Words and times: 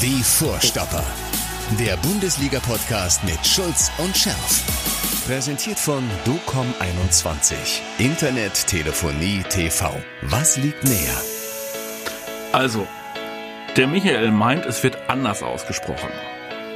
Die 0.00 0.22
Vorstopper. 0.22 1.04
Der 1.78 1.96
Bundesliga-Podcast 1.96 3.24
mit 3.24 3.44
Schulz 3.44 3.90
und 3.98 4.16
Scherf. 4.16 4.62
Präsentiert 5.26 5.78
von 5.78 6.08
DOCOM21. 6.24 7.54
Internet, 7.98 8.66
Telefonie, 8.66 9.42
TV. 9.48 9.92
Was 10.22 10.56
liegt 10.56 10.84
näher? 10.84 11.20
Also, 12.52 12.86
der 13.76 13.86
Michael 13.88 14.30
meint, 14.30 14.66
es 14.66 14.82
wird 14.82 14.96
anders 15.08 15.42
ausgesprochen. 15.42 16.10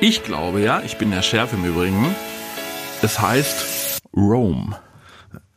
Ich 0.00 0.24
glaube 0.24 0.60
ja, 0.60 0.82
ich 0.82 0.98
bin 0.98 1.10
der 1.10 1.22
Schärf 1.22 1.52
im 1.52 1.64
Übrigen. 1.64 2.14
Es 3.02 3.20
heißt 3.20 4.00
Rome. 4.16 4.76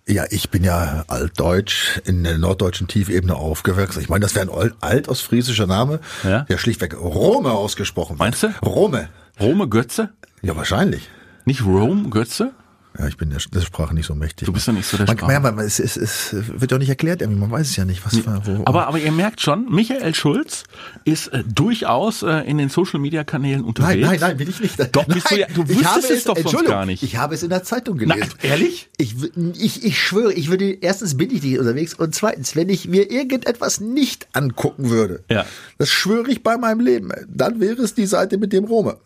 Ja, 0.09 0.25
ich 0.31 0.49
bin 0.49 0.63
ja 0.63 1.03
altdeutsch 1.07 1.99
in 2.03 2.23
der 2.23 2.39
norddeutschen 2.39 2.87
Tiefebene 2.87 3.35
aufgewachsen. 3.35 4.01
Ich 4.01 4.09
meine, 4.09 4.23
das 4.23 4.33
wäre 4.33 4.51
ein 4.51 4.73
altostfriesischer 4.81 5.67
Name, 5.67 5.99
Ja? 6.23 6.41
der 6.49 6.57
schlichtweg 6.57 6.99
Rome 6.99 7.51
ausgesprochen 7.51 8.13
wird. 8.13 8.19
Meinst 8.19 8.41
du? 8.41 8.47
Rome. 8.65 9.09
Rome 9.39 9.67
Götze? 9.69 10.09
Ja, 10.41 10.55
wahrscheinlich. 10.55 11.07
Nicht 11.45 11.63
Rome 11.63 12.09
Götze? 12.09 12.53
Ja, 12.97 13.07
ich 13.07 13.17
bin 13.17 13.29
der, 13.29 13.39
der 13.53 13.61
Sprache 13.61 13.93
nicht 13.93 14.07
so 14.07 14.15
mächtig. 14.15 14.47
Du 14.47 14.51
bist 14.51 14.65
ja 14.65 14.73
nicht 14.73 14.87
so 14.87 14.97
der 14.97 15.05
man, 15.05 15.15
Sprache. 15.17 15.31
Ja, 15.31 15.39
man, 15.39 15.59
es, 15.59 15.79
es, 15.79 15.95
es 15.95 16.29
wird 16.33 16.71
ja 16.71 16.77
nicht 16.79 16.89
erklärt, 16.89 17.21
irgendwie. 17.21 17.39
man 17.39 17.51
weiß 17.51 17.69
es 17.69 17.75
ja 17.75 17.85
nicht, 17.85 18.03
was 18.03 18.25
wo, 18.25 18.63
Aber, 18.65 18.87
aber 18.87 18.97
ihr 18.97 19.11
merkt 19.11 19.41
schon, 19.41 19.71
Michael 19.71 20.15
Schulz 20.15 20.63
ist 21.05 21.27
äh, 21.27 21.43
durchaus 21.45 22.23
äh, 22.23 22.39
in 22.49 22.57
den 22.57 22.69
Social 22.69 22.99
Media 22.99 23.23
Kanälen 23.23 23.63
unterwegs. 23.63 24.01
Nein, 24.01 24.09
nein, 24.09 24.19
nein, 24.19 24.39
will 24.39 24.49
ich 24.49 24.59
nicht. 24.59 24.79
Doch, 24.95 25.05
bist 25.05 25.29
du 25.29 25.39
ja- 25.39 25.47
du 25.53 25.69
wüsstest 25.69 26.09
es 26.09 26.23
doch 26.23 26.35
sonst 26.37 26.65
gar 26.65 26.85
nicht. 26.87 27.03
Ich 27.03 27.15
habe 27.17 27.35
es 27.35 27.43
in 27.43 27.49
der 27.49 27.63
Zeitung 27.63 27.97
gelesen. 27.97 28.33
ehrlich? 28.41 28.89
Ich, 28.97 29.15
ich, 29.57 29.85
ich 29.85 29.99
schwöre, 30.01 30.33
ich 30.33 30.49
würde, 30.49 30.69
erstens 30.81 31.15
bin 31.15 31.29
ich 31.33 31.43
nicht 31.43 31.59
unterwegs 31.59 31.93
und 31.93 32.15
zweitens, 32.15 32.55
wenn 32.55 32.69
ich 32.69 32.87
mir 32.87 33.11
irgendetwas 33.11 33.79
nicht 33.79 34.27
angucken 34.33 34.89
würde, 34.89 35.23
Ja. 35.29 35.45
das 35.77 35.89
schwöre 35.89 36.29
ich 36.31 36.41
bei 36.41 36.57
meinem 36.57 36.79
Leben, 36.79 37.11
dann 37.27 37.59
wäre 37.59 37.81
es 37.83 37.93
die 37.93 38.07
Seite 38.07 38.37
mit 38.39 38.51
dem 38.51 38.65
Rome. 38.65 38.97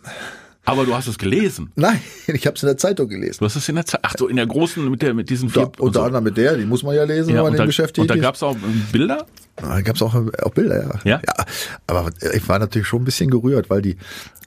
Aber 0.66 0.85
du 0.85 0.94
hast 0.94 1.08
es 1.08 1.17
gelesen. 1.17 1.72
Nein, 1.75 2.00
ich 2.28 2.45
habe 2.47 2.56
es 2.56 2.64
in 2.64 2.67
der 2.67 2.78
Zeitung 2.78 3.09
gelesen. 3.09 3.38
Du 3.39 3.45
hast 3.45 3.56
es 3.56 3.67
in 3.67 3.75
der 3.75 3.86
Zeit. 3.86 4.00
Ach 4.03 4.14
so, 4.17 4.28
in 4.28 4.38
der 4.38 4.47
großen 4.47 4.89
mit 4.89 5.02
der 5.02 5.14
mit 5.14 5.30
diesen 5.30 5.50
vier. 5.50 5.70
unter 5.80 6.00
so. 6.00 6.05
anderem 6.05 6.23
mit 6.23 6.38
der, 6.38 6.55
die 6.55 6.66
muss 6.66 6.83
man 6.83 6.95
ja 6.95 7.03
lesen, 7.03 7.31
ja, 7.31 7.38
wenn 7.38 7.52
man 7.52 7.53
den 7.58 7.66
beschäftigt 7.67 8.00
und 8.00 8.09
da 8.09 8.16
gab 8.16 8.36
es 8.36 8.44
auch 8.44 8.55
ähm, 8.55 8.86
Bilder. 8.92 9.25
Da 9.55 9.81
gab 9.81 9.95
es 9.97 10.02
auch, 10.02 10.16
auch 10.16 10.52
Bilder, 10.53 11.00
ja. 11.03 11.22
Ja? 11.23 11.45
Aber 11.86 12.09
ich 12.33 12.47
war 12.50 12.58
natürlich 12.58 12.88
schon 12.88 13.03
ein 13.03 13.05
bisschen 13.05 13.30
gerührt, 13.30 13.70
weil 13.70 13.83
die, 13.83 13.97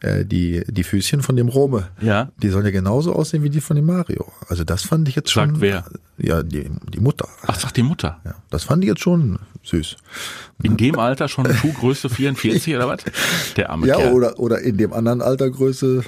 äh, 0.00 0.24
die, 0.24 0.64
die 0.66 0.82
Füßchen 0.82 1.22
von 1.22 1.36
dem 1.36 1.48
Rome, 1.48 1.88
Ja. 2.00 2.32
die 2.42 2.48
sollen 2.48 2.64
ja 2.64 2.72
genauso 2.72 3.14
aussehen 3.14 3.44
wie 3.44 3.50
die 3.50 3.60
von 3.60 3.76
dem 3.76 3.86
Mario. 3.86 4.32
Also 4.48 4.64
das 4.64 4.82
fand 4.82 5.08
ich 5.08 5.14
jetzt 5.14 5.30
schon. 5.30 5.50
Sagt 5.50 5.60
wer? 5.60 5.84
Ja, 6.18 6.42
die, 6.42 6.68
die 6.92 6.98
Mutter. 7.00 7.28
Ach, 7.46 7.58
sagt 7.60 7.76
die 7.76 7.84
Mutter. 7.84 8.20
Ja, 8.24 8.34
das 8.50 8.64
fand 8.64 8.82
ich 8.82 8.88
jetzt 8.88 9.00
schon 9.02 9.38
süß. 9.66 9.96
In 10.62 10.76
dem 10.76 10.98
Alter 10.98 11.28
schon 11.28 11.52
Schuhgröße 11.52 12.08
44 12.08 12.74
oder 12.76 12.88
was? 12.88 13.00
Der 13.56 13.70
arme 13.70 13.86
Ja, 13.86 13.96
Kerl. 13.96 14.12
oder, 14.14 14.38
oder 14.38 14.60
in 14.60 14.76
dem 14.78 14.92
anderen 14.92 15.20
Alter 15.22 15.50
Größe 15.50 16.02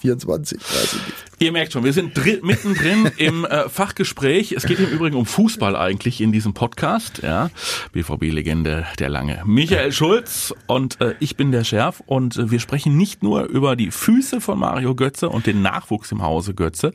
24, 0.00 0.60
weiß 0.60 0.84
ich 0.84 1.06
nicht. 1.06 1.25
Ihr 1.38 1.52
merkt 1.52 1.74
schon, 1.74 1.84
wir 1.84 1.92
sind 1.92 2.16
dri 2.16 2.40
mittendrin 2.42 3.10
im 3.18 3.44
äh, 3.44 3.68
Fachgespräch. 3.68 4.52
Es 4.52 4.64
geht 4.64 4.78
im 4.78 4.86
Übrigen 4.86 5.16
um 5.16 5.26
Fußball 5.26 5.76
eigentlich 5.76 6.22
in 6.22 6.32
diesem 6.32 6.54
Podcast. 6.54 7.20
Ja, 7.22 7.50
BVB-Legende 7.92 8.86
der 8.98 9.10
Lange. 9.10 9.42
Michael 9.44 9.92
Schulz 9.92 10.54
und 10.66 10.98
äh, 11.02 11.14
ich 11.20 11.36
bin 11.36 11.52
der 11.52 11.62
Schärf 11.62 12.02
und 12.06 12.38
äh, 12.38 12.50
wir 12.50 12.58
sprechen 12.58 12.96
nicht 12.96 13.22
nur 13.22 13.44
über 13.44 13.76
die 13.76 13.90
Füße 13.90 14.40
von 14.40 14.58
Mario 14.58 14.94
Götze 14.94 15.28
und 15.28 15.46
den 15.46 15.60
Nachwuchs 15.60 16.10
im 16.10 16.22
Hause 16.22 16.54
Götze 16.54 16.92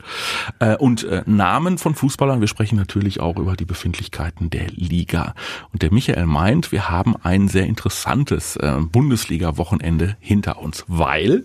äh, 0.58 0.74
und 0.74 1.04
äh, 1.04 1.22
Namen 1.24 1.78
von 1.78 1.94
Fußballern. 1.94 2.40
Wir 2.40 2.48
sprechen 2.48 2.74
natürlich 2.74 3.20
auch 3.20 3.36
über 3.36 3.54
die 3.54 3.64
Befindlichkeiten 3.64 4.50
der 4.50 4.66
Liga. 4.70 5.36
Und 5.72 5.82
der 5.82 5.92
Michael 5.92 6.26
meint, 6.26 6.72
wir 6.72 6.90
haben 6.90 7.14
ein 7.22 7.46
sehr 7.46 7.66
interessantes 7.66 8.56
äh, 8.56 8.78
Bundesliga-Wochenende 8.80 10.16
hinter 10.18 10.58
uns, 10.58 10.84
weil 10.88 11.44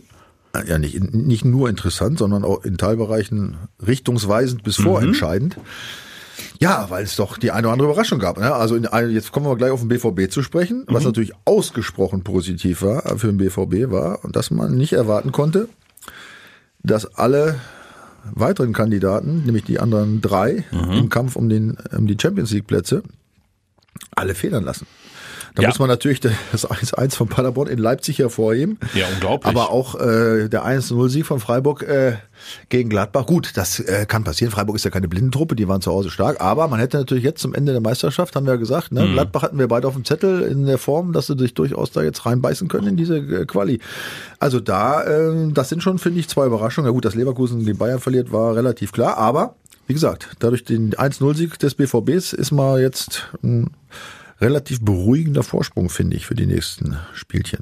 Ja, 0.66 0.78
nicht, 0.78 1.14
nicht 1.14 1.46
nur 1.46 1.70
interessant, 1.70 2.18
sondern 2.18 2.44
auch 2.44 2.64
in 2.64 2.78
Teilbereichen 2.78 3.58
richtungsweisend 3.86 4.64
bis 4.64 4.78
vorentscheidend. 4.78 5.58
Ja, 6.60 6.90
weil 6.90 7.04
es 7.04 7.16
doch 7.16 7.38
die 7.38 7.52
eine 7.52 7.68
oder 7.68 7.74
andere 7.74 7.90
Überraschung 7.90 8.20
gab. 8.20 8.40
Ne? 8.40 8.54
Also 8.54 8.76
in, 8.76 8.88
jetzt 9.12 9.32
kommen 9.32 9.46
wir 9.46 9.56
gleich 9.56 9.72
auf 9.72 9.82
den 9.82 9.90
BVB 9.90 10.32
zu 10.32 10.42
sprechen, 10.42 10.86
was 10.88 11.04
natürlich 11.04 11.34
ausgesprochen 11.46 12.24
positiv 12.24 12.82
war 12.82 13.18
für 13.18 13.28
den 13.28 13.38
BVB 13.38 13.92
war 13.92 14.24
und 14.24 14.36
dass 14.36 14.50
man 14.50 14.76
nicht 14.76 14.94
erwarten 14.94 15.32
konnte, 15.32 15.70
dass 16.82 17.06
alle 17.16 17.56
weiteren 18.32 18.74
Kandidaten, 18.74 19.44
nämlich 19.46 19.64
die 19.64 19.80
anderen 19.80 20.22
drei 20.22 20.66
im 20.72 21.10
Kampf 21.10 21.36
um, 21.36 21.50
den, 21.50 21.78
um 21.96 22.08
die 22.08 22.18
Champions 22.20 22.52
League 22.52 22.68
Plätze, 22.68 23.04
alle 24.16 24.36
federn 24.36 24.64
lassen. 24.64 24.88
Da 25.58 25.64
Ja. 25.64 25.70
muss 25.70 25.80
man 25.80 25.90
natürlich 25.90 26.20
das 26.20 26.36
1-1 26.70 27.16
von 27.16 27.28
Paderborn 27.28 27.68
in 27.68 27.80
Leipzig 27.80 28.20
hervorheben. 28.20 28.78
Ja, 28.94 29.08
unglaublich. 29.12 29.48
Aber 29.50 29.72
auch 29.72 29.96
äh, 29.96 30.48
der 30.50 30.64
1-0-Sieg 30.66 31.26
von 31.26 31.40
Freiburg 31.40 31.82
äh, 31.82 32.14
gegen 32.70 32.90
Gladbach. 32.90 33.26
Gut, 33.26 33.54
das 33.56 33.80
äh, 33.80 34.06
kann 34.08 34.24
passieren. 34.24 34.52
Freiburg 34.52 34.76
ist 34.76 34.86
ja 34.86 34.92
keine 34.92 35.08
Blindentruppe, 35.08 35.56
die 35.56 35.68
waren 35.68 35.82
zu 35.82 35.92
Hause 35.92 36.12
stark. 36.12 36.40
Aber 36.42 36.68
man 36.68 36.80
hätte 36.80 36.98
natürlich 36.98 37.24
jetzt 37.24 37.42
zum 37.42 37.56
Ende 37.56 37.72
der 37.72 37.82
Meisterschaft, 37.82 38.36
haben 38.36 38.46
wir 38.46 38.54
ja 38.54 38.60
gesagt, 38.60 38.92
Mhm. 38.92 38.98
ne, 39.00 39.08
Gladbach 39.14 39.42
hatten 39.42 39.58
wir 39.58 39.68
beide 39.68 39.88
auf 39.88 39.96
dem 39.96 40.06
Zettel 40.06 40.44
in 40.44 40.68
der 40.68 40.78
Form, 40.78 41.12
dass 41.12 41.26
sie 41.26 41.38
sich 41.40 41.56
durchaus 41.56 41.92
da 41.92 42.04
jetzt 42.04 42.26
reinbeißen 42.28 42.68
können 42.68 42.88
in 42.90 42.96
diese 42.98 43.18
äh, 43.18 43.46
Quali. 43.48 43.80
Also 44.38 44.60
da, 44.60 45.04
äh, 45.06 45.52
das 45.54 45.70
sind 45.70 45.82
schon, 45.82 45.98
finde 45.98 46.20
ich, 46.20 46.30
zwei 46.30 46.46
Überraschungen. 46.46 46.88
Ja 46.88 46.94
gut, 46.94 47.04
dass 47.06 47.16
Leverkusen 47.16 47.66
den 47.66 47.78
Bayern 47.80 48.00
verliert, 48.00 48.32
war 48.32 48.56
relativ 48.56 48.92
klar. 48.92 49.18
Aber, 49.18 49.56
wie 49.88 49.94
gesagt, 49.94 50.30
dadurch 50.38 50.64
den 50.66 50.94
1-0-Sieg 50.94 51.58
des 51.58 51.74
BVBs 51.74 52.34
ist 52.34 52.52
mal 52.52 52.80
jetzt 52.80 53.28
ein 53.44 53.72
relativ 54.40 54.82
beruhigender 54.82 55.44
Vorsprung, 55.44 55.90
finde 55.90 56.16
ich, 56.18 56.26
für 56.26 56.36
die 56.36 56.46
nächsten 56.46 56.98
Spielchen. 57.14 57.60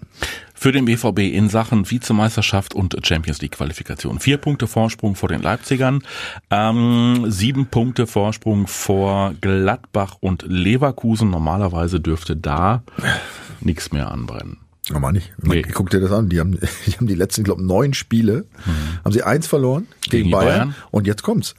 für 0.53 0.72
den 0.72 0.86
BVB 0.86 1.19
in 1.19 1.50
Sachen 1.50 1.90
Vizemeisterschaft 1.91 2.74
und 2.74 2.96
Champions 3.06 3.41
League 3.41 3.52
Qualifikation. 3.53 4.19
Vier 4.19 4.38
Punkte 4.38 4.68
Vorsprung 4.68 5.16
vor 5.16 5.30
den 5.30 5.41
Leipzigern, 5.41 6.02
ähm, 6.50 7.25
sieben 7.30 7.68
Punkte 7.68 8.08
Vorsprung 8.08 8.68
vor 8.68 9.34
Gladbach 9.41 10.16
und 10.22 10.44
Leverkusen. 10.47 11.30
Normalerweise 11.30 12.00
dürfte 12.00 12.36
da 12.36 12.84
nichts 13.62 13.92
mehr 13.92 14.12
anbrennen. 14.12 14.57
Aber 14.94 15.12
nicht. 15.12 15.34
Nee. 15.42 15.63
Guck 15.63 15.90
dir 15.90 16.00
das 16.00 16.12
an. 16.12 16.30
Die 16.30 16.40
haben 16.40 16.52
die, 16.86 16.92
haben 16.92 17.07
die 17.07 17.16
letzten, 17.16 17.44
glaube 17.44 17.63
neun 17.63 17.94
Spiele, 17.94 18.46
haben 19.03 19.12
sie 19.12 19.24
eins 19.24 19.47
verloren 19.47 19.88
gegen, 20.09 20.28
Mhm. 20.28 20.30
Gegen 20.30 20.31
Bayern. 20.31 20.46
Bayern. 20.47 20.75
Und 20.92 21.07
jetzt 21.07 21.24
kommt's. 21.24 21.56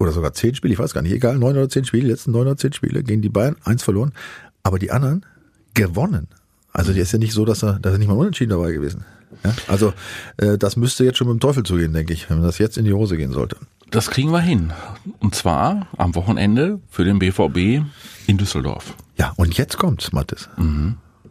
Oder 0.00 0.12
sogar 0.12 0.32
zehn 0.32 0.54
Spiele, 0.54 0.72
ich 0.72 0.78
weiß 0.78 0.94
gar 0.94 1.02
nicht, 1.02 1.12
egal, 1.12 1.38
neun 1.38 1.56
oder 1.56 1.68
zehn 1.68 1.84
Spiele, 1.84 2.04
die 2.04 2.10
letzten 2.10 2.30
neun 2.30 2.46
oder 2.46 2.56
zehn 2.56 2.72
Spiele 2.72 3.02
gegen 3.02 3.20
die 3.20 3.28
Bayern, 3.28 3.56
eins 3.64 3.82
verloren. 3.82 4.12
Aber 4.62 4.78
die 4.78 4.92
anderen 4.92 5.26
gewonnen. 5.74 6.28
Also 6.72 6.92
die 6.92 7.00
ist 7.00 7.12
ja 7.12 7.18
nicht 7.18 7.32
so, 7.32 7.44
dass 7.44 7.64
er, 7.64 7.80
dass 7.80 7.92
er 7.92 7.98
nicht 7.98 8.08
mal 8.08 8.16
unentschieden 8.16 8.50
dabei 8.50 8.72
gewesen. 8.72 9.04
Ja? 9.44 9.52
Also 9.66 9.92
äh, 10.36 10.56
das 10.56 10.76
müsste 10.76 11.04
jetzt 11.04 11.18
schon 11.18 11.26
mit 11.26 11.36
dem 11.36 11.40
Teufel 11.40 11.64
zugehen, 11.64 11.92
denke 11.92 12.12
ich, 12.12 12.30
wenn 12.30 12.40
das 12.42 12.58
jetzt 12.58 12.78
in 12.78 12.84
die 12.84 12.92
Hose 12.92 13.16
gehen 13.16 13.32
sollte. 13.32 13.56
Das 13.90 14.10
kriegen 14.10 14.30
wir 14.30 14.40
hin. 14.40 14.72
Und 15.18 15.34
zwar 15.34 15.88
am 15.96 16.14
Wochenende 16.14 16.78
für 16.90 17.04
den 17.04 17.18
BVB 17.18 17.84
in 18.26 18.36
Düsseldorf. 18.36 18.94
Ja, 19.16 19.32
und 19.36 19.56
jetzt 19.56 19.78
kommt's, 19.78 20.12
Mathis. 20.12 20.48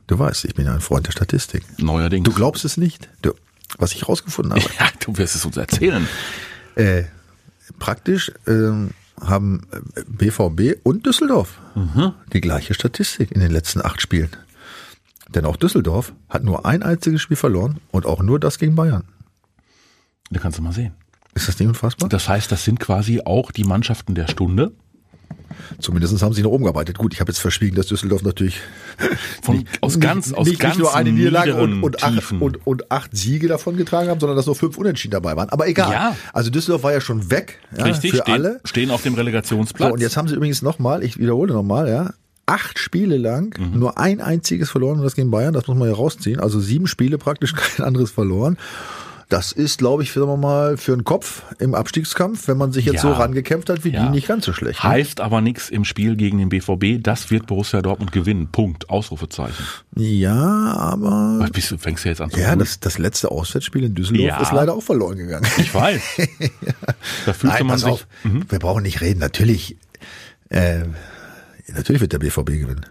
Du 0.07 0.19
weißt, 0.19 0.45
ich 0.45 0.55
bin 0.55 0.65
ja 0.65 0.73
ein 0.73 0.81
Freund 0.81 1.05
der 1.05 1.11
Statistik. 1.11 1.63
Neuerdings. 1.77 2.25
Du 2.25 2.33
glaubst 2.33 2.65
es 2.65 2.75
nicht? 2.75 3.09
Du, 3.21 3.33
was 3.77 3.93
ich 3.93 4.09
rausgefunden 4.09 4.53
habe. 4.53 4.65
Ja, 4.79 4.89
du 4.99 5.17
wirst 5.17 5.35
es 5.35 5.45
uns 5.45 5.55
erzählen. 5.55 6.07
Äh, 6.75 7.03
praktisch 7.79 8.31
ähm, 8.47 8.91
haben 9.19 9.67
äh, 9.71 10.03
BVB 10.07 10.79
und 10.83 11.05
Düsseldorf 11.05 11.59
die 12.33 12.41
gleiche 12.41 12.73
Statistik 12.73 13.31
in 13.31 13.39
den 13.39 13.51
letzten 13.51 13.83
acht 13.83 14.01
Spielen. 14.01 14.29
Denn 15.29 15.45
auch 15.45 15.57
Düsseldorf 15.57 16.13
hat 16.29 16.43
nur 16.43 16.65
ein 16.65 16.83
einziges 16.83 17.21
Spiel 17.21 17.37
verloren 17.37 17.79
und 17.91 18.05
auch 18.05 18.21
nur 18.21 18.39
das 18.39 18.59
gegen 18.59 18.75
Bayern. 18.75 19.03
Da 20.29 20.39
kannst 20.39 20.57
du 20.57 20.61
mal 20.61 20.73
sehen. 20.73 20.93
Ist 21.33 21.47
das 21.47 21.59
nicht 21.59 21.67
unfassbar? 21.67 22.09
Das 22.09 22.27
heißt, 22.27 22.51
das 22.51 22.63
sind 22.63 22.79
quasi 22.79 23.21
auch 23.23 23.51
die 23.51 23.63
Mannschaften 23.63 24.15
der 24.15 24.27
Stunde. 24.27 24.71
Zumindest 25.79 26.21
haben 26.21 26.33
sie 26.33 26.41
nach 26.41 26.49
oben 26.49 26.63
gearbeitet. 26.63 26.97
Gut, 26.97 27.13
ich 27.13 27.19
habe 27.19 27.31
jetzt 27.31 27.39
verschwiegen, 27.39 27.75
dass 27.75 27.87
Düsseldorf 27.87 28.23
natürlich 28.23 28.59
Von, 29.41 29.65
aus 29.81 29.99
ganz, 29.99 30.33
aus 30.33 30.47
nicht, 30.47 30.59
ganz 30.59 30.75
nicht 30.75 30.83
nur 30.83 30.95
eine 30.95 31.11
Niederlage 31.11 31.55
und, 31.55 31.83
und, 31.83 32.03
acht, 32.03 32.31
und, 32.31 32.65
und 32.65 32.91
acht 32.91 33.15
Siege 33.15 33.47
davon 33.47 33.77
getragen 33.77 34.09
haben, 34.09 34.19
sondern 34.19 34.35
dass 34.35 34.45
nur 34.45 34.55
fünf 34.55 34.77
Unentschieden 34.77 35.11
dabei 35.11 35.35
waren. 35.35 35.49
Aber 35.49 35.67
egal. 35.67 35.91
Ja. 35.91 36.15
Also 36.33 36.49
Düsseldorf 36.49 36.83
war 36.83 36.93
ja 36.93 37.01
schon 37.01 37.29
weg 37.29 37.59
ja, 37.77 37.83
Richtig, 37.83 38.11
für 38.11 38.17
stehen, 38.17 38.33
alle. 38.33 38.59
stehen 38.63 38.91
auf 38.91 39.03
dem 39.03 39.13
Relegationsplatz. 39.13 39.89
So, 39.89 39.93
und 39.93 40.01
jetzt 40.01 40.17
haben 40.17 40.27
sie 40.27 40.35
übrigens 40.35 40.61
nochmal, 40.61 41.03
ich 41.03 41.17
wiederhole 41.17 41.53
nochmal, 41.53 41.87
ja, 41.89 42.11
acht 42.45 42.79
Spiele 42.79 43.17
lang 43.17 43.53
Mhm. 43.59 43.79
nur 43.79 43.97
ein 43.97 44.21
einziges 44.21 44.69
verloren 44.69 44.97
und 44.99 45.03
das 45.03 45.15
gegen 45.15 45.29
Bayern, 45.29 45.53
das 45.53 45.67
muss 45.67 45.77
man 45.77 45.89
ja 45.89 45.93
rausziehen. 45.93 46.39
Also 46.39 46.59
sieben 46.59 46.87
Spiele 46.87 47.17
praktisch 47.17 47.53
kein 47.77 47.85
anderes 47.85 48.11
verloren. 48.11 48.57
Das 49.29 49.51
ist, 49.51 49.77
glaube 49.79 50.03
ich, 50.03 50.13
sagen 50.13 50.27
wir 50.27 50.37
mal, 50.37 50.77
für 50.77 50.93
einen 50.93 51.03
Kopf 51.03 51.43
im 51.59 51.75
Abstiegskampf, 51.75 52.47
wenn 52.47 52.57
man 52.57 52.71
sich 52.71 52.85
jetzt 52.85 52.95
Ja. 52.95 53.01
so 53.01 53.11
rangekämpft 53.11 53.69
hat 53.69 53.83
wie 53.83 53.89
Ja. 53.89 54.05
die, 54.05 54.11
nicht 54.11 54.25
ganz 54.27 54.45
so 54.45 54.53
schlecht. 54.53 54.81
ne? 54.81 54.89
Heißt 54.89 55.19
aber 55.19 55.41
nichts 55.41 55.67
im 55.69 55.83
Spiel 55.83 56.15
gegen 56.15 56.37
den 56.37 56.47
BVB. 56.47 57.03
Das 57.03 57.29
wird 57.29 57.45
Borussia 57.45 57.81
Dortmund 57.81 58.13
gewinnen. 58.13 58.47
Punkt. 58.53 58.89
Ausrufezeichen. 58.89 59.65
Ja, 59.97 60.33
aber 60.77 61.39
Was 61.39 61.51
bist 61.51 61.71
du, 61.71 61.77
fängst 61.77 62.05
du 62.05 62.09
jetzt 62.09 62.21
an 62.21 62.29
zu 62.31 62.39
ja, 62.39 62.55
das, 62.55 62.79
das 62.79 62.97
letzte 62.99 63.29
Auswärtsspiel 63.29 63.83
in 63.83 63.95
Düsseldorf 63.95 64.25
Ja. 64.27 64.41
ist 64.41 64.53
leider 64.53 64.73
auch 64.73 64.83
verloren 64.83 65.17
gegangen. 65.17 65.45
Ich 65.57 65.73
weiß. 65.73 66.01
Da 67.25 67.33
fühlte 67.33 67.57
Nein, 67.57 67.67
man 67.67 67.77
sich. 67.79 67.87
auf, 67.89 68.07
wir 68.23 68.59
brauchen 68.59 68.83
nicht 68.83 69.01
reden. 69.01 69.19
Natürlich, 69.19 69.75
äh, 70.49 70.83
natürlich 71.73 71.99
wird 72.01 72.13
der 72.13 72.19
BVB 72.19 72.45
gewinnen. 72.59 72.85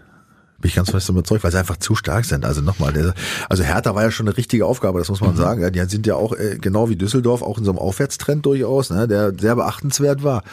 Bin 0.59 0.69
ich 0.69 0.75
ganz 0.75 0.89
fest 0.89 1.07
überzeugt, 1.09 1.43
weil 1.43 1.51
sie 1.51 1.59
einfach 1.59 1.77
zu 1.77 1.95
stark 1.95 2.25
sind. 2.25 2.43
Also 2.43 2.61
nochmal, 2.61 3.13
also 3.47 3.63
Hertha 3.63 3.93
war 3.93 4.03
ja 4.03 4.11
schon 4.11 4.27
eine 4.27 4.37
richtige 4.37 4.65
Aufgabe, 4.65 4.99
das 4.99 5.09
muss 5.09 5.21
man 5.21 5.31
mhm. 5.31 5.37
sagen. 5.37 5.71
Die 5.71 5.83
sind 5.85 6.07
ja 6.07 6.15
auch, 6.15 6.33
äh, 6.33 6.57
genau 6.59 6.89
wie 6.89 6.95
Düsseldorf, 6.95 7.41
auch 7.41 7.57
in 7.57 7.63
so 7.63 7.71
einem 7.71 7.79
Aufwärtstrend 7.79 8.45
durchaus, 8.45 8.89
ne, 8.89 9.07
der 9.07 9.33
sehr 9.37 9.55
beachtenswert 9.55 10.23
war. 10.23 10.43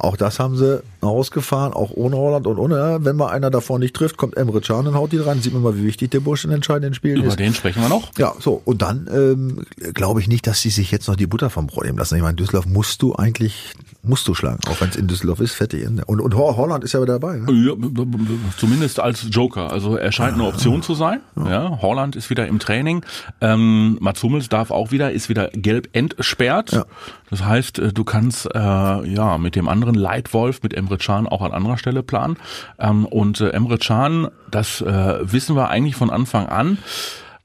Auch 0.00 0.16
das 0.16 0.38
haben 0.38 0.56
sie 0.56 0.82
ausgefahren, 1.02 1.74
auch 1.74 1.90
ohne 1.90 2.16
Holland 2.16 2.46
und 2.46 2.58
ohne. 2.58 3.00
Wenn 3.02 3.16
mal 3.16 3.28
einer 3.28 3.50
davon 3.50 3.80
nicht 3.80 3.94
trifft, 3.94 4.16
kommt 4.16 4.34
Emre 4.34 4.62
Can 4.62 4.86
und 4.86 4.94
haut 4.94 5.12
die 5.12 5.18
dran. 5.18 5.42
Sieht 5.42 5.52
man 5.52 5.62
mal, 5.62 5.76
wie 5.76 5.84
wichtig 5.84 6.10
der 6.10 6.20
Busch 6.20 6.42
in 6.46 6.50
entscheidenden 6.52 6.94
Spielen 6.94 7.18
Über 7.18 7.26
ist. 7.26 7.34
Über 7.34 7.42
den 7.42 7.52
sprechen 7.52 7.82
wir 7.82 7.90
noch. 7.90 8.10
Ja, 8.16 8.32
so. 8.38 8.62
Und 8.64 8.80
dann 8.80 9.10
ähm, 9.12 9.66
glaube 9.92 10.20
ich 10.20 10.28
nicht, 10.28 10.46
dass 10.46 10.62
sie 10.62 10.70
sich 10.70 10.90
jetzt 10.90 11.06
noch 11.06 11.16
die 11.16 11.26
Butter 11.26 11.50
vom 11.50 11.66
Brot 11.66 11.84
nehmen 11.84 11.98
lassen. 11.98 12.16
Ich 12.16 12.22
meine, 12.22 12.34
Düsseldorf 12.34 12.64
musst 12.64 13.02
du 13.02 13.14
eigentlich, 13.14 13.74
musst 14.02 14.26
du 14.26 14.34
schlagen, 14.34 14.60
auch 14.68 14.80
wenn 14.80 14.88
es 14.88 14.96
in 14.96 15.06
Düsseldorf 15.06 15.40
ist, 15.40 15.54
fertig. 15.54 15.86
Und, 15.86 16.20
und 16.20 16.34
Holland 16.34 16.84
ist 16.84 16.92
ja 16.92 17.02
wieder 17.02 17.18
dabei. 17.18 17.36
Ne? 17.36 17.52
Ja, 17.52 17.74
zumindest 18.56 18.98
als 18.98 19.26
Joker. 19.30 19.70
Also 19.70 19.96
er 19.96 20.10
scheint 20.10 20.34
eine 20.34 20.44
Option 20.44 20.82
zu 20.82 20.94
sein. 20.94 21.20
Ja, 21.36 21.78
Holland 21.82 22.16
ist 22.16 22.30
wieder 22.30 22.46
im 22.46 22.58
Training. 22.58 23.04
Ähm, 23.40 23.98
Mats 24.00 24.22
Hummels 24.22 24.48
darf 24.48 24.70
auch 24.70 24.90
wieder, 24.90 25.12
ist 25.12 25.28
wieder 25.28 25.48
gelb 25.48 25.88
entsperrt. 25.92 26.72
Ja. 26.72 26.84
Das 27.28 27.44
heißt, 27.44 27.78
äh, 27.78 27.92
du 27.92 28.04
kannst 28.04 28.46
äh, 28.46 28.58
ja 28.58 29.38
mit 29.38 29.54
dem 29.54 29.68
anderen 29.68 29.94
Leitwolf, 29.94 30.62
mit 30.62 30.72
Emre 30.72 30.96
Can 30.96 31.26
auch 31.26 31.42
an 31.42 31.52
anderer 31.52 31.76
Stelle 31.76 32.02
planen. 32.02 32.36
Ähm, 32.78 33.04
und 33.04 33.40
äh, 33.40 33.50
Emre 33.50 33.78
Can, 33.78 34.28
das 34.50 34.80
äh, 34.80 35.18
wissen 35.22 35.56
wir 35.56 35.68
eigentlich 35.68 35.96
von 35.96 36.10
Anfang 36.10 36.46
an, 36.46 36.78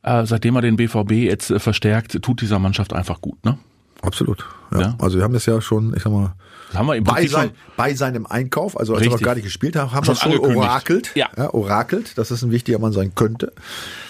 äh, 0.04 0.26
seitdem 0.26 0.56
er 0.56 0.62
den 0.62 0.78
BVB 0.78 1.12
jetzt 1.12 1.52
äh, 1.52 1.60
verstärkt, 1.60 2.22
tut 2.22 2.42
dieser 2.42 2.60
Mannschaft 2.60 2.94
einfach 2.94 3.20
gut, 3.20 3.44
ne? 3.44 3.58
Absolut. 4.02 4.46
Ja. 4.72 4.82
ja. 4.82 4.96
Also 5.00 5.18
wir 5.18 5.24
haben 5.24 5.34
das 5.34 5.46
ja 5.46 5.60
schon, 5.62 5.94
ich 5.96 6.04
sag 6.04 6.12
mal, 6.12 6.34
das 6.68 6.78
haben 6.78 6.88
wir 6.88 6.96
im 6.96 7.04
bei, 7.04 7.28
sein, 7.28 7.52
bei 7.78 7.94
seinem 7.94 8.26
Einkauf, 8.26 8.78
also 8.78 8.94
als 8.94 9.02
Richtig. 9.02 9.14
wir 9.14 9.22
noch 9.22 9.26
gar 9.26 9.36
nicht 9.36 9.44
gespielt 9.44 9.76
haben, 9.76 9.92
haben 9.92 10.08
wir 10.08 10.16
schon 10.16 10.38
orakelt. 10.38 11.12
Ja. 11.16 11.30
ja. 11.38 11.54
Orakelt, 11.54 12.18
dass 12.18 12.32
es 12.32 12.42
ein 12.44 12.52
wichtiger 12.52 12.80
Mann 12.80 12.92
sein 12.92 13.14
könnte. 13.16 13.54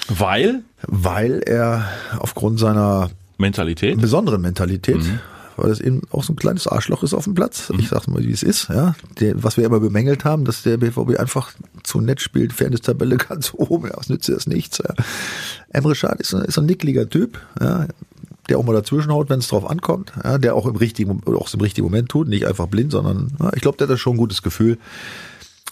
Weil? 0.08 0.64
Weil 0.88 1.42
er 1.46 1.90
aufgrund 2.20 2.60
seiner 2.60 3.10
Mentalität, 3.38 4.00
besonderen 4.00 4.42
Mentalität, 4.42 4.98
mhm 4.98 5.20
weil 5.58 5.70
das 5.70 5.80
eben 5.80 6.02
auch 6.12 6.24
so 6.24 6.34
ein 6.34 6.36
kleines 6.36 6.68
Arschloch 6.68 7.04
ist 7.04 7.14
auf 7.14 7.26
dem 7.26 7.34
Platz. 7.34 7.70
Mhm. 7.70 7.80
Ich 7.80 7.90
sag 7.90 8.08
mal, 8.08 8.24
wie 8.24 8.32
es 8.32 8.44
ist, 8.44 8.70
ja. 8.70 8.96
Der, 9.20 9.42
was 9.44 9.58
wir 9.58 9.66
immer 9.66 9.80
bemängelt 9.80 10.26
haben, 10.26 10.46
dass 10.46 10.64
der 10.64 10.78
BVB 10.78 11.18
einfach 11.18 11.52
zu 11.84 12.02
nett 12.02 12.22
spielt, 12.22 12.54
Fairness-Tabelle 12.54 13.18
ganz 13.30 13.54
oben, 13.54 13.88
ja, 13.88 13.98
was 13.98 14.10
nützt 14.10 14.30
das 14.30 14.48
nichts, 14.48 14.80
ja. 14.80 14.94
Emre 15.70 15.96
Schad 15.96 16.20
ist, 16.20 16.34
ist 16.34 16.58
ein 16.58 16.66
nickliger 16.66 17.10
Typ, 17.10 17.40
ja, 17.60 17.88
der 18.50 18.60
auch 18.60 18.64
mal 18.64 18.74
dazwischenhaut, 18.74 19.30
wenn 19.30 19.40
es 19.40 19.48
drauf 19.48 19.70
ankommt, 19.70 20.14
ja, 20.24 20.38
der 20.38 20.56
auch 20.56 20.66
im 20.66 20.76
richtigen, 20.76 21.22
auch 21.26 21.54
im 21.54 21.62
richtigen 21.62 21.86
Moment 21.86 22.10
tut, 22.10 22.28
nicht 22.28 22.46
einfach 22.46 22.68
blind, 22.68 22.92
sondern 22.92 23.32
ja, 23.40 23.52
ich 23.56 23.62
glaube, 23.62 23.78
der 23.78 23.88
hat 23.88 23.94
da 23.94 23.98
schon 23.98 24.14
ein 24.14 24.20
gutes 24.20 24.42
Gefühl 24.42 24.78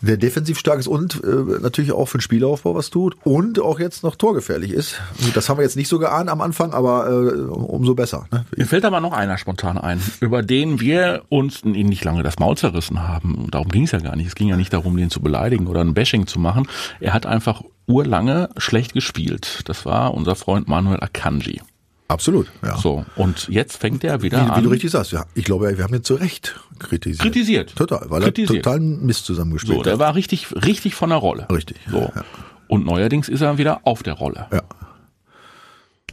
wer 0.03 0.17
defensiv 0.17 0.59
stark 0.59 0.79
ist 0.79 0.87
und 0.87 1.23
äh, 1.23 1.61
natürlich 1.61 1.93
auch 1.93 2.07
für 2.07 2.17
den 2.17 2.21
Spielaufbau 2.21 2.75
was 2.75 2.89
tut 2.89 3.15
und 3.23 3.59
auch 3.59 3.79
jetzt 3.79 4.03
noch 4.03 4.15
torgefährlich 4.15 4.71
ist. 4.71 5.01
Das 5.33 5.47
haben 5.47 5.57
wir 5.57 5.63
jetzt 5.63 5.77
nicht 5.77 5.87
so 5.87 5.97
geahnt 5.97 6.29
am 6.29 6.41
Anfang, 6.41 6.73
aber 6.73 7.09
äh, 7.09 7.41
umso 7.41 7.95
besser. 7.95 8.25
Ne? 8.31 8.45
Mir 8.55 8.65
fällt 8.65 8.85
aber 8.85 8.99
noch 8.99 9.13
einer 9.13 9.37
spontan 9.37 9.77
ein, 9.77 10.01
über 10.19 10.43
den 10.43 10.79
wir 10.79 11.23
uns 11.29 11.63
nicht 11.63 12.03
lange 12.03 12.21
das 12.21 12.37
Maul 12.37 12.57
zerrissen 12.57 13.07
haben. 13.07 13.47
Darum 13.49 13.69
ging 13.69 13.83
es 13.83 13.91
ja 13.91 13.99
gar 13.99 14.15
nicht. 14.15 14.27
Es 14.27 14.35
ging 14.35 14.49
ja 14.49 14.57
nicht 14.57 14.73
darum, 14.73 14.97
den 14.97 15.09
zu 15.09 15.21
beleidigen 15.21 15.67
oder 15.67 15.81
ein 15.81 15.93
Bashing 15.93 16.27
zu 16.27 16.37
machen. 16.37 16.67
Er 16.99 17.13
hat 17.13 17.25
einfach 17.25 17.63
urlange 17.87 18.49
schlecht 18.57 18.93
gespielt. 18.93 19.61
Das 19.65 19.85
war 19.85 20.13
unser 20.13 20.35
Freund 20.35 20.67
Manuel 20.67 20.99
Akanji. 20.99 21.61
Absolut, 22.07 22.47
ja. 22.61 22.77
So, 22.77 23.05
und 23.15 23.47
jetzt 23.47 23.77
fängt 23.77 24.03
er 24.03 24.21
wieder 24.21 24.45
wie, 24.45 24.49
an. 24.49 24.59
Wie 24.59 24.63
du 24.63 24.69
richtig 24.69 24.91
sagst, 24.91 25.11
ja, 25.13 25.25
ich 25.35 25.45
glaube, 25.45 25.77
wir 25.77 25.83
haben 25.83 25.93
ihn 25.93 26.03
zu 26.03 26.15
Recht 26.15 26.55
kritisiert. 26.79 27.21
Kritisiert. 27.21 27.75
Total, 27.75 28.05
weil 28.09 28.21
kritisiert. 28.23 28.65
er 28.65 28.73
total 28.73 28.79
Mist 28.79 29.25
zusammengespielt 29.25 29.77
so, 29.77 29.83
der 29.83 29.99
war 29.99 30.13
richtig, 30.15 30.47
richtig 30.53 30.95
von 30.95 31.09
der 31.09 31.19
Rolle. 31.19 31.47
Richtig. 31.49 31.77
So. 31.89 32.11
Ja. 32.15 32.23
Und 32.67 32.85
neuerdings 32.85 33.29
ist 33.29 33.41
er 33.41 33.57
wieder 33.57 33.81
auf 33.85 34.03
der 34.03 34.13
Rolle. 34.13 34.47
Ja. 34.51 34.63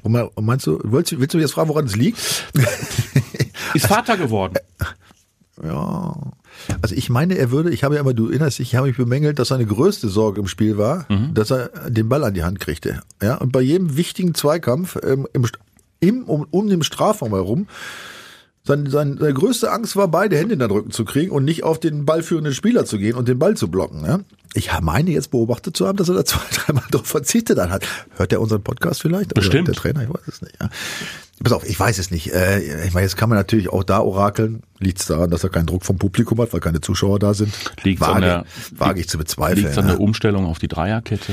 Und 0.02 0.12
meinst 0.40 0.66
du, 0.66 0.80
willst, 0.82 1.18
willst 1.18 1.34
du 1.34 1.38
jetzt 1.38 1.52
fragen, 1.52 1.68
woran 1.68 1.84
es 1.84 1.96
liegt? 1.96 2.18
ist 3.74 3.86
Vater 3.86 4.16
geworden. 4.16 4.54
Ja. 5.62 6.32
Also 6.80 6.94
ich 6.94 7.10
meine, 7.10 7.36
er 7.36 7.50
würde, 7.50 7.70
ich 7.70 7.84
habe 7.84 7.94
ja 7.94 8.00
immer, 8.00 8.14
du 8.14 8.28
erinnerst 8.28 8.58
dich, 8.58 8.68
ich 8.68 8.76
habe 8.76 8.88
mich 8.88 8.96
bemängelt, 8.96 9.38
dass 9.38 9.48
seine 9.48 9.66
größte 9.66 10.08
Sorge 10.08 10.40
im 10.40 10.48
Spiel 10.48 10.78
war, 10.78 11.04
mhm. 11.10 11.34
dass 11.34 11.50
er 11.50 11.68
den 11.90 12.08
Ball 12.08 12.24
an 12.24 12.32
die 12.32 12.44
Hand 12.44 12.60
kriegte. 12.60 13.02
Ja, 13.22 13.36
und 13.36 13.52
bei 13.52 13.60
jedem 13.60 13.96
wichtigen 13.96 14.34
Zweikampf 14.34 14.96
ähm, 15.02 15.26
im, 15.32 15.46
im, 16.00 16.24
um, 16.24 16.46
um 16.50 16.68
den 16.68 16.82
Strafraum 16.82 17.32
herum. 17.32 17.66
Sein, 18.62 18.90
sein, 18.90 19.16
seine 19.18 19.32
größte 19.32 19.72
Angst 19.72 19.96
war, 19.96 20.08
beide 20.08 20.36
Hände 20.36 20.52
in 20.52 20.58
den 20.58 20.70
Rücken 20.70 20.90
zu 20.90 21.06
kriegen 21.06 21.30
und 21.30 21.44
nicht 21.44 21.64
auf 21.64 21.80
den 21.80 22.04
ballführenden 22.04 22.52
Spieler 22.52 22.84
zu 22.84 22.98
gehen 22.98 23.16
und 23.16 23.26
den 23.26 23.38
Ball 23.38 23.56
zu 23.56 23.70
blocken. 23.70 24.04
Ja? 24.04 24.20
Ich 24.52 24.70
meine 24.82 25.10
jetzt 25.10 25.30
beobachtet 25.30 25.76
zu 25.76 25.86
haben, 25.86 25.96
dass 25.96 26.10
er 26.10 26.14
da 26.16 26.24
zwei, 26.26 26.42
dreimal 26.52 26.84
darauf 26.90 27.06
verzichtet 27.06 27.58
hat. 27.58 27.86
Hört 28.16 28.32
er 28.32 28.40
unseren 28.40 28.62
Podcast 28.62 29.00
vielleicht? 29.00 29.32
Bestimmt. 29.32 29.68
der 29.68 29.74
Trainer, 29.74 30.02
ich 30.02 30.10
weiß 30.10 30.28
es 30.28 30.42
nicht. 30.42 30.56
Ja. 30.60 30.68
Pass 31.42 31.54
auf, 31.54 31.66
ich 31.66 31.80
weiß 31.80 31.98
es 31.98 32.10
nicht. 32.10 32.34
Äh, 32.34 32.84
ich 32.84 32.92
meine, 32.92 33.06
jetzt 33.06 33.16
kann 33.16 33.30
man 33.30 33.38
natürlich 33.38 33.70
auch 33.70 33.82
da 33.82 34.00
orakeln. 34.00 34.62
Liegt 34.78 35.00
es 35.00 35.06
daran, 35.06 35.30
dass 35.30 35.42
er 35.42 35.48
keinen 35.48 35.66
Druck 35.66 35.84
vom 35.84 35.96
Publikum 35.96 36.38
hat, 36.38 36.52
weil 36.52 36.60
keine 36.60 36.82
Zuschauer 36.82 37.18
da 37.18 37.32
sind? 37.32 37.54
Liegt 37.82 38.02
wage, 38.02 38.12
an 38.12 38.20
der, 38.20 38.44
wage 38.76 39.00
ich 39.00 39.08
zu 39.08 39.16
bezweifeln. 39.16 39.64
Liegt 39.64 39.78
an 39.78 39.86
der 39.86 40.00
Umstellung 40.00 40.44
auf 40.44 40.58
die 40.58 40.68
Dreierkette? 40.68 41.32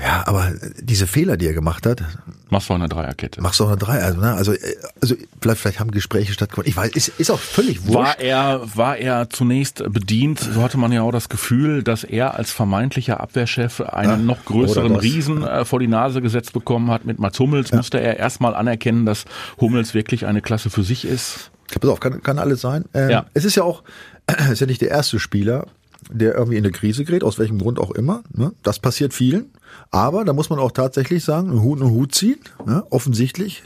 Ja, 0.00 0.24
aber 0.26 0.52
diese 0.80 1.06
Fehler, 1.06 1.36
die 1.36 1.46
er 1.46 1.52
gemacht 1.52 1.86
hat. 1.86 2.02
Machst 2.50 2.68
du 2.68 2.72
auch 2.72 2.78
eine 2.78 2.88
Dreierkette. 2.88 3.40
Machst 3.40 3.60
du 3.60 3.64
auch 3.64 3.68
eine 3.68 3.76
Dreier, 3.76 4.04
also, 4.04 4.20
ne? 4.20 4.34
also, 4.34 4.52
also 5.00 5.14
vielleicht, 5.40 5.60
vielleicht 5.60 5.80
haben 5.80 5.92
Gespräche 5.92 6.32
stattgefunden. 6.32 6.70
Ich 6.70 6.76
weiß, 6.76 6.90
ist, 6.92 7.08
ist 7.20 7.30
auch 7.30 7.38
völlig 7.38 7.86
wurscht. 7.86 7.94
War 7.94 8.18
er, 8.18 8.60
war 8.74 8.96
er 8.96 9.30
zunächst 9.30 9.84
bedient, 9.92 10.40
so 10.40 10.62
hatte 10.62 10.78
man 10.78 10.90
ja 10.90 11.02
auch 11.02 11.12
das 11.12 11.28
Gefühl, 11.28 11.84
dass 11.84 12.02
er 12.02 12.34
als 12.34 12.50
vermeintlicher 12.50 13.20
Abwehrchef 13.20 13.80
einen 13.80 14.10
ja, 14.10 14.16
noch 14.16 14.44
größeren 14.44 14.96
Riesen 14.96 15.44
äh, 15.44 15.64
vor 15.64 15.78
die 15.78 15.86
Nase 15.86 16.20
gesetzt 16.20 16.52
bekommen 16.52 16.90
hat. 16.90 17.04
Mit 17.04 17.20
Mats 17.20 17.38
Hummels 17.38 17.70
ja. 17.70 17.76
musste 17.76 18.00
er 18.00 18.18
erstmal 18.18 18.54
anerkennen, 18.54 19.06
dass 19.06 19.24
Hummels 19.60 19.94
wirklich 19.94 20.26
eine 20.26 20.42
Klasse 20.42 20.70
für 20.70 20.82
sich 20.82 21.04
ist. 21.04 21.50
Pass 21.80 21.90
auf, 21.90 22.00
kann, 22.00 22.22
kann 22.22 22.38
alles 22.38 22.60
sein. 22.60 22.84
Ähm, 22.94 23.10
ja. 23.10 23.26
Es 23.34 23.44
ist 23.44 23.54
ja 23.54 23.62
auch, 23.62 23.84
ist 24.50 24.60
ja 24.60 24.66
nicht 24.66 24.80
der 24.80 24.90
erste 24.90 25.20
Spieler, 25.20 25.66
der 26.10 26.34
irgendwie 26.34 26.56
in 26.56 26.64
eine 26.64 26.72
Krise 26.72 27.04
gerät, 27.04 27.24
aus 27.24 27.38
welchem 27.38 27.58
Grund 27.58 27.78
auch 27.78 27.90
immer. 27.92 28.22
Ne? 28.32 28.52
Das 28.62 28.78
passiert 28.78 29.14
vielen. 29.14 29.50
Aber 29.90 30.24
da 30.24 30.32
muss 30.32 30.50
man 30.50 30.58
auch 30.58 30.72
tatsächlich 30.72 31.24
sagen, 31.24 31.50
einen 31.50 31.62
Hut 31.62 31.80
und 31.80 31.90
Hut 31.90 32.14
ziehen. 32.14 32.40
Ne? 32.66 32.84
Offensichtlich 32.90 33.62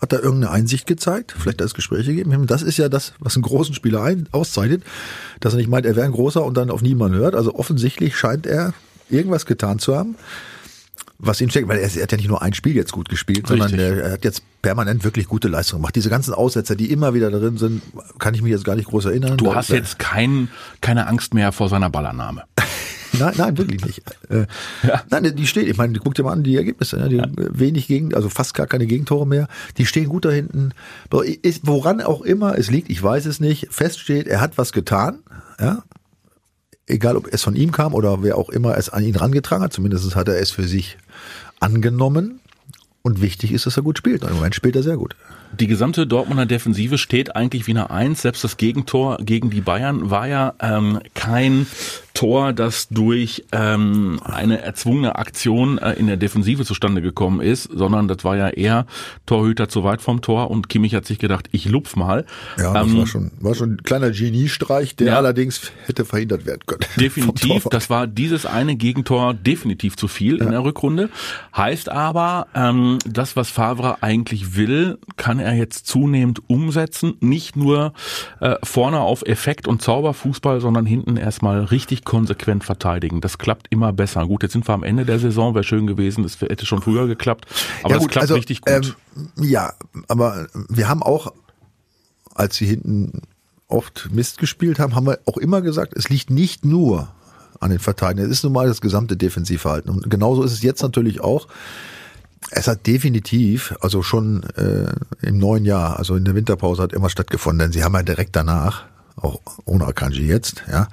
hat 0.00 0.12
er 0.12 0.22
irgendeine 0.22 0.52
Einsicht 0.52 0.86
gezeigt, 0.86 1.34
vielleicht 1.36 1.60
hat 1.60 1.66
es 1.66 1.74
Gespräche 1.74 2.14
gegeben. 2.14 2.46
Das 2.46 2.62
ist 2.62 2.76
ja 2.76 2.88
das, 2.88 3.14
was 3.18 3.34
einen 3.34 3.42
großen 3.42 3.74
Spieler 3.74 4.02
ein, 4.02 4.28
auszeichnet, 4.30 4.84
dass 5.40 5.54
er 5.54 5.56
nicht 5.56 5.68
meint, 5.68 5.86
er 5.86 5.96
wäre 5.96 6.06
ein 6.06 6.12
großer 6.12 6.44
und 6.44 6.56
dann 6.56 6.70
auf 6.70 6.82
niemanden 6.82 7.18
hört. 7.18 7.34
Also 7.34 7.54
offensichtlich 7.54 8.16
scheint 8.16 8.46
er 8.46 8.74
irgendwas 9.10 9.44
getan 9.44 9.80
zu 9.80 9.96
haben, 9.96 10.14
was 11.18 11.40
ihn 11.40 11.50
steckt, 11.50 11.66
weil 11.66 11.78
er, 11.78 11.92
er 11.92 12.02
hat 12.02 12.12
ja 12.12 12.16
nicht 12.16 12.28
nur 12.28 12.42
ein 12.42 12.54
Spiel 12.54 12.76
jetzt 12.76 12.92
gut 12.92 13.08
gespielt, 13.08 13.50
Richtig. 13.50 13.58
sondern 13.58 13.80
er, 13.80 14.04
er, 14.04 14.12
hat 14.12 14.24
jetzt 14.24 14.42
permanent 14.62 15.02
wirklich 15.02 15.26
gute 15.26 15.48
Leistungen 15.48 15.82
gemacht. 15.82 15.96
Diese 15.96 16.10
ganzen 16.10 16.32
Aussetzer, 16.32 16.76
die 16.76 16.92
immer 16.92 17.14
wieder 17.14 17.30
drin 17.30 17.58
sind, 17.58 17.82
kann 18.20 18.34
ich 18.34 18.42
mich 18.42 18.52
jetzt 18.52 18.64
gar 18.64 18.76
nicht 18.76 18.88
groß 18.88 19.06
erinnern. 19.06 19.36
Du 19.36 19.54
hast 19.54 19.70
jetzt 19.70 19.98
kein, 19.98 20.48
keine 20.80 21.08
Angst 21.08 21.34
mehr 21.34 21.50
vor 21.50 21.68
seiner 21.68 21.90
Ballannahme. 21.90 22.44
Nein, 23.18 23.34
nein, 23.36 23.58
wirklich 23.58 23.84
nicht. 23.84 24.02
Äh, 24.28 24.46
ja. 24.86 25.02
Nein, 25.10 25.34
die 25.36 25.46
steht, 25.46 25.68
ich 25.68 25.76
meine, 25.76 25.98
guck 25.98 26.14
dir 26.14 26.22
mal 26.22 26.32
an 26.32 26.42
die 26.42 26.56
Ergebnisse, 26.56 26.98
ne? 26.98 27.08
die 27.08 27.16
ja. 27.16 27.26
wenig 27.36 27.86
gegen, 27.86 28.14
also 28.14 28.28
fast 28.28 28.54
gar 28.54 28.66
keine 28.66 28.86
Gegentore 28.86 29.26
mehr. 29.26 29.48
Die 29.76 29.86
stehen 29.86 30.08
gut 30.08 30.24
da 30.24 30.30
hinten. 30.30 30.72
Woran 31.10 32.00
auch 32.00 32.22
immer 32.22 32.58
es 32.58 32.70
liegt, 32.70 32.90
ich 32.90 33.02
weiß 33.02 33.26
es 33.26 33.40
nicht. 33.40 33.68
Fest 33.70 34.00
steht, 34.00 34.26
er 34.26 34.40
hat 34.40 34.58
was 34.58 34.72
getan, 34.72 35.20
ja. 35.60 35.82
Egal, 36.86 37.18
ob 37.18 37.30
es 37.30 37.42
von 37.42 37.54
ihm 37.54 37.70
kam 37.70 37.92
oder 37.92 38.22
wer 38.22 38.38
auch 38.38 38.48
immer 38.48 38.78
es 38.78 38.88
an 38.88 39.04
ihn 39.04 39.14
rangetragen 39.14 39.62
hat, 39.62 39.74
zumindest 39.74 40.16
hat 40.16 40.28
er 40.28 40.40
es 40.40 40.50
für 40.50 40.66
sich 40.66 40.96
angenommen. 41.60 42.40
Und 43.02 43.22
wichtig 43.22 43.52
ist, 43.52 43.64
dass 43.64 43.76
er 43.76 43.82
gut 43.82 43.96
spielt. 43.96 44.22
Und 44.22 44.30
Im 44.30 44.36
Moment 44.36 44.54
spielt 44.54 44.76
er 44.76 44.82
sehr 44.82 44.96
gut. 44.96 45.14
Die 45.58 45.66
gesamte 45.66 46.06
Dortmunder 46.06 46.46
Defensive 46.46 46.98
steht 46.98 47.36
eigentlich 47.36 47.66
wie 47.66 47.70
eine 47.70 47.90
Eins. 47.90 48.22
Selbst 48.22 48.44
das 48.44 48.56
Gegentor 48.56 49.18
gegen 49.20 49.50
die 49.50 49.60
Bayern 49.60 50.10
war 50.10 50.26
ja 50.26 50.54
ähm, 50.60 51.00
kein 51.14 51.66
Tor, 52.18 52.52
das 52.52 52.88
durch 52.88 53.44
ähm, 53.52 54.18
eine 54.24 54.60
erzwungene 54.60 55.14
Aktion 55.14 55.78
äh, 55.78 55.92
in 55.92 56.08
der 56.08 56.16
Defensive 56.16 56.64
zustande 56.64 57.00
gekommen 57.00 57.40
ist, 57.40 57.70
sondern 57.72 58.08
das 58.08 58.24
war 58.24 58.36
ja 58.36 58.48
eher 58.48 58.86
Torhüter 59.24 59.68
zu 59.68 59.84
weit 59.84 60.02
vom 60.02 60.20
Tor 60.20 60.50
und 60.50 60.68
Kimmich 60.68 60.96
hat 60.96 61.06
sich 61.06 61.20
gedacht, 61.20 61.48
ich 61.52 61.66
lupf 61.66 61.94
mal. 61.94 62.26
Ja, 62.56 62.72
das 62.72 62.88
ähm, 62.88 62.98
war 62.98 63.06
schon, 63.06 63.30
war 63.38 63.54
schon 63.54 63.74
ein 63.74 63.82
kleiner 63.84 64.10
Geniestreich, 64.10 64.96
der 64.96 65.06
ja, 65.06 65.16
allerdings 65.16 65.70
hätte 65.86 66.04
verhindert 66.04 66.44
werden 66.44 66.62
können. 66.66 66.80
Definitiv, 66.98 67.68
das 67.70 67.88
war 67.88 68.08
dieses 68.08 68.46
eine 68.46 68.74
Gegentor 68.74 69.32
definitiv 69.32 69.96
zu 69.96 70.08
viel 70.08 70.38
ja. 70.38 70.44
in 70.44 70.50
der 70.50 70.64
Rückrunde. 70.64 71.10
Heißt 71.56 71.88
aber, 71.88 72.48
ähm, 72.52 72.98
das, 73.06 73.36
was 73.36 73.48
Favre 73.48 74.02
eigentlich 74.02 74.56
will, 74.56 74.98
kann 75.16 75.38
er 75.38 75.54
jetzt 75.54 75.86
zunehmend 75.86 76.42
umsetzen. 76.48 77.14
Nicht 77.20 77.54
nur 77.54 77.92
äh, 78.40 78.56
vorne 78.64 78.98
auf 78.98 79.22
Effekt 79.22 79.68
und 79.68 79.82
Zauberfußball, 79.82 80.60
sondern 80.60 80.84
hinten 80.84 81.16
erstmal 81.16 81.62
richtig 81.62 82.04
konsequent 82.08 82.64
verteidigen. 82.64 83.20
Das 83.20 83.36
klappt 83.36 83.66
immer 83.70 83.92
besser. 83.92 84.26
Gut, 84.26 84.42
jetzt 84.42 84.52
sind 84.52 84.66
wir 84.66 84.72
am 84.72 84.82
Ende 84.82 85.04
der 85.04 85.18
Saison, 85.18 85.54
wäre 85.54 85.62
schön 85.62 85.86
gewesen, 85.86 86.22
das 86.24 86.40
hätte 86.40 86.64
schon 86.64 86.80
früher 86.80 87.06
geklappt, 87.06 87.46
aber 87.82 87.94
ja, 87.94 87.98
gut, 88.00 88.10
klappt 88.10 88.22
also, 88.22 88.34
richtig 88.34 88.62
gut. 88.62 88.96
Ähm, 89.14 89.30
ja, 89.44 89.74
aber 90.08 90.48
wir 90.68 90.88
haben 90.88 91.02
auch, 91.02 91.32
als 92.34 92.56
sie 92.56 92.64
hinten 92.66 93.22
oft 93.68 94.08
Mist 94.10 94.38
gespielt 94.38 94.78
haben, 94.78 94.94
haben 94.94 95.06
wir 95.06 95.18
auch 95.26 95.36
immer 95.36 95.60
gesagt, 95.60 95.92
es 95.96 96.08
liegt 96.08 96.30
nicht 96.30 96.64
nur 96.64 97.08
an 97.60 97.70
den 97.70 97.78
Verteidigern. 97.78 98.30
Es 98.30 98.38
ist 98.38 98.44
nun 98.44 98.54
mal 98.54 98.66
das 98.66 98.80
gesamte 98.80 99.16
Defensivverhalten. 99.16 99.90
Und 99.90 100.08
genauso 100.08 100.42
ist 100.42 100.52
es 100.52 100.62
jetzt 100.62 100.82
natürlich 100.82 101.20
auch. 101.20 101.46
Es 102.50 102.68
hat 102.68 102.86
definitiv, 102.86 103.74
also 103.80 104.02
schon 104.02 104.44
äh, 104.56 104.92
im 105.20 105.36
neuen 105.36 105.66
Jahr, 105.66 105.98
also 105.98 106.14
in 106.14 106.24
der 106.24 106.34
Winterpause 106.34 106.82
hat 106.82 106.94
immer 106.94 107.10
stattgefunden, 107.10 107.58
denn 107.58 107.72
sie 107.72 107.84
haben 107.84 107.94
ja 107.94 108.02
direkt 108.02 108.34
danach, 108.34 108.86
auch 109.16 109.40
ohne 109.66 109.86
Akanji 109.86 110.26
jetzt, 110.26 110.62
ja, 110.70 110.88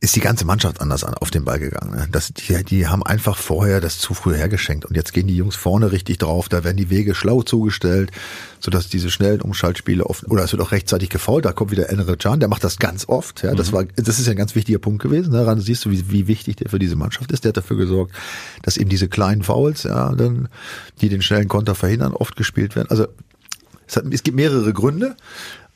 ist 0.00 0.14
die 0.14 0.20
ganze 0.20 0.44
Mannschaft 0.44 0.80
anders 0.80 1.02
auf 1.02 1.30
den 1.30 1.44
Ball 1.44 1.58
gegangen. 1.58 1.90
Ne? 1.90 2.08
Das, 2.10 2.32
die, 2.32 2.62
die 2.64 2.86
haben 2.86 3.02
einfach 3.02 3.36
vorher 3.36 3.80
das 3.80 3.98
zu 3.98 4.14
früh 4.14 4.34
hergeschenkt 4.34 4.84
und 4.84 4.94
jetzt 4.94 5.12
gehen 5.12 5.26
die 5.26 5.36
Jungs 5.36 5.56
vorne 5.56 5.90
richtig 5.90 6.18
drauf, 6.18 6.48
da 6.48 6.62
werden 6.62 6.76
die 6.76 6.90
Wege 6.90 7.14
schlau 7.14 7.42
zugestellt, 7.42 8.12
sodass 8.60 8.88
diese 8.88 9.10
schnellen 9.10 9.40
Umschaltspiele 9.40 10.06
oft, 10.06 10.28
oder 10.30 10.44
es 10.44 10.52
wird 10.52 10.62
auch 10.62 10.70
rechtzeitig 10.70 11.08
gefault, 11.08 11.44
da 11.44 11.52
kommt 11.52 11.72
wieder 11.72 11.90
Enre 11.90 12.16
Can, 12.16 12.38
der 12.38 12.48
macht 12.48 12.62
das 12.62 12.78
ganz 12.78 13.08
oft, 13.08 13.42
ja, 13.42 13.54
das 13.54 13.70
mhm. 13.70 13.76
war, 13.76 13.84
das 13.96 14.20
ist 14.20 14.26
ja 14.26 14.32
ein 14.32 14.36
ganz 14.38 14.54
wichtiger 14.54 14.78
Punkt 14.78 15.02
gewesen, 15.02 15.32
ne? 15.32 15.38
daran 15.38 15.60
siehst 15.60 15.84
du, 15.84 15.90
wie, 15.90 16.10
wie 16.10 16.28
wichtig 16.28 16.56
der 16.56 16.70
für 16.70 16.78
diese 16.78 16.96
Mannschaft 16.96 17.32
ist, 17.32 17.44
der 17.44 17.50
hat 17.50 17.56
dafür 17.56 17.76
gesorgt, 17.76 18.14
dass 18.62 18.76
eben 18.76 18.90
diese 18.90 19.08
kleinen 19.08 19.42
Fouls, 19.42 19.82
ja, 19.82 20.14
dann, 20.14 20.48
die 21.00 21.08
den 21.08 21.22
schnellen 21.22 21.48
Konter 21.48 21.74
verhindern, 21.74 22.12
oft 22.12 22.36
gespielt 22.36 22.76
werden, 22.76 22.88
also 22.90 23.08
es, 23.88 23.96
hat, 23.96 24.04
es 24.12 24.22
gibt 24.22 24.36
mehrere 24.36 24.72
Gründe, 24.72 25.16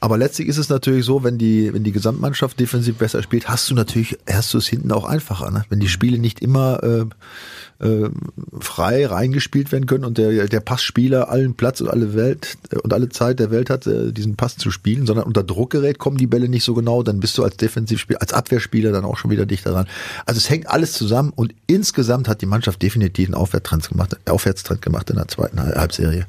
aber 0.02 0.18
letztlich 0.18 0.49
ist 0.49 0.59
es 0.59 0.68
natürlich 0.68 1.04
so, 1.04 1.23
wenn 1.23 1.38
die, 1.38 1.73
wenn 1.73 1.85
die 1.85 1.92
Gesamtmannschaft 1.92 2.59
defensiv 2.59 2.97
besser 2.97 3.23
spielt, 3.23 3.49
hast 3.49 3.71
du 3.71 3.75
natürlich, 3.76 4.18
hast 4.28 4.52
du 4.52 4.59
es 4.59 4.66
hinten 4.66 4.90
auch 4.90 5.04
einfacher. 5.04 5.52
Ne? 5.52 5.64
Wenn 5.68 5.78
die 5.78 5.88
Spiele 5.88 6.18
nicht 6.18 6.40
immer 6.40 6.82
äh, 6.82 7.87
äh, 7.87 8.11
frei 8.59 9.06
reingespielt 9.06 9.71
werden 9.71 9.87
können 9.87 10.04
und 10.04 10.18
der, 10.18 10.49
der 10.49 10.59
Passspieler 10.59 11.30
allen 11.30 11.54
Platz 11.54 11.80
und 11.80 11.88
alle 11.88 12.16
Welt 12.16 12.59
äh, 12.71 12.78
und 12.78 12.92
alle 12.92 13.11
Zeit 13.11 13.38
der 13.38 13.52
Welt 13.52 13.71
hat, 13.71 13.87
äh, 13.87 14.11
diesen 14.11 14.35
Pass 14.35 14.56
zu 14.56 14.73
spielen, 14.73 15.06
sondern 15.06 15.25
unter 15.25 15.44
Druck 15.44 15.71
gerät, 15.71 16.00
kommen 16.00 16.16
die 16.16 16.26
Bälle 16.26 16.49
nicht 16.49 16.64
so 16.64 16.75
genau, 16.75 17.04
dann 17.04 17.21
bist 17.21 17.38
du 17.38 17.44
als 17.44 17.56
Defensivspieler, 17.56 18.21
als 18.21 18.32
Abwehrspieler 18.32 18.90
dann 18.90 19.04
auch 19.04 19.18
schon 19.18 19.30
wieder 19.30 19.47
dichter 19.47 19.71
dran. 19.71 19.87
Also 20.26 20.38
es 20.38 20.50
hängt 20.50 20.68
alles 20.68 20.94
zusammen 20.94 21.32
und 21.32 21.54
insgesamt 21.68 22.26
hat 22.26 22.42
die 22.42 22.47
Mannschaft 22.47 22.82
definitiv 22.82 23.28
einen 23.28 23.37
Aufwärtstrend 23.37 23.88
gemacht, 23.88 24.16
Aufwärtstrend 24.28 24.82
gemacht 24.82 25.11
in 25.11 25.16
der 25.16 25.28
zweiten 25.28 25.61
Halbserie. 25.61 26.26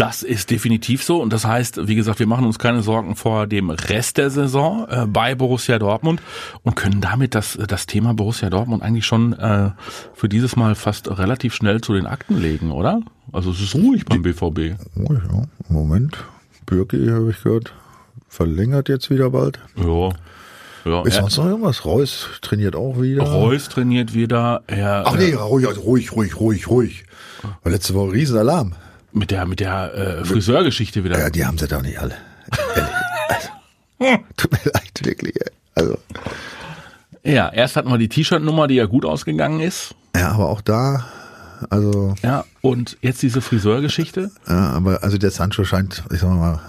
Das 0.00 0.22
ist 0.22 0.50
definitiv 0.50 1.04
so 1.04 1.20
und 1.20 1.30
das 1.30 1.44
heißt, 1.44 1.86
wie 1.86 1.94
gesagt, 1.94 2.20
wir 2.20 2.26
machen 2.26 2.46
uns 2.46 2.58
keine 2.58 2.80
Sorgen 2.80 3.16
vor 3.16 3.46
dem 3.46 3.68
Rest 3.68 4.16
der 4.16 4.30
Saison 4.30 4.86
äh, 4.88 5.04
bei 5.04 5.34
Borussia 5.34 5.78
Dortmund 5.78 6.22
und 6.62 6.74
können 6.74 7.02
damit 7.02 7.34
das, 7.34 7.58
das 7.68 7.84
Thema 7.84 8.14
Borussia 8.14 8.48
Dortmund 8.48 8.82
eigentlich 8.82 9.04
schon 9.04 9.34
äh, 9.34 9.72
für 10.14 10.30
dieses 10.30 10.56
Mal 10.56 10.74
fast 10.74 11.18
relativ 11.18 11.52
schnell 11.52 11.82
zu 11.82 11.92
den 11.92 12.06
Akten 12.06 12.40
legen, 12.40 12.72
oder? 12.72 13.02
Also 13.30 13.50
es 13.50 13.60
ist 13.60 13.74
ruhig 13.74 14.06
beim 14.06 14.22
BVB. 14.22 14.80
Ruhig, 14.96 15.20
ja. 15.30 15.42
Moment. 15.68 16.16
Birki, 16.64 17.08
habe 17.08 17.32
ich 17.32 17.42
gehört, 17.42 17.74
verlängert 18.26 18.88
jetzt 18.88 19.10
wieder 19.10 19.28
bald. 19.28 19.58
Ja. 19.76 20.08
Ja, 20.86 21.02
ist 21.02 21.16
sonst 21.16 21.36
noch 21.36 21.44
irgendwas? 21.44 21.84
Reus 21.84 22.26
trainiert 22.40 22.74
auch 22.74 23.02
wieder. 23.02 23.24
Reus 23.24 23.68
trainiert 23.68 24.14
wieder. 24.14 24.62
Er, 24.66 25.02
Ach 25.04 25.18
nee, 25.18 25.34
ruhig, 25.34 25.66
ruhig, 25.76 26.16
ruhig, 26.16 26.40
ruhig, 26.40 26.70
ruhig. 26.70 27.04
War 27.62 27.70
letzte 27.70 27.92
Woche 27.92 28.12
Riesenalarm. 28.12 28.72
Mit 29.12 29.30
der, 29.30 29.46
mit 29.46 29.60
der 29.60 29.94
äh, 29.94 30.24
Friseurgeschichte 30.24 31.04
wieder. 31.04 31.18
Ja, 31.18 31.30
die 31.30 31.44
haben 31.44 31.58
sie 31.58 31.66
doch 31.66 31.82
nicht 31.82 31.98
alle. 31.98 32.14
also, 33.28 33.48
tut 34.36 34.52
mir 34.52 34.70
leid, 34.72 35.00
wirklich. 35.02 35.34
Also. 35.74 35.98
Ja, 37.22 37.48
erst 37.50 37.76
hatten 37.76 37.90
wir 37.90 37.98
die 37.98 38.08
T-Shirt-Nummer, 38.08 38.66
die 38.68 38.74
ja 38.76 38.86
gut 38.86 39.04
ausgegangen 39.04 39.60
ist. 39.60 39.94
Ja, 40.16 40.32
aber 40.32 40.48
auch 40.48 40.60
da, 40.60 41.06
also. 41.68 42.14
Ja, 42.22 42.44
und 42.62 42.96
jetzt 43.02 43.22
diese 43.22 43.40
Friseurgeschichte. 43.40 44.30
Ja, 44.48 44.70
aber 44.70 45.02
also 45.02 45.18
der 45.18 45.30
Sancho 45.30 45.64
scheint, 45.64 46.02
ich 46.12 46.20
sag 46.20 46.30
mal, 46.30 46.60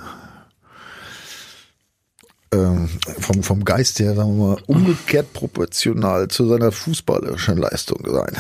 ähm, 2.54 2.90
vom, 3.20 3.44
vom 3.44 3.64
Geist 3.64 4.00
her, 4.00 4.14
sagen 4.14 4.38
wir 4.38 4.48
mal, 4.48 4.58
umgekehrt 4.68 5.32
proportional 5.32 6.28
zu 6.28 6.46
seiner 6.48 6.72
fußballerischen 6.72 7.58
Leistung 7.58 8.06
sein. 8.06 8.36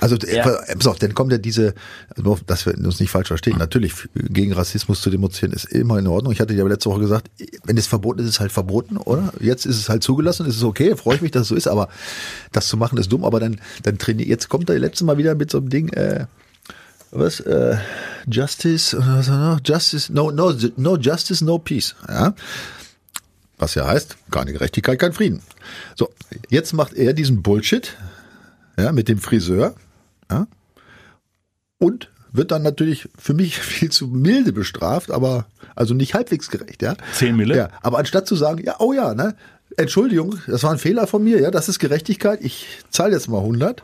Also, 0.00 0.16
ja. 0.16 0.42
pass 0.42 0.86
auf, 0.88 0.98
dann 0.98 1.14
kommt 1.14 1.30
ja 1.30 1.38
diese, 1.38 1.74
also, 2.16 2.38
dass 2.46 2.66
wir 2.66 2.74
uns 2.76 2.98
nicht 2.98 3.10
falsch 3.10 3.28
verstehen, 3.28 3.58
natürlich 3.58 3.94
gegen 4.14 4.52
Rassismus 4.52 5.00
zu 5.00 5.10
demonstrieren 5.10 5.52
ist 5.52 5.66
immer 5.66 5.98
in 5.98 6.08
Ordnung. 6.08 6.32
Ich 6.32 6.40
hatte 6.40 6.54
ja 6.54 6.64
letzte 6.66 6.90
Woche 6.90 7.00
gesagt, 7.00 7.30
wenn 7.64 7.76
es 7.76 7.86
verboten 7.86 8.20
ist, 8.20 8.26
ist 8.26 8.34
es 8.34 8.40
halt 8.40 8.52
verboten, 8.52 8.96
oder? 8.96 9.32
Jetzt 9.38 9.64
ist 9.64 9.76
es 9.76 9.88
halt 9.88 10.02
zugelassen, 10.02 10.46
ist 10.46 10.56
es 10.56 10.64
okay, 10.64 10.96
freue 10.96 11.16
ich 11.16 11.22
mich, 11.22 11.30
dass 11.30 11.42
es 11.42 11.48
so 11.48 11.54
ist, 11.54 11.68
aber 11.68 11.88
das 12.50 12.66
zu 12.66 12.76
machen 12.76 12.98
ist 12.98 13.12
dumm, 13.12 13.24
aber 13.24 13.38
dann, 13.38 13.60
dann 13.84 13.98
trainiert, 13.98 14.28
jetzt 14.28 14.48
kommt 14.48 14.68
er 14.70 14.78
letztes 14.78 15.06
Mal 15.06 15.18
wieder 15.18 15.36
mit 15.36 15.52
so 15.52 15.58
einem 15.58 15.68
Ding, 15.68 15.88
äh, 15.92 16.26
was, 17.12 17.38
äh, 17.40 17.76
Justice, 18.28 18.96
was 18.98 19.28
noch? 19.28 19.60
Justice, 19.64 20.12
no, 20.12 20.32
no, 20.32 20.52
no 20.76 20.96
Justice, 20.96 21.44
no 21.44 21.58
Peace, 21.58 21.94
ja. 22.08 22.34
Was 23.58 23.74
ja 23.74 23.86
heißt, 23.86 24.16
keine 24.30 24.52
Gerechtigkeit, 24.52 24.98
kein 24.98 25.12
Frieden. 25.12 25.42
So, 25.94 26.10
jetzt 26.50 26.72
macht 26.72 26.94
er 26.94 27.12
diesen 27.14 27.42
Bullshit, 27.42 27.96
ja, 28.78 28.92
mit 28.92 29.08
dem 29.08 29.18
Friseur, 29.18 29.74
ja, 30.30 30.46
und 31.78 32.10
wird 32.32 32.50
dann 32.50 32.62
natürlich 32.62 33.08
für 33.18 33.34
mich 33.34 33.58
viel 33.58 33.90
zu 33.90 34.08
milde 34.08 34.52
bestraft, 34.52 35.10
aber 35.10 35.46
also 35.74 35.94
nicht 35.94 36.14
halbwegs 36.14 36.50
gerecht, 36.50 36.82
ja. 36.82 36.96
Zehn 37.14 37.36
Mille? 37.36 37.56
Ja, 37.56 37.68
aber 37.82 37.98
anstatt 37.98 38.26
zu 38.26 38.36
sagen, 38.36 38.62
ja, 38.64 38.76
oh 38.78 38.92
ja, 38.92 39.14
ne, 39.14 39.36
Entschuldigung, 39.76 40.38
das 40.46 40.62
war 40.62 40.72
ein 40.72 40.78
Fehler 40.78 41.06
von 41.06 41.24
mir, 41.24 41.40
ja, 41.40 41.50
das 41.50 41.68
ist 41.68 41.78
Gerechtigkeit, 41.78 42.40
ich 42.42 42.66
zahle 42.90 43.14
jetzt 43.14 43.28
mal 43.28 43.38
100, 43.38 43.82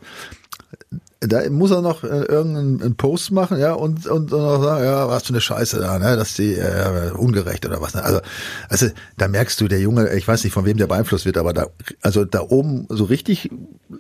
da 1.26 1.49
muss 1.50 1.71
er 1.71 1.83
noch 1.83 2.02
äh, 2.02 2.07
irgendeinen 2.07 2.97
Post 2.97 3.31
machen, 3.31 3.59
ja, 3.59 3.73
und, 3.73 4.07
und, 4.07 4.33
und 4.33 4.41
noch 4.41 4.62
sagen, 4.62 4.85
ja, 4.85 5.09
was 5.09 5.25
für 5.25 5.31
eine 5.31 5.41
Scheiße 5.41 5.79
da, 5.79 5.99
ne, 5.99 6.17
dass 6.17 6.35
die 6.35 6.55
äh, 6.55 7.11
ungerecht 7.12 7.64
oder 7.64 7.81
was. 7.81 7.95
Ne? 7.95 8.02
Also, 8.02 8.21
also, 8.69 8.87
da 9.17 9.29
merkst 9.29 9.61
du, 9.61 9.69
der 9.69 9.81
Junge, 9.81 10.12
ich 10.14 10.26
weiß 10.26 10.43
nicht, 10.45 10.52
von 10.52 10.64
wem 10.64 10.76
der 10.76 10.87
beeinflusst 10.87 11.25
wird, 11.25 11.38
aber 11.38 11.52
da, 11.52 11.67
also 12.00 12.25
da 12.25 12.41
oben 12.41 12.87
so 12.88 13.05
richtig 13.05 13.50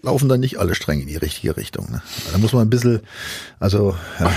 laufen 0.02 0.28
dann 0.28 0.40
nicht 0.40 0.58
alle 0.58 0.74
Stränge 0.74 1.02
in 1.02 1.08
die 1.08 1.16
richtige 1.16 1.56
Richtung. 1.56 1.90
Ne? 1.90 2.02
Da 2.32 2.38
muss 2.38 2.52
man 2.52 2.62
ein 2.62 2.70
bisschen, 2.70 3.00
also, 3.60 3.94
ja. 4.18 4.30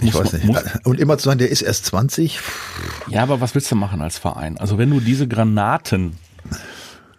Ich 0.00 0.14
muss, 0.14 0.14
weiß 0.14 0.32
nicht. 0.34 0.44
Muss, 0.44 0.62
und 0.84 1.00
immer 1.00 1.18
zu 1.18 1.24
sagen, 1.24 1.38
der 1.38 1.50
ist 1.50 1.62
erst 1.62 1.86
20. 1.86 2.38
Ja, 3.08 3.22
aber 3.22 3.40
was 3.40 3.56
willst 3.56 3.70
du 3.72 3.74
machen 3.74 4.00
als 4.00 4.16
Verein? 4.16 4.56
Also 4.56 4.78
wenn 4.78 4.90
du 4.90 5.00
diese 5.00 5.26
Granaten 5.26 6.16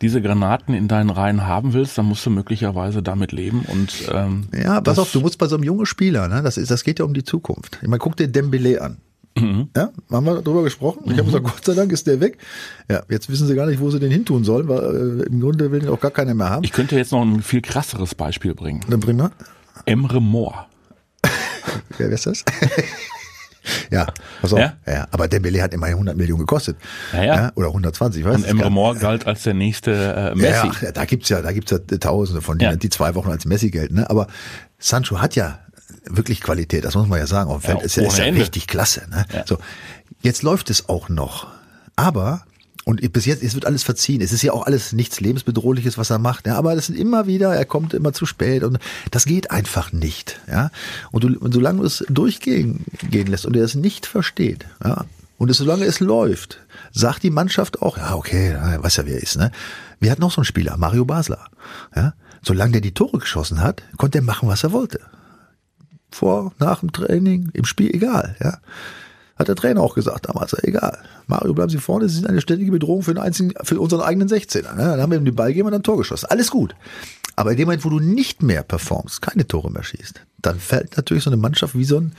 diese 0.02 0.22
Granaten 0.22 0.74
in 0.74 0.88
deinen 0.88 1.10
Reihen 1.10 1.46
haben 1.46 1.74
willst, 1.74 1.98
dann 1.98 2.06
musst 2.06 2.26
du 2.26 2.30
möglicherweise 2.30 3.04
damit 3.04 3.32
leben 3.32 3.64
und 3.68 4.10
ähm, 4.14 4.48
ja, 4.54 4.80
pass 4.82 5.00
auf, 5.00 5.12
du 5.12 5.20
musst 5.20 5.38
bei 5.38 5.48
so 5.48 5.56
einem 5.56 5.64
jungen 5.64 5.86
Spieler, 5.86 6.28
ne, 6.28 6.42
das 6.42 6.58
ist, 6.58 6.72
das 6.72 6.84
geht 6.84 7.00
ja 7.00 7.06
um 7.06 7.14
die 7.14 7.24
Zukunft. 7.24 7.80
Ich 7.82 7.88
meine, 7.88 8.00
guck 8.00 8.16
dir 8.16 8.28
Dembele 8.28 8.82
an. 8.82 8.98
Mhm. 9.38 9.70
Ja, 9.76 9.92
haben 10.12 10.26
wir 10.26 10.42
darüber 10.42 10.64
gesprochen? 10.64 11.02
Ich 11.06 11.12
mhm. 11.12 11.18
habe 11.18 11.26
gesagt, 11.26 11.46
Gott 11.46 11.66
sei 11.66 11.74
Dank 11.74 11.92
ist 11.92 12.08
der 12.08 12.20
weg. 12.20 12.38
Ja, 12.90 13.04
jetzt 13.10 13.30
wissen 13.30 13.48
sie 13.48 13.56
gar 13.56 13.68
nicht, 13.68 13.80
wo 13.80 13.90
sie 13.90 14.00
den 14.00 14.12
hintun 14.12 14.44
sollen, 14.44 14.68
weil 14.68 15.22
äh, 15.22 15.26
im 15.28 15.40
Grunde 15.40 15.72
will 15.72 15.84
ihn 15.84 15.90
auch 15.90 16.00
gar 16.00 16.12
keiner 16.12 16.34
mehr 16.34 16.50
haben. 16.50 16.64
Ich 16.64 16.72
könnte 16.72 16.96
jetzt 16.96 17.12
noch 17.12 17.22
ein 17.22 17.42
viel 17.42 17.62
krasseres 17.62 18.16
Beispiel 18.16 18.54
bringen. 18.54 18.82
Dann 18.90 19.00
bring 19.00 19.18
mal. 19.18 19.32
Emre 19.86 20.22
Moore. 20.22 20.66
wer 21.98 22.10
ist 22.10 22.26
das? 22.26 22.44
Ja, 23.92 24.08
pass 24.42 24.54
auf. 24.54 24.60
Ja? 24.60 24.74
ja, 24.86 25.08
aber 25.12 25.28
Dembele 25.28 25.62
hat 25.62 25.74
immerhin 25.74 25.96
100 25.96 26.18
Millionen 26.18 26.42
gekostet. 26.42 26.78
Ja, 27.14 27.24
ja. 27.24 27.36
ja 27.36 27.52
oder 27.56 27.68
120, 27.68 28.24
weiß 28.24 28.36
Und 28.36 28.44
Emre 28.46 28.70
Moore 28.70 28.98
galt 28.98 29.28
als 29.28 29.44
der 29.44 29.54
nächste 29.54 29.92
äh, 29.92 30.36
Messi. 30.36 30.68
Ja, 30.68 30.74
ja, 30.82 30.92
da 30.92 31.06
gibt's 31.06 31.30
ja, 31.30 31.42
da 31.42 31.52
gibt's 31.52 31.72
ja 31.72 31.78
Tausende 31.78 32.42
von 32.42 32.58
denen, 32.58 32.80
die 32.80 32.90
zwei 32.90 33.16
Wochen 33.16 33.30
als 33.30 33.46
Messi 33.46 33.70
gelten. 33.70 33.96
Ne? 33.96 34.10
Aber 34.10 34.28
Sancho 34.78 35.22
hat 35.22 35.36
ja 35.36 35.60
wirklich 36.06 36.42
Qualität, 36.42 36.86
das 36.86 36.96
muss 36.96 37.08
man 37.08 37.20
ja 37.20 37.28
sagen. 37.28 37.50
Auf 37.50 37.62
dem 37.62 37.72
Feld 37.72 37.84
ist 37.84 37.96
ja, 37.96 38.04
ist 38.04 38.18
ja 38.18 38.26
richtig 38.26 38.68
klasse. 38.68 39.04
Ne? 39.10 39.26
So, 39.46 39.58
jetzt 40.22 40.44
läuft 40.44 40.70
es 40.70 40.90
auch 40.90 41.10
noch. 41.10 41.48
Aber 41.96 42.44
und 42.90 43.14
bis 43.14 43.26
jetzt, 43.26 43.44
es 43.44 43.54
wird 43.54 43.68
alles 43.68 43.84
verziehen. 43.84 44.20
Es 44.20 44.34
ist 44.34 44.42
ja 44.42 44.52
auch 44.52 44.66
alles 44.66 44.94
nichts 44.94 45.20
lebensbedrohliches, 45.20 46.00
was 46.00 46.10
er 46.10 46.18
macht. 46.18 46.48
Ja, 46.48 46.56
aber 46.56 46.74
das 46.74 46.88
sind 46.88 46.98
immer 46.98 47.28
wieder, 47.28 47.54
er 47.54 47.66
kommt 47.66 47.94
immer 47.94 48.14
zu 48.14 48.26
spät 48.26 48.64
und 48.64 48.80
das 49.12 49.26
geht 49.26 49.52
einfach 49.52 49.92
nicht. 49.92 50.40
Ja, 50.48 50.72
und, 51.12 51.24
du, 51.24 51.38
und 51.38 51.54
solange 51.54 51.82
du 51.82 51.86
es 51.86 52.04
durchgehen 52.10 52.86
gehen 53.12 53.28
lässt 53.28 53.46
und 53.46 53.56
er 53.56 53.64
es 53.64 53.76
nicht 53.76 54.08
versteht, 54.08 54.66
ja, 54.84 55.06
und 55.38 55.52
es, 55.52 55.58
solange 55.58 55.86
es 55.86 56.00
läuft, 56.00 56.62
sagt 56.92 57.22
die 57.22 57.30
Mannschaft 57.30 57.84
auch, 57.84 57.96
ja, 57.98 58.16
okay, 58.16 58.58
weiß 58.80 58.96
ja, 58.96 59.06
wer 59.06 59.18
er 59.18 59.22
ist, 59.22 59.38
ne? 59.38 59.52
Wir 60.00 60.10
hatten 60.10 60.22
noch 60.22 60.32
so 60.32 60.38
einen 60.38 60.46
Spieler, 60.46 60.76
Mario 60.76 61.06
Basler. 61.06 61.46
Ja, 61.96 62.16
solange 62.42 62.72
der 62.72 62.82
die 62.82 62.96
Tore 62.96 63.20
geschossen 63.20 63.62
hat, 63.62 63.84
konnte 63.98 64.18
er 64.18 64.24
machen, 64.24 64.50
was 64.50 64.64
er 64.64 64.72
wollte. 64.72 65.00
Vor, 66.10 66.54
nach 66.58 66.80
dem 66.80 66.92
Training, 66.92 67.52
im 67.54 67.66
Spiel, 67.66 67.94
egal, 67.94 68.36
ja. 68.42 68.58
Hat 69.40 69.48
der 69.48 69.56
Trainer 69.56 69.82
auch 69.82 69.96
gesagt 69.96 70.28
damals, 70.28 70.54
egal. 70.64 70.98
Mario, 71.28 71.54
bleiben 71.54 71.70
Sie 71.70 71.78
vorne, 71.78 72.10
Sie 72.10 72.16
sind 72.16 72.28
eine 72.28 72.42
ständige 72.42 72.72
Bedrohung 72.72 73.04
für, 73.04 73.14
den 73.14 73.24
einzigen, 73.24 73.54
für 73.64 73.80
unseren 73.80 74.02
eigenen 74.02 74.28
16er. 74.28 74.76
Ne? 74.76 74.84
Dann 74.84 75.02
haben 75.02 75.12
wir 75.12 75.18
ihm 75.18 75.24
den 75.24 75.36
Ball 75.36 75.48
gegeben 75.48 75.68
und 75.68 75.72
dann 75.72 75.84
Tor 75.84 75.98
geschossen. 75.98 76.28
Alles 76.30 76.52
gut. 76.52 76.76
Aber 77.38 77.52
in 77.52 77.58
dem 77.58 77.68
Moment, 77.68 77.86
wo 77.86 77.90
du 77.90 78.02
nicht 78.02 78.44
mehr 78.44 78.64
performst, 78.64 79.22
keine 79.22 79.48
Tore 79.48 79.72
mehr 79.72 79.84
schießt, 79.84 80.26
dann 80.42 80.60
fällt 80.60 80.98
natürlich 80.98 81.24
so 81.24 81.30
eine 81.30 81.38
Mannschaft 81.38 81.74
wie 81.74 81.86
so 81.86 82.02
ein, 82.02 82.12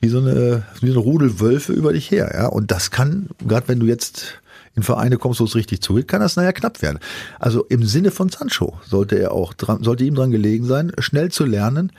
wie 0.00 0.10
so 0.10 0.18
eine, 0.18 0.64
wie 0.82 0.88
so 0.88 0.92
eine 0.92 1.00
Rudel 1.00 1.40
Wölfe 1.40 1.72
über 1.72 1.94
dich 1.94 2.10
her, 2.10 2.30
ja. 2.34 2.46
Und 2.46 2.70
das 2.70 2.90
kann, 2.90 3.30
gerade 3.46 3.68
wenn 3.68 3.80
du 3.80 3.86
jetzt 3.86 4.34
in 4.74 4.82
Vereine 4.82 5.16
kommst, 5.16 5.40
wo 5.40 5.44
es 5.44 5.54
richtig 5.54 5.80
zugeht, 5.80 6.08
kann 6.08 6.20
das 6.20 6.36
nachher 6.36 6.52
knapp 6.52 6.82
werden. 6.82 6.98
Also 7.38 7.64
im 7.64 7.84
Sinne 7.84 8.10
von 8.10 8.28
Sancho 8.28 8.78
sollte 8.86 9.18
er 9.18 9.32
auch 9.32 9.54
dran, 9.54 9.82
sollte 9.82 10.04
ihm 10.04 10.14
dran 10.14 10.30
gelegen 10.30 10.66
sein, 10.66 10.92
schnell 10.98 11.30
zu 11.30 11.46
lernen, 11.46 11.92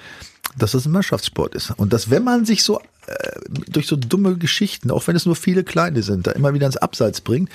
dass 0.58 0.72
das 0.72 0.86
ein 0.86 0.92
Mannschaftssport 0.92 1.56
ist. 1.56 1.72
Und 1.72 1.94
dass, 1.94 2.10
wenn 2.10 2.24
man 2.24 2.46
sich 2.46 2.64
so 2.64 2.80
äh, 3.08 3.40
durch 3.70 3.88
so 3.88 3.96
dumme 3.96 4.38
Geschichten, 4.38 4.92
auch 4.92 5.08
wenn 5.08 5.16
es 5.16 5.26
nur 5.26 5.36
viele 5.36 5.64
kleine 5.64 6.04
sind, 6.04 6.28
da 6.28 6.32
immer 6.32 6.54
wieder 6.54 6.66
ins 6.66 6.78
Abseits 6.78 7.22
bringt, 7.22 7.50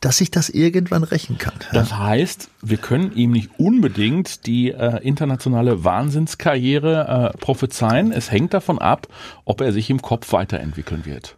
dass 0.00 0.16
sich 0.16 0.30
das 0.30 0.48
irgendwann 0.48 1.04
rächen 1.04 1.36
kann. 1.36 1.52
Das 1.72 1.96
heißt, 1.96 2.48
wir 2.62 2.78
können 2.78 3.12
ihm 3.14 3.32
nicht 3.32 3.50
unbedingt 3.58 4.46
die 4.46 4.70
äh, 4.70 5.02
internationale 5.02 5.84
Wahnsinnskarriere 5.84 7.32
äh, 7.34 7.38
prophezeien. 7.38 8.10
Es 8.10 8.30
hängt 8.30 8.54
davon 8.54 8.78
ab, 8.78 9.08
ob 9.44 9.60
er 9.60 9.72
sich 9.72 9.90
im 9.90 10.00
Kopf 10.00 10.32
weiterentwickeln 10.32 11.04
wird. 11.04 11.36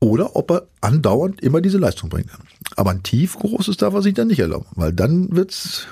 Oder 0.00 0.34
ob 0.36 0.50
er 0.50 0.66
andauernd 0.80 1.42
immer 1.42 1.60
diese 1.60 1.78
Leistung 1.78 2.08
bringen 2.08 2.28
kann. 2.28 2.40
Aber 2.76 2.90
ein 2.90 3.02
tief 3.02 3.38
großes 3.38 3.76
darf 3.76 3.94
er 3.94 4.02
sich 4.02 4.14
dann 4.14 4.28
nicht 4.28 4.40
erlauben, 4.40 4.66
weil 4.74 4.92
dann 4.92 5.28
wird's, 5.30 5.86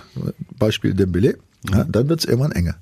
Beispiel 0.59 0.95
Dembele, 0.95 1.39
ja, 1.71 1.85
dann 1.85 2.09
wird's 2.09 2.25
irgendwann 2.25 2.52
enge. 2.52 2.75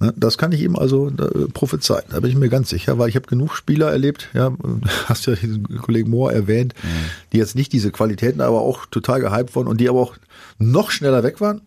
Mhm. 0.00 0.12
Das 0.16 0.38
kann 0.38 0.52
ich 0.52 0.62
ihm 0.62 0.76
also 0.76 1.08
äh, 1.08 1.48
prophezeien, 1.52 2.04
da 2.10 2.20
bin 2.20 2.30
ich 2.30 2.36
mir 2.36 2.48
ganz 2.48 2.70
sicher, 2.70 2.98
weil 2.98 3.08
ich 3.08 3.16
habe 3.16 3.26
genug 3.26 3.54
Spieler 3.54 3.90
erlebt, 3.90 4.28
ja, 4.32 4.52
hast 5.06 5.26
ja 5.26 5.34
diesen 5.34 5.64
Kollegen 5.78 6.10
Mohr 6.10 6.32
erwähnt, 6.32 6.74
Mhm. 6.82 6.88
die 7.32 7.38
jetzt 7.38 7.54
nicht 7.54 7.72
diese 7.72 7.90
Qualitäten, 7.90 8.40
aber 8.40 8.60
auch 8.60 8.86
total 8.86 9.20
gehypt 9.20 9.54
wurden 9.54 9.68
und 9.68 9.80
die 9.80 9.88
aber 9.88 10.00
auch 10.00 10.14
noch 10.58 10.90
schneller 10.90 11.22
weg 11.22 11.40
waren 11.40 11.60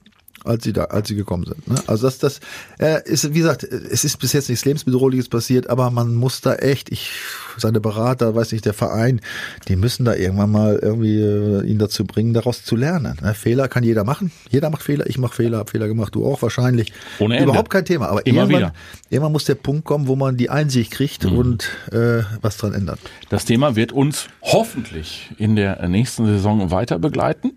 als 0.44 0.64
sie 0.64 0.74
da, 0.74 0.86
als 0.86 1.08
sie 1.08 1.16
gekommen 1.16 1.46
sind. 1.46 1.68
Ne? 1.68 1.76
Also 1.88 2.08
das, 2.08 2.20
das 2.20 2.40
äh, 2.80 3.02
ist, 3.10 3.34
wie 3.34 3.40
gesagt, 3.40 3.64
es 3.64 4.04
ist 4.04 4.18
bis 4.20 4.34
jetzt 4.34 4.50
nichts 4.50 4.66
lebensbedrohliches 4.66 5.30
passiert, 5.30 5.70
aber 5.70 5.92
man 5.92 6.16
muss 6.16 6.42
da 6.42 6.56
echt, 6.56 6.92
ich, 6.92 7.12
seine 7.58 7.80
Berater, 7.80 8.36
weiß 8.36 8.52
nicht, 8.52 8.66
der 8.66 8.74
Verein, 8.74 9.22
die 9.68 9.76
müssen 9.76 10.06
da 10.06 10.16
irgendwann 10.16 10.52
mal 10.52 10.80
irgendwie 10.82 11.20
äh, 11.20 11.66
ihn 11.66 11.80
dazu 11.80 12.06
bringen, 12.06 12.34
daraus 12.34 12.64
zu 12.64 12.76
lernen. 12.76 13.18
Ne? 13.22 13.34
Fehler 13.34 13.68
kann 13.68 13.84
jeder 13.84 14.04
machen. 14.04 14.32
Jeder 14.50 14.70
macht 14.70 14.84
Fehler. 14.84 15.08
Ich 15.08 15.18
mache 15.18 15.36
Fehler, 15.36 15.60
hab 15.60 15.70
Fehler 15.70 15.88
gemacht, 15.88 16.16
du 16.16 16.26
auch 16.26 16.42
wahrscheinlich. 16.42 16.94
Ohne 17.20 17.38
Ende. 17.38 17.50
Überhaupt 17.50 17.70
kein 17.70 17.86
Thema. 17.86 18.10
Aber 18.10 18.26
Immer 18.26 18.42
irgendwann, 18.42 18.60
wieder. 18.60 18.74
irgendwann 19.10 19.32
muss 19.32 19.46
der 19.46 19.56
Punkt 19.56 19.86
kommen, 19.86 20.08
wo 20.08 20.16
man 20.16 20.38
die 20.38 20.50
Einsicht 20.50 20.92
kriegt 20.92 21.26
und 21.26 21.70
äh, 21.92 22.24
was 22.42 22.58
dran 22.58 22.74
ändert. 22.74 23.00
Das 23.30 23.46
Thema 23.46 23.76
wird 23.76 23.92
uns 23.92 24.28
hoffentlich 24.42 25.32
in 25.38 25.56
der 25.56 25.88
nächsten 25.88 26.26
Saison 26.26 26.72
weiter 26.72 27.00
begleiten. 27.00 27.54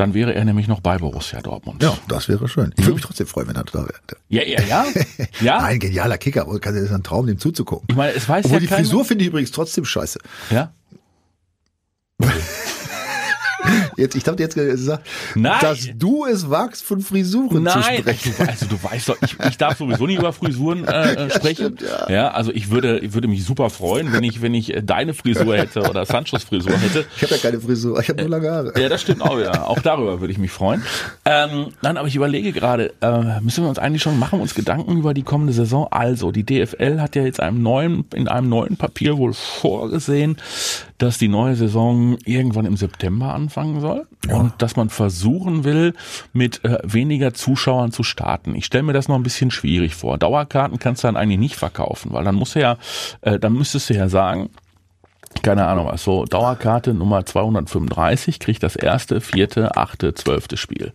Dann 0.00 0.14
wäre 0.14 0.34
er 0.34 0.46
nämlich 0.46 0.66
noch 0.66 0.80
bei 0.80 0.96
Borussia 0.96 1.42
Dortmund. 1.42 1.82
Ja, 1.82 1.94
das 2.08 2.26
wäre 2.30 2.48
schön. 2.48 2.72
Ich 2.78 2.84
würde 2.86 2.94
mich 2.94 3.04
trotzdem 3.04 3.26
freuen, 3.26 3.48
wenn 3.48 3.56
er 3.56 3.64
da 3.64 3.80
wäre. 3.80 3.92
ja, 4.30 4.42
ja. 4.42 4.62
Ja, 4.62 4.86
ja. 5.42 5.58
Ein 5.58 5.78
genialer 5.78 6.16
Kicker, 6.16 6.46
das 6.62 6.74
ist 6.74 6.90
ein 6.90 7.02
Traum, 7.02 7.26
dem 7.26 7.38
zuzugucken. 7.38 7.86
Ich 7.90 7.96
meine, 7.96 8.14
es 8.14 8.26
weiß 8.26 8.46
Obwohl 8.46 8.56
ja 8.56 8.60
die 8.60 8.66
keiner- 8.66 8.78
Frisur 8.82 9.04
finde 9.04 9.24
ich 9.24 9.28
übrigens 9.28 9.50
trotzdem 9.50 9.84
scheiße. 9.84 10.18
Ja. 10.50 10.72
Jetzt, 14.00 14.16
ich 14.16 14.26
habe 14.26 14.42
jetzt 14.42 14.54
gesagt, 14.54 15.06
Nein. 15.34 15.58
dass 15.60 15.88
du 15.94 16.24
es 16.24 16.48
wagst, 16.48 16.82
von 16.82 17.02
Frisuren 17.02 17.66
zu 17.66 17.78
Nein, 17.78 17.98
sprechen. 17.98 18.34
du, 18.38 18.48
also 18.48 18.66
du 18.66 18.82
weißt 18.82 19.10
doch, 19.10 19.16
ich, 19.20 19.36
ich 19.46 19.58
darf 19.58 19.76
sowieso 19.76 20.06
nicht 20.06 20.18
über 20.18 20.32
Frisuren 20.32 20.88
äh, 20.88 21.12
äh, 21.26 21.30
sprechen. 21.30 21.76
stimmt, 21.76 21.82
ja. 21.82 22.10
ja. 22.10 22.30
also 22.30 22.50
ich 22.50 22.70
würde, 22.70 23.00
ich 23.00 23.12
würde 23.12 23.28
mich 23.28 23.44
super 23.44 23.68
freuen, 23.68 24.10
wenn 24.12 24.24
ich, 24.24 24.40
wenn 24.40 24.54
ich 24.54 24.74
äh, 24.74 24.82
deine 24.82 25.12
Frisur 25.12 25.54
hätte 25.54 25.82
oder 25.82 26.06
Sanchos 26.06 26.44
Frisur 26.44 26.72
hätte. 26.72 27.04
Ich 27.14 27.22
habe 27.22 27.34
ja 27.34 27.38
keine 27.38 27.60
Frisur, 27.60 28.00
ich 28.00 28.08
habe 28.08 28.22
nur 28.22 28.30
lange 28.30 28.50
Haare. 28.50 28.72
Ja, 28.80 28.88
das 28.88 29.02
stimmt 29.02 29.20
auch 29.20 29.36
wieder. 29.36 29.68
Auch 29.68 29.80
darüber 29.80 30.20
würde 30.20 30.32
ich 30.32 30.38
mich 30.38 30.50
freuen. 30.50 30.82
Ähm, 31.26 31.66
nein, 31.82 31.98
aber 31.98 32.08
ich 32.08 32.16
überlege 32.16 32.52
gerade, 32.52 32.94
äh, 33.02 33.40
müssen 33.40 33.64
wir 33.64 33.68
uns 33.68 33.78
eigentlich 33.78 34.02
schon 34.02 34.18
machen, 34.18 34.40
uns 34.40 34.54
Gedanken 34.54 34.96
über 34.96 35.12
die 35.12 35.24
kommende 35.24 35.52
Saison. 35.52 35.88
Also, 35.90 36.32
die 36.32 36.44
DFL 36.44 37.02
hat 37.02 37.16
ja 37.16 37.22
jetzt 37.22 37.40
einem 37.40 37.62
neuen, 37.62 38.06
in 38.14 38.28
einem 38.28 38.48
neuen 38.48 38.78
Papier 38.78 39.18
wohl 39.18 39.34
vorgesehen, 39.34 40.38
dass 40.96 41.18
die 41.18 41.28
neue 41.28 41.56
Saison 41.56 42.16
irgendwann 42.24 42.64
im 42.64 42.78
September 42.78 43.34
anfangen 43.34 43.80
soll 43.80 43.89
und 44.30 44.52
dass 44.58 44.76
man 44.76 44.88
versuchen 44.90 45.64
will, 45.64 45.94
mit 46.32 46.64
äh, 46.64 46.78
weniger 46.82 47.32
Zuschauern 47.34 47.92
zu 47.92 48.02
starten. 48.02 48.54
Ich 48.54 48.64
stelle 48.66 48.82
mir 48.84 48.92
das 48.92 49.08
noch 49.08 49.16
ein 49.16 49.22
bisschen 49.22 49.50
schwierig 49.50 49.94
vor. 49.94 50.18
Dauerkarten 50.18 50.78
kannst 50.78 51.02
du 51.04 51.08
dann 51.08 51.16
eigentlich 51.16 51.38
nicht 51.38 51.56
verkaufen, 51.56 52.12
weil 52.12 52.24
dann 52.24 52.34
muss 52.34 52.54
ja, 52.54 52.76
äh, 53.22 53.38
dann 53.38 53.52
müsstest 53.54 53.90
du 53.90 53.94
ja 53.94 54.08
sagen, 54.08 54.50
keine 55.42 55.66
Ahnung 55.66 55.86
was, 55.86 56.02
so 56.02 56.24
Dauerkarte 56.24 56.92
Nummer 56.92 57.24
235 57.24 58.40
kriegt 58.40 58.62
das 58.62 58.76
erste, 58.76 59.20
vierte, 59.20 59.76
achte, 59.76 60.12
zwölfte 60.14 60.56
Spiel. 60.56 60.92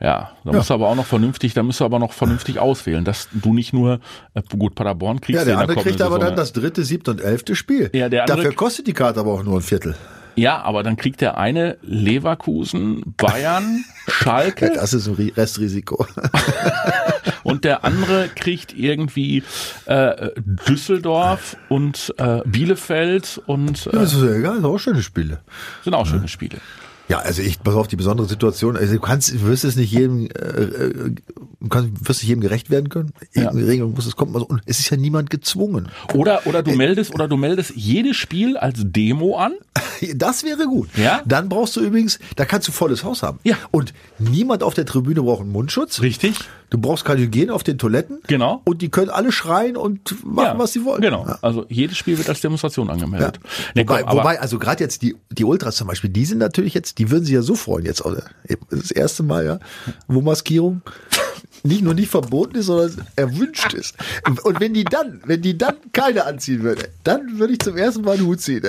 Ja, 0.00 0.32
da 0.44 0.52
musst 0.52 0.68
du 0.70 0.74
aber 0.74 0.88
auch 0.88 0.96
noch 0.96 1.06
vernünftig, 1.06 1.54
da 1.54 1.62
musst 1.62 1.80
du 1.80 1.84
aber 1.84 1.98
noch 1.98 2.12
vernünftig 2.12 2.58
auswählen, 2.58 3.04
dass 3.04 3.28
du 3.32 3.54
nicht 3.54 3.72
nur, 3.72 4.00
äh, 4.34 4.42
gut, 4.58 4.74
Paderborn 4.74 5.20
kriegst 5.20 5.38
Ja, 5.38 5.44
der 5.46 5.58
andere 5.58 5.80
kriegt 5.80 6.02
aber 6.02 6.18
dann 6.18 6.30
Saison. 6.30 6.36
das 6.36 6.52
dritte, 6.52 6.84
siebte 6.84 7.12
und 7.12 7.20
elfte 7.22 7.54
Spiel. 7.54 7.90
Ja, 7.94 8.08
der 8.08 8.22
andere- 8.22 8.38
Dafür 8.38 8.54
kostet 8.54 8.86
die 8.86 8.92
Karte 8.92 9.20
aber 9.20 9.32
auch 9.32 9.42
nur 9.44 9.56
ein 9.58 9.62
Viertel. 9.62 9.94
Ja, 10.36 10.62
aber 10.62 10.82
dann 10.82 10.96
kriegt 10.96 11.20
der 11.20 11.36
eine 11.38 11.76
Leverkusen, 11.82 13.02
Bayern, 13.16 13.84
Schalke 14.08 14.72
Das 14.74 14.92
ist 14.92 15.06
ein 15.06 15.14
Ri- 15.16 15.36
Restrisiko. 15.36 16.06
und 17.44 17.64
der 17.64 17.84
andere 17.84 18.28
kriegt 18.34 18.76
irgendwie 18.76 19.42
äh, 19.86 20.30
Düsseldorf 20.68 21.56
und 21.68 22.14
äh, 22.18 22.40
Bielefeld 22.44 23.40
und 23.46 23.86
äh, 23.86 23.90
Das 23.92 24.12
ist 24.14 24.22
ja 24.22 24.34
egal, 24.34 24.54
sind 24.56 24.64
auch 24.64 24.78
schöne 24.78 25.02
Spiele. 25.02 25.40
sind 25.84 25.94
auch 25.94 26.06
schöne 26.06 26.28
Spiele. 26.28 26.58
Ja, 27.06 27.18
also 27.18 27.42
ich, 27.42 27.62
pass 27.62 27.74
auf, 27.74 27.86
die 27.86 27.96
besondere 27.96 28.26
Situation, 28.26 28.78
also 28.78 28.94
du 28.94 28.98
kannst, 28.98 29.30
du 29.34 29.42
wirst 29.42 29.64
es 29.64 29.76
nicht 29.76 29.92
jedem, 29.92 30.26
äh, 30.26 30.28
äh, 30.30 31.14
kannst, 31.68 32.08
wirst 32.08 32.22
nicht 32.22 32.28
jedem 32.30 32.40
gerecht 32.40 32.70
werden 32.70 32.88
können. 32.88 33.12
Irgendeine 33.34 33.66
Regelung 33.66 33.92
muss 33.92 34.06
es 34.06 34.16
kommen. 34.16 34.32
Also, 34.34 34.46
und 34.46 34.62
es 34.64 34.78
ist 34.78 34.88
ja 34.88 34.96
niemand 34.96 35.28
gezwungen. 35.28 35.88
Oder 36.14 36.46
oder 36.46 36.62
du 36.62 36.72
meldest 36.72 37.14
oder 37.14 37.28
du 37.28 37.36
meldest 37.36 37.72
jedes 37.76 38.16
Spiel 38.16 38.56
als 38.56 38.80
Demo 38.84 39.36
an. 39.36 39.52
Das 40.14 40.44
wäre 40.44 40.66
gut. 40.66 40.88
Ja? 40.96 41.22
Dann 41.24 41.48
brauchst 41.48 41.76
du 41.76 41.80
übrigens, 41.80 42.18
da 42.36 42.44
kannst 42.44 42.68
du 42.68 42.72
volles 42.72 43.04
Haus 43.04 43.22
haben. 43.22 43.38
Ja. 43.44 43.56
Und 43.70 43.92
niemand 44.18 44.62
auf 44.62 44.74
der 44.74 44.86
Tribüne 44.86 45.22
braucht 45.22 45.42
einen 45.42 45.52
Mundschutz. 45.52 46.00
Richtig. 46.02 46.36
Du 46.70 46.78
brauchst 46.78 47.04
keine 47.04 47.20
Hygiene 47.20 47.52
auf 47.54 47.62
den 47.62 47.78
Toiletten. 47.78 48.20
Genau. 48.26 48.60
Und 48.64 48.82
die 48.82 48.88
können 48.88 49.10
alle 49.10 49.30
schreien 49.32 49.76
und 49.76 50.24
machen, 50.24 50.58
was 50.58 50.72
sie 50.72 50.84
wollen. 50.84 51.00
Genau. 51.02 51.24
Ja. 51.26 51.38
Also 51.42 51.66
jedes 51.68 51.96
Spiel 51.96 52.18
wird 52.18 52.28
als 52.28 52.40
Demonstration 52.40 52.88
Ja. 52.88 52.94
angemeldet. 52.94 53.38
Nee, 53.74 53.82
wobei, 53.82 54.02
komm, 54.02 54.18
wobei, 54.18 54.40
also 54.40 54.58
gerade 54.58 54.82
jetzt 54.82 55.02
die, 55.02 55.14
die 55.30 55.44
Ultras 55.44 55.76
zum 55.76 55.86
Beispiel, 55.86 56.10
die 56.10 56.24
sind 56.24 56.38
natürlich 56.38 56.74
jetzt, 56.74 56.98
die 56.98 57.10
würden 57.10 57.24
sich 57.24 57.34
ja 57.34 57.42
so 57.42 57.54
freuen 57.54 57.84
jetzt. 57.84 58.04
Oder? 58.04 58.24
Das 58.70 58.90
erste 58.90 59.22
Mal, 59.22 59.44
ja, 59.44 59.58
wo 60.08 60.20
Maskierung 60.20 60.82
nicht 61.66 61.82
nur 61.82 61.94
nicht 61.94 62.10
verboten 62.10 62.56
ist, 62.56 62.66
sondern 62.66 63.06
erwünscht 63.16 63.72
ist. 63.72 63.96
Und 64.44 64.60
wenn 64.60 64.74
die 64.74 64.84
dann, 64.84 65.22
wenn 65.24 65.40
die 65.42 65.56
dann 65.56 65.76
keine 65.92 66.26
anziehen 66.26 66.62
würde, 66.62 66.88
dann 67.04 67.38
würde 67.38 67.54
ich 67.54 67.58
zum 67.60 67.76
ersten 67.78 68.02
Mal 68.02 68.18
einen 68.18 68.26
Hut 68.26 68.40
ziehen. 68.40 68.62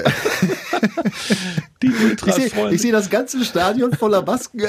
die 1.81 1.87
Ich 1.87 2.03
Ultras 2.03 2.35
sehe 2.35 2.71
ich 2.71 2.81
seh 2.81 2.91
das 2.91 3.09
ganze 3.09 3.43
Stadion 3.43 3.93
voller 3.93 4.21
Masken, 4.23 4.61
äh, 4.61 4.67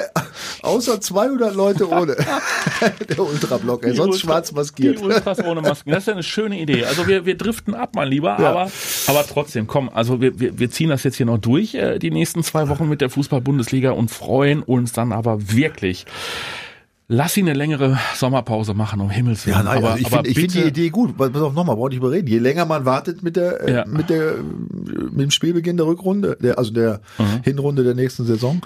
außer 0.62 1.00
200 1.00 1.54
Leute 1.54 1.88
ohne. 1.88 2.16
Der 3.08 3.18
Ultrablock, 3.20 3.84
ey, 3.84 3.94
sonst 3.94 4.16
Ultra- 4.16 4.26
schwarz 4.26 4.52
maskiert. 4.52 4.98
Die 4.98 5.04
Ultras 5.04 5.38
ohne 5.44 5.60
Masken. 5.62 5.90
Das 5.90 6.00
ist 6.00 6.06
ja 6.08 6.12
eine 6.14 6.22
schöne 6.22 6.60
Idee. 6.60 6.84
Also 6.84 7.06
wir, 7.06 7.24
wir 7.26 7.36
driften 7.36 7.74
ab, 7.74 7.90
mein 7.94 8.08
Lieber, 8.08 8.36
Ja. 8.40 8.50
aber, 8.50 8.70
aber 9.06 9.24
trotzdem, 9.26 9.66
komm, 9.66 9.88
also 9.88 10.20
wir, 10.20 10.38
wir, 10.40 10.58
wir 10.58 10.70
ziehen 10.70 10.90
das 10.90 11.04
jetzt 11.04 11.16
hier 11.16 11.26
noch 11.26 11.38
durch, 11.38 11.74
äh, 11.74 11.98
die 11.98 12.10
nächsten 12.10 12.42
zwei 12.42 12.68
Wochen 12.68 12.88
mit 12.88 13.00
der 13.00 13.10
Fußball-Bundesliga 13.10 13.92
und 13.92 14.10
freuen 14.10 14.62
uns 14.62 14.92
dann 14.92 15.12
aber 15.12 15.52
wirklich. 15.52 16.06
Lass 17.08 17.34
sie 17.34 17.40
eine 17.42 17.52
längere 17.54 17.98
Sommerpause 18.16 18.74
machen, 18.74 19.00
um 19.00 19.10
Himmels 19.10 19.46
Willen. 19.46 19.56
Ja, 19.58 19.62
nein, 19.62 19.78
aber, 19.78 19.92
also 19.92 20.02
ich 20.02 20.08
finde 20.08 20.34
find 20.34 20.54
die 20.54 20.62
Idee 20.62 20.88
gut. 20.90 21.16
Pass 21.16 21.30
auf, 21.36 21.52
nochmal, 21.54 21.76
brauche 21.76 21.90
ich 21.92 21.96
überreden. 21.98 22.26
Je 22.26 22.38
länger 22.38 22.66
man 22.66 22.84
wartet 22.84 23.22
mit 23.22 23.36
der, 23.36 23.60
äh, 23.60 23.72
Ja. 23.74 23.84
mit 23.86 24.10
der, 24.10 24.34
mit 25.12 25.20
dem 25.20 25.30
Spielbeginn 25.30 25.76
der 25.76 25.86
Rückrunde, 25.86 26.36
der, 26.40 26.58
also 26.58 26.72
der 26.72 27.00
Mhm. 27.18 27.42
Hinrunde 27.44 27.84
der 27.84 27.94
nächsten 27.94 28.24
Saison. 28.26 28.60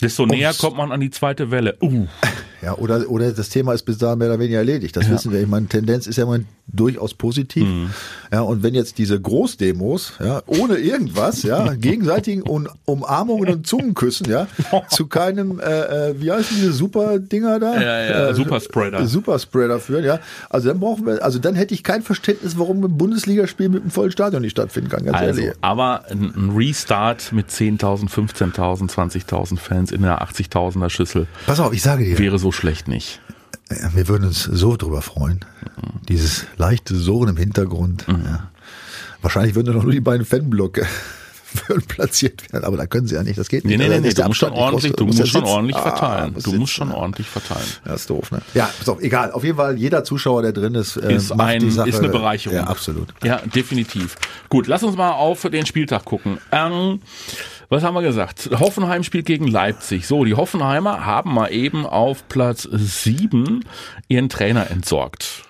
desto 0.00 0.26
näher 0.26 0.52
kommt 0.54 0.76
man 0.76 0.90
an 0.90 0.98
die 1.00 1.10
zweite 1.10 1.52
Welle. 1.52 1.76
Uh. 1.80 2.06
Ja, 2.62 2.76
oder, 2.76 3.08
oder 3.10 3.32
das 3.32 3.48
Thema 3.48 3.72
ist 3.72 3.82
bis 3.82 3.98
dahin 3.98 4.18
mehr 4.18 4.28
oder 4.28 4.38
weniger 4.38 4.58
erledigt. 4.58 4.96
Das 4.96 5.10
wissen 5.10 5.32
wir. 5.32 5.40
Ich 5.40 5.48
meine, 5.48 5.66
Tendenz 5.66 6.06
ist 6.06 6.16
ja 6.16 6.24
immer 6.24 6.38
durchaus 6.68 7.12
positiv. 7.14 7.64
Mhm. 7.64 7.90
Ja, 8.32 8.42
und 8.42 8.62
wenn 8.62 8.74
jetzt 8.74 8.98
diese 8.98 9.20
Großdemos, 9.20 10.14
ja, 10.24 10.42
ohne 10.46 10.76
irgendwas, 10.76 11.42
ja, 11.42 11.74
gegenseitigen 11.78 12.48
Un 12.48 12.68
Umarmungen 12.84 13.48
und 13.52 13.66
Zungenküssen, 13.66 14.28
ja, 14.30 14.46
zu 14.90 15.06
keinem, 15.06 15.58
äh, 15.60 16.10
äh, 16.10 16.14
wie 16.20 16.30
heißen 16.30 16.56
diese 16.56 16.72
Super-Dinger 16.72 17.58
da? 17.58 17.74
Ja, 17.74 17.80
ja, 18.04 18.28
äh, 18.28 18.34
Superspreader. 18.34 19.06
Superspreader 19.06 19.80
führen, 19.80 20.04
ja. 20.04 20.20
Also 20.48 20.68
dann 20.68 20.78
brauchen 20.78 21.06
wir, 21.06 21.22
also 21.24 21.38
dann 21.40 21.56
hätte 21.56 21.74
ich 21.74 21.82
kein 21.82 22.02
Verständnis, 22.02 22.56
warum 22.58 22.84
ein 22.84 22.96
Bundesligaspiel 22.96 23.68
mit 23.68 23.82
einem 23.82 23.90
vollen 23.90 24.12
Stadion 24.12 24.40
nicht 24.42 24.52
stattfinden 24.52 24.88
kann, 24.88 25.04
ganz 25.04 25.18
Also, 25.18 25.40
ehrlich. 25.40 25.56
aber 25.62 26.04
ein 26.10 26.52
Restart 26.56 27.32
mit 27.32 27.48
10.000, 27.50 28.08
15.000, 28.08 28.88
20.000 28.88 29.58
Fans 29.58 29.90
in 29.90 30.02
der 30.02 30.22
80.000er 30.22 30.88
Schüssel 30.90 31.26
Pass 31.46 31.58
auf, 31.58 31.72
ich 31.72 31.82
sage 31.82 32.04
dir, 32.04 32.18
wäre 32.18 32.38
so 32.38 32.51
schlecht 32.56 32.88
nicht. 32.88 33.20
Wir 33.94 34.08
würden 34.08 34.24
uns 34.28 34.42
so 34.44 34.76
drüber 34.76 35.02
freuen. 35.02 35.44
Dieses 36.08 36.46
leichte 36.56 36.94
Surren 36.94 37.30
im 37.30 37.36
Hintergrund. 37.36 38.06
Mhm. 38.08 38.24
Ja. 38.24 38.50
Wahrscheinlich 39.22 39.54
würden 39.54 39.74
nur 39.74 39.90
die 39.90 40.00
beiden 40.00 40.26
Fanblöcke 40.26 40.86
würden 41.68 41.82
platziert 41.86 42.52
werden, 42.52 42.64
aber 42.64 42.76
da 42.76 42.86
können 42.86 43.06
sie 43.06 43.14
ja 43.14 43.22
nicht. 43.22 43.38
Das 43.38 43.48
geht 43.48 43.64
Nee, 43.64 43.76
nicht. 43.76 43.88
nee, 43.88 43.94
nee, 43.94 44.00
nee 44.00 44.08
ist 44.08 44.18
du 44.18 44.24
musst 44.24 44.38
schon 44.40 44.52
ordentlich, 44.52 44.92
du 44.94 45.06
muss 45.06 45.16
ja 45.18 45.22
musst 45.22 45.32
schon 45.32 45.40
sitzen. 45.42 45.52
ordentlich 45.54 45.76
Ah, 45.76 45.82
verteilen. 45.82 46.32
muss 46.34 46.42
Du 46.44 46.52
musst 46.52 46.72
schon 46.72 46.92
ordentlich 46.92 47.26
verteilen. 47.28 47.66
Ja, 47.86 47.94
ist 47.94 48.08
doof, 48.10 48.30
ne? 48.32 48.40
Ja, 48.54 48.70
pass 48.78 48.88
auf, 48.88 49.00
egal. 49.02 49.32
Auf 49.32 49.44
jeden 49.44 49.56
Fall, 49.56 49.76
jeder 49.78 50.04
Zuschauer, 50.04 50.42
der 50.42 50.52
drin 50.52 50.74
ist, 50.74 50.96
äh, 50.96 51.14
Ist, 51.14 51.34
macht 51.34 51.48
ein, 51.48 51.60
die 51.60 51.70
Sache. 51.70 51.88
ist 51.88 51.98
eine 51.98 52.08
Bereicherung. 52.08 52.56
Ja, 52.58 52.64
absolut. 52.64 53.08
Ja, 53.24 53.38
definitiv. 53.38 54.16
Gut, 54.48 54.66
lass 54.66 54.82
uns 54.82 54.96
mal 54.96 55.12
auf 55.12 55.42
den 55.42 55.66
Spieltag 55.66 56.04
gucken. 56.04 56.38
Ähm, 56.50 57.00
was 57.68 57.82
haben 57.82 57.94
wir 57.94 58.02
gesagt? 58.02 58.50
Hoffenheim 58.58 59.02
spielt 59.02 59.24
gegen 59.26 59.46
Leipzig. 59.46 60.06
So, 60.06 60.24
die 60.24 60.34
Hoffenheimer 60.34 61.06
haben 61.06 61.32
mal 61.32 61.48
eben 61.52 61.86
auf 61.86 62.28
Platz 62.28 62.68
sieben 62.70 63.64
ihren 64.08 64.28
Trainer 64.28 64.70
entsorgt. 64.70 65.44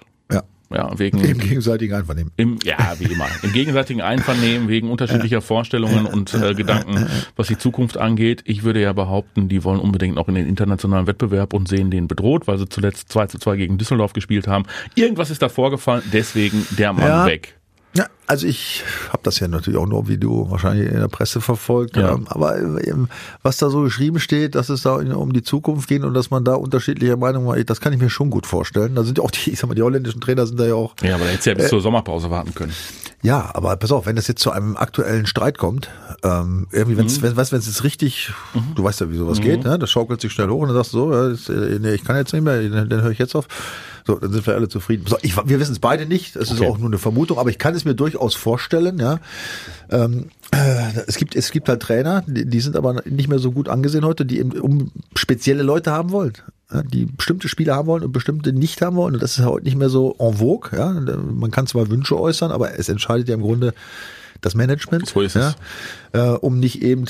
Ja. 0.75 0.99
Wegen 0.99 1.19
Im 1.21 1.39
gegenseitigen 1.39 1.95
Einvernehmen. 1.95 2.33
im, 2.37 2.59
ja, 2.65 2.95
wie 2.99 3.05
immer. 3.13 3.27
Im 3.43 3.53
gegenseitigen 3.53 4.01
Einvernehmen 4.01 4.69
wegen 4.69 4.91
unterschiedlicher 4.91 5.41
Vorstellungen 5.41 6.07
und 6.07 6.33
äh, 6.35 6.55
Gedanken, 6.55 7.07
was 7.37 7.49
die 7.49 7.59
Zukunft 7.59 7.97
angeht. 7.99 8.43
Ich 8.47 8.63
würde 8.63 8.81
ja 8.81 8.93
behaupten, 8.93 9.49
die 9.49 9.65
wollen 9.65 9.81
unbedingt 9.81 10.15
noch 10.17 10.29
in 10.29 10.35
den 10.35 10.47
internationalen 10.49 11.07
Wettbewerb 11.07 11.53
und 11.55 11.69
sehen 11.69 11.91
den 11.91 12.09
bedroht, 12.09 12.47
weil 12.47 12.59
sie 12.59 12.69
zuletzt 12.69 13.11
2 13.13 13.27
zu 13.27 13.39
2 13.39 13.57
gegen 13.57 13.79
Düsseldorf 13.79 14.13
gespielt 14.13 14.47
haben. 14.49 14.65
Irgendwas 14.95 15.31
ist 15.31 15.43
da 15.43 15.49
vorgefallen, 15.49 16.03
deswegen 16.13 16.67
der 16.79 16.93
Mann 16.93 17.07
Ja. 17.07 17.27
weg. 17.27 17.59
Ja, 17.95 18.07
also 18.33 18.47
ich 18.47 18.83
habe 19.11 19.21
das 19.25 19.41
ja 19.41 19.47
natürlich 19.47 19.79
auch 19.79 19.87
nur, 19.87 20.09
wie 20.09 20.17
du 20.17 20.51
wahrscheinlich 20.51 20.89
in 20.91 20.99
der 20.99 21.09
Presse 21.09 21.43
verfolgt. 21.43 21.99
Ja. 21.99 22.13
Ähm, 22.15 22.25
aber 22.29 22.59
ähm, 22.59 23.09
was 23.43 23.59
da 23.59 23.69
so 23.69 23.83
geschrieben 23.83 24.21
steht, 24.21 24.55
dass 24.55 24.71
es 24.71 24.81
da 24.83 24.95
um 24.95 25.35
die 25.35 25.43
Zukunft 25.43 25.87
geht 25.87 26.03
und 26.03 26.15
dass 26.15 26.31
man 26.31 26.43
da 26.43 26.55
unterschiedlicher 26.55 27.19
Meinung 27.19 27.47
war, 27.47 27.63
das 27.63 27.83
kann 27.83 27.93
ich 27.93 28.01
mir 28.01 28.09
schon 28.09 28.31
gut 28.31 28.47
vorstellen. 28.47 28.95
Da 28.95 29.05
sind 29.05 29.19
ja 29.19 29.25
auch 29.25 29.31
die, 29.31 29.51
ich 29.51 29.59
sag 29.59 29.69
mal, 29.69 29.75
die 29.75 29.83
holländischen 29.83 30.23
Trainer 30.23 30.47
sind 30.47 30.59
da 30.59 30.65
ja 30.65 30.75
auch. 30.75 30.95
Ja, 31.03 31.17
aber 31.17 31.25
da 31.25 31.31
hättest 31.31 31.45
du 31.45 31.51
ja 31.51 31.57
bis 31.57 31.69
zur 31.69 31.83
Sommerpause 31.83 32.31
warten 32.31 32.55
können. 32.55 32.73
Ja, 33.23 33.51
aber 33.55 33.77
pass 33.77 33.93
auf, 33.93 34.07
wenn 34.07 34.17
das 34.17 34.27
jetzt 34.29 34.41
zu 34.41 34.51
einem 34.51 34.77
aktuellen 34.79 35.27
Streit 35.27 35.59
kommt, 35.59 35.91
ähm, 36.25 36.67
irgendwie, 36.73 36.97
wenn's, 36.97 37.21
wenn, 37.21 37.37
weißt, 37.37 37.53
wenn 37.53 37.59
es 37.61 37.67
jetzt 37.67 37.85
richtig, 37.85 38.33
du 38.75 38.83
weißt 38.83 39.01
ja, 39.03 39.11
wie 39.13 39.17
sowas 39.17 39.41
geht, 39.41 39.63
ne? 39.63 39.79
Das 39.79 39.91
schaukelt 39.91 40.21
sich 40.23 40.33
schnell 40.33 40.49
hoch 40.49 40.63
und 40.63 40.69
dann 40.69 40.77
sagst 40.77 40.95
du 40.95 40.99
so, 40.99 41.13
ja, 41.13 41.29
das, 41.29 41.49
äh, 41.49 41.79
nee, 41.81 41.93
ich 41.93 42.03
kann 42.03 42.17
jetzt 42.17 42.33
nicht 42.33 42.43
mehr, 42.43 42.61
dann, 42.69 42.89
dann 42.89 43.03
höre 43.03 43.11
ich 43.13 43.19
jetzt 43.19 43.37
auf. 43.37 43.47
So, 44.05 44.17
dann 44.17 44.33
sind 44.33 44.45
wir 44.45 44.55
alle 44.55 44.69
zufrieden. 44.69 45.05
So, 45.07 45.17
ich, 45.23 45.37
wir 45.37 45.61
wissen 45.61 45.71
es 45.73 45.79
beide 45.79 46.07
nicht, 46.07 46.35
es 46.35 46.51
ist 46.51 46.61
Okay. 46.61 46.69
auch 46.69 46.79
nur 46.79 46.89
eine 46.89 46.99
Vermutung, 46.99 47.39
aber 47.39 47.51
ich 47.51 47.59
kann 47.59 47.75
es 47.77 47.85
mir 47.85 47.95
durchaus 47.95 48.22
vorstellen, 48.31 48.99
ja. 48.99 49.19
Ähm, 49.91 50.31
äh, 50.51 51.01
es 51.07 51.17
gibt, 51.17 51.35
es 51.35 51.51
gibt 51.51 51.69
halt 51.69 51.81
Trainer, 51.81 52.23
die, 52.27 52.61
sind 52.61 52.77
aber 52.77 53.03
nicht 53.05 53.29
mehr 53.29 53.39
so 53.39 53.53
gut 53.53 53.69
angesehen 53.69 54.05
heute, 54.05 54.25
die 54.25 54.39
eben 54.39 54.53
um 54.61 54.91
spezielle 55.17 55.63
Leute 55.63 55.91
haben 55.91 56.11
wollen. 56.11 56.35
Die 56.91 57.05
bestimmte 57.05 57.49
Spieler 57.49 57.75
haben 57.75 57.87
wollen 57.87 58.03
und 58.03 58.13
bestimmte 58.13 58.53
nicht 58.53 58.81
haben 58.81 58.97
wollen. 58.97 59.15
Und 59.15 59.23
das 59.23 59.39
ist 59.39 59.45
heute 59.45 59.65
nicht 59.65 59.77
mehr 59.77 59.91
so 59.91 60.17
en 60.19 60.39
vogue. 60.39 60.71
Ja. 60.79 60.91
Man 60.91 61.51
kann 61.51 61.67
zwar 61.67 61.91
Wünsche 61.91 62.19
äußern, 62.19 62.51
aber 62.51 62.79
es 62.79 62.89
entscheidet 62.89 63.29
ja 63.29 63.35
im 63.35 63.43
Grunde 63.43 63.75
das 64.43 64.55
Management, 64.55 65.09
So 65.09 65.21
ist 65.21 65.37
ja, 65.37 65.55
äh, 66.13 66.21
um 66.21 66.59
nicht 66.59 66.83
eben 66.83 67.05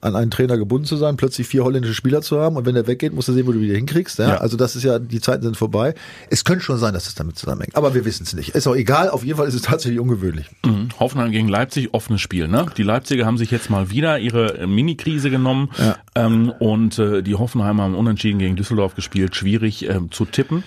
an 0.00 0.16
einen 0.16 0.30
Trainer 0.30 0.56
gebunden 0.56 0.86
zu 0.86 0.96
sein, 0.96 1.16
plötzlich 1.16 1.46
vier 1.46 1.64
holländische 1.64 1.94
Spieler 1.94 2.22
zu 2.22 2.40
haben 2.40 2.56
und 2.56 2.66
wenn 2.66 2.74
der 2.74 2.86
weggeht, 2.86 3.12
musst 3.12 3.28
du 3.28 3.32
sehen, 3.32 3.46
wo 3.46 3.52
du 3.52 3.60
wieder 3.60 3.74
hinkriegst. 3.74 4.18
Ja? 4.18 4.28
Ja. 4.28 4.36
Also 4.38 4.56
das 4.56 4.76
ist 4.76 4.82
ja, 4.84 4.98
die 4.98 5.20
Zeiten 5.20 5.42
sind 5.42 5.56
vorbei. 5.56 5.94
Es 6.30 6.44
könnte 6.44 6.64
schon 6.64 6.78
sein, 6.78 6.94
dass 6.94 7.06
es 7.06 7.14
damit 7.14 7.38
zusammenhängt, 7.38 7.76
aber 7.76 7.94
wir 7.94 8.04
wissen 8.04 8.24
es 8.24 8.34
nicht. 8.34 8.50
Ist 8.50 8.66
auch 8.66 8.76
egal, 8.76 9.10
auf 9.10 9.24
jeden 9.24 9.38
Fall 9.38 9.48
ist 9.48 9.54
es 9.54 9.62
tatsächlich 9.62 10.00
ungewöhnlich. 10.00 10.46
Mhm. 10.64 10.88
Hoffenheim 10.98 11.30
gegen 11.30 11.48
Leipzig, 11.48 11.94
offenes 11.94 12.20
Spiel. 12.20 12.48
Ne? 12.48 12.66
Die 12.76 12.82
Leipziger 12.82 13.26
haben 13.26 13.38
sich 13.38 13.50
jetzt 13.50 13.70
mal 13.70 13.90
wieder 13.90 14.18
ihre 14.18 14.58
äh, 14.58 14.66
Mini-Krise 14.66 15.30
genommen 15.30 15.70
ähm, 16.14 16.52
und 16.58 16.98
äh, 16.98 17.22
die 17.22 17.34
Hoffenheimer 17.34 17.84
haben 17.84 17.94
unentschieden 17.94 18.38
gegen 18.38 18.56
Düsseldorf 18.56 18.94
gespielt. 18.94 19.36
Schwierig 19.36 19.88
ähm, 19.88 20.10
zu 20.10 20.24
tippen. 20.24 20.64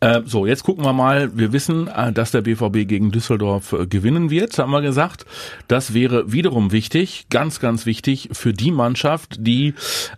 Äh, 0.00 0.22
so, 0.26 0.46
jetzt 0.46 0.62
gucken 0.62 0.84
wir 0.84 0.92
mal. 0.92 1.36
Wir 1.36 1.52
wissen, 1.52 1.88
äh, 1.88 2.12
dass 2.12 2.30
der 2.30 2.42
BVB 2.42 2.86
gegen 2.86 3.10
Düsseldorf 3.10 3.72
äh, 3.72 3.86
gewinnen 3.86 4.30
wird, 4.30 4.58
haben 4.58 4.70
wir 4.70 4.82
gesagt. 4.82 5.24
Das 5.68 5.94
wäre 5.94 6.32
wiederum 6.32 6.70
wichtig, 6.72 7.25
ganz, 7.30 7.60
ganz 7.60 7.86
wichtig 7.86 8.28
für 8.32 8.52
die 8.52 8.70
Mannschaft, 8.70 9.36
die 9.38 9.74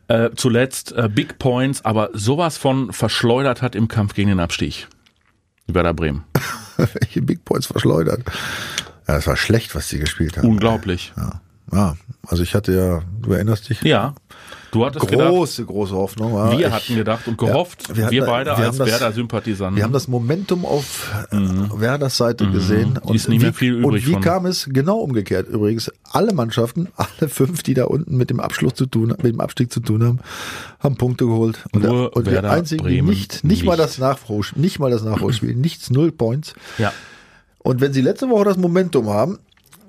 äh, 0.09 0.31
zuletzt 0.37 0.93
äh, 0.93 1.09
Big 1.13 1.39
Points, 1.39 1.85
aber 1.85 2.11
sowas 2.13 2.57
von 2.57 2.93
verschleudert 2.93 3.63
hat 3.63 3.75
im 3.75 3.89
Kampf 3.89 4.15
gegen 4.15 4.29
den 4.29 4.41
Abstieg. 4.41 4.89
Werder 5.67 5.95
Bremen. 5.95 6.25
Welche 6.77 7.23
Big 7.23 7.45
Points 7.45 7.67
verschleudert. 7.67 8.23
Ja, 9.07 9.15
das 9.15 9.27
war 9.27 9.37
schlecht, 9.37 9.75
was 9.75 9.89
sie 9.89 9.99
gespielt 9.99 10.37
haben. 10.37 10.49
Unglaublich. 10.49 11.13
Ja. 11.17 11.41
ja, 11.73 11.97
also 12.27 12.43
ich 12.43 12.55
hatte 12.55 12.73
ja, 12.73 13.03
du 13.21 13.33
erinnerst 13.33 13.69
dich? 13.69 13.83
Ja. 13.83 14.15
Du 14.71 14.85
hattest 14.85 15.09
gedacht, 15.09 15.29
Große, 15.31 15.65
große 15.65 15.95
Hoffnung. 15.95 16.35
Ja, 16.35 16.53
Wir 16.59 16.67
ich- 16.67 16.73
hatten 16.73 16.95
gedacht 16.97 17.27
und 17.27 17.39
gehofft, 17.39 17.89
Ja, 17.89 17.97
wir, 17.97 18.11
wir 18.11 18.21
hatten- 18.23 18.31
beide 18.31 18.51
wir 18.51 18.57
als 18.59 18.67
haben 18.67 18.79
das- 18.79 18.89
Werder-Sympathisanten. 18.89 19.77
Wir 19.77 19.85
haben 19.85 19.93
das 19.93 20.09
Momentum 20.09 20.65
auf 20.67 21.11
äh, 21.31 21.37
Werders 21.37 22.17
Seite 22.19 22.51
gesehen. 22.51 22.99
Mhm. 23.07 23.15
Ist 23.15 23.29
nicht 23.29 23.41
wie, 23.41 23.45
mehr 23.45 23.55
viel 23.55 23.73
übrig 23.77 23.85
Und 24.05 24.07
wie 24.09 24.13
von. 24.13 24.23
kam 24.23 24.47
es 24.47 24.69
genau 24.71 24.99
umgekehrt? 24.99 25.49
Übrigens, 25.49 25.91
alle 26.13 26.35
Mannschaften, 26.35 26.89
alle 26.97 27.29
fünf, 27.31 27.63
die 27.63 27.75
da 27.75 27.85
unten 27.85 28.17
mit 28.17 28.29
dem 28.31 28.41
Abschluss 28.41 28.75
zu 28.75 28.87
tun, 28.87 29.09
mit 29.09 29.25
dem 29.33 29.41
Abstieg 29.41 29.73
zu 29.73 29.81
tun 29.81 30.05
haben, 30.05 30.19
haben 30.81 30.97
Punkte 30.97 31.25
geholt. 31.27 31.65
Und, 31.73 31.85
Nur 31.85 32.15
und 32.15 32.27
Werder 32.27 32.43
der 32.43 32.51
einzige, 32.53 32.83
die 32.83 32.89
Bremen 32.97 33.09
nicht, 33.09 33.45
nicht 33.45 33.65
mal 33.65 33.73
nicht. 33.73 33.85
das 33.85 33.99
Nachholspiel, 33.99 34.61
nicht 34.61 34.79
mal 34.79 34.91
das 34.91 35.03
Nachholspiel, 35.03 35.55
nichts, 35.57 35.91
null 35.91 36.13
Points. 36.13 36.55
ja. 36.79 36.93
Und 37.61 37.81
wenn 37.81 37.93
sie 37.93 38.01
letzte 38.01 38.29
Woche 38.31 38.45
das 38.45 38.57
Momentum 38.57 39.09
haben, 39.09 39.39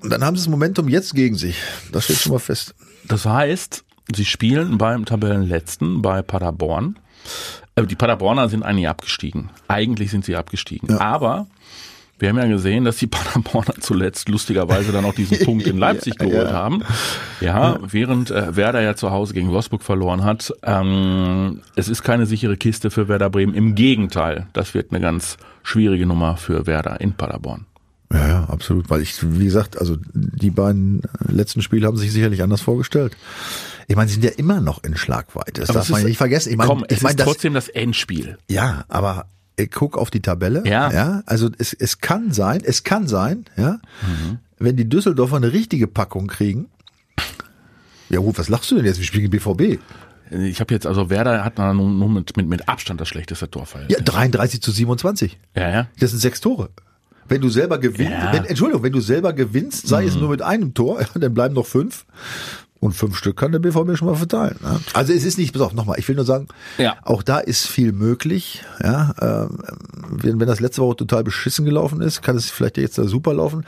dann 0.02 0.24
haben 0.24 0.36
sie 0.36 0.42
das 0.44 0.50
Momentum 0.50 0.88
jetzt 0.88 1.14
gegen 1.14 1.36
sich. 1.36 1.56
Das 1.92 2.04
steht 2.04 2.16
schon 2.16 2.32
mal 2.32 2.38
fest. 2.38 2.74
Das 3.06 3.24
heißt, 3.24 3.84
sie 4.14 4.24
spielen 4.24 4.78
beim 4.78 5.04
Tabellenletzten 5.04 6.02
bei 6.02 6.22
Paderborn. 6.22 6.98
Äh, 7.76 7.84
Die 7.86 7.96
Paderborner 7.96 8.48
sind 8.48 8.62
eigentlich 8.62 8.88
abgestiegen. 8.88 9.50
Eigentlich 9.68 10.10
sind 10.10 10.24
sie 10.24 10.36
abgestiegen. 10.36 10.98
Aber 10.98 11.46
wir 12.18 12.28
haben 12.28 12.36
ja 12.38 12.46
gesehen, 12.46 12.84
dass 12.84 12.96
die 12.98 13.06
Paderborner 13.08 13.74
zuletzt 13.80 14.28
lustigerweise 14.28 14.92
dann 14.92 15.04
auch 15.04 15.14
diesen 15.14 15.38
Punkt 15.44 15.66
in 15.66 15.78
Leipzig 15.78 16.14
Ja, 16.20 16.26
geholt 16.26 16.48
ja. 16.48 16.52
haben. 16.52 16.82
Ja, 17.40 17.78
während 17.82 18.30
äh, 18.30 18.56
Werder 18.56 18.82
ja 18.82 18.94
zu 18.94 19.10
Hause 19.10 19.34
gegen 19.34 19.50
Wolfsburg 19.50 19.82
verloren 19.82 20.24
hat. 20.24 20.52
Ähm, 20.62 21.60
es 21.76 21.88
ist 21.88 22.02
keine 22.02 22.26
sichere 22.26 22.56
Kiste 22.56 22.90
für 22.90 23.08
Werder 23.08 23.30
Bremen. 23.30 23.54
Im 23.54 23.74
Gegenteil, 23.74 24.46
das 24.52 24.74
wird 24.74 24.90
eine 24.92 25.00
ganz 25.00 25.36
schwierige 25.62 26.06
Nummer 26.06 26.36
für 26.36 26.66
Werder 26.66 27.00
in 27.00 27.12
Paderborn. 27.14 27.66
Ja, 28.12 28.26
ja, 28.28 28.44
absolut. 28.48 28.90
Weil 28.90 29.02
ich, 29.02 29.14
wie 29.22 29.44
gesagt, 29.44 29.78
also 29.78 29.96
die 30.12 30.50
beiden 30.50 31.02
letzten 31.28 31.62
Spiele 31.62 31.86
haben 31.86 31.96
sich 31.96 32.12
sicherlich 32.12 32.42
anders 32.42 32.60
vorgestellt. 32.60 33.16
Ich 33.90 33.96
meine, 33.96 34.06
sie 34.08 34.14
sind 34.14 34.24
ja 34.24 34.30
immer 34.30 34.60
noch 34.60 34.84
in 34.84 34.96
Schlagweite. 34.96 35.62
Das 35.62 35.70
Aber 35.70 35.80
darf 35.80 35.88
man 35.90 36.00
ist- 36.02 36.06
nicht 36.06 36.16
vergessen. 36.16 36.50
Ich 36.52 36.56
meine, 36.56 36.68
Komm, 36.68 36.84
es 36.88 36.98
ich 36.98 37.02
meine, 37.02 37.14
ist 37.14 37.18
das, 37.20 37.26
trotzdem 37.26 37.54
das 37.54 37.68
Endspiel. 37.68 38.38
ja, 38.48 38.84
aber 38.88 39.26
ich 39.56 39.68
guck 39.72 39.98
auf 39.98 40.10
die 40.10 40.20
Tabelle. 40.20 40.62
Ja. 40.64 40.92
ja 40.92 41.22
also 41.26 41.50
es, 41.58 41.72
es 41.74 41.98
kann 41.98 42.30
sein, 42.32 42.60
es 42.64 42.84
kann 42.84 43.08
sein, 43.08 43.46
ja, 43.56 43.80
Mhm. 44.02 44.38
wenn 44.60 44.76
die 44.76 44.88
Düsseldorfer 44.88 45.36
eine 45.36 45.52
richtige 45.52 45.88
Packung 45.88 46.28
kriegen. 46.28 46.68
Ja 48.10 48.20
gut, 48.20 48.38
was 48.38 48.48
lachst 48.48 48.70
du 48.70 48.76
denn 48.76 48.84
jetzt? 48.84 48.98
Wir 48.98 49.06
spielen 49.06 49.28
BVB. 49.28 49.78
Ich 50.30 50.60
habe 50.60 50.72
jetzt, 50.72 50.86
also 50.86 51.10
Werder 51.10 51.44
hat 51.44 51.58
nur, 51.58 52.08
mit, 52.08 52.36
mit, 52.36 52.46
mit 52.46 52.68
Abstand 52.68 53.00
das 53.00 53.08
schlechteste 53.08 53.50
Torverhältnis. 53.50 53.98
Ja, 53.98 54.04
33 54.04 54.62
zu 54.62 54.70
27. 54.70 55.36
ja, 55.56 55.68
ja. 55.68 55.86
Das 55.98 56.10
sind 56.10 56.20
sechs 56.20 56.40
Tore. 56.40 56.70
Wenn 57.28 57.40
du 57.40 57.48
selber 57.48 57.78
gewinnst, 57.78 58.12
Ja. 58.12 58.32
wenn, 58.32 58.44
Entschuldigung, 58.44 58.84
wenn 58.84 58.92
du 58.92 59.00
selber 59.00 59.32
gewinnst, 59.32 59.88
sei 59.88 60.04
es 60.04 60.14
nur 60.14 60.28
mit 60.28 60.42
einem 60.42 60.74
Tor, 60.74 61.00
dann 61.14 61.34
bleiben 61.34 61.54
noch 61.54 61.66
fünf. 61.66 62.06
Und 62.80 62.92
fünf 62.92 63.14
Stück 63.16 63.36
kann 63.36 63.52
der 63.52 63.58
BVB 63.58 63.94
schon 63.96 64.08
mal 64.08 64.14
verteilen. 64.14 64.56
Ne? 64.62 64.80
Also 64.94 65.12
es 65.12 65.24
ist 65.24 65.36
nicht, 65.36 65.52
pass 65.52 65.60
auf, 65.60 65.74
nochmal, 65.74 65.98
ich 65.98 66.08
will 66.08 66.16
nur 66.16 66.24
sagen, 66.24 66.48
Ja. 66.78 66.96
auch 67.04 67.22
da 67.22 67.38
ist 67.38 67.66
viel 67.66 67.92
möglich. 67.92 68.62
Ja, 68.82 69.14
ähm, 69.20 69.58
wenn, 70.10 70.40
wenn 70.40 70.46
das 70.48 70.60
letzte 70.60 70.80
Woche 70.82 70.96
total 70.96 71.22
beschissen 71.22 71.66
gelaufen 71.66 72.00
ist, 72.00 72.22
kann 72.22 72.36
es 72.36 72.50
vielleicht 72.50 72.78
jetzt 72.78 72.96
da 72.96 73.04
super 73.04 73.34
laufen. 73.34 73.66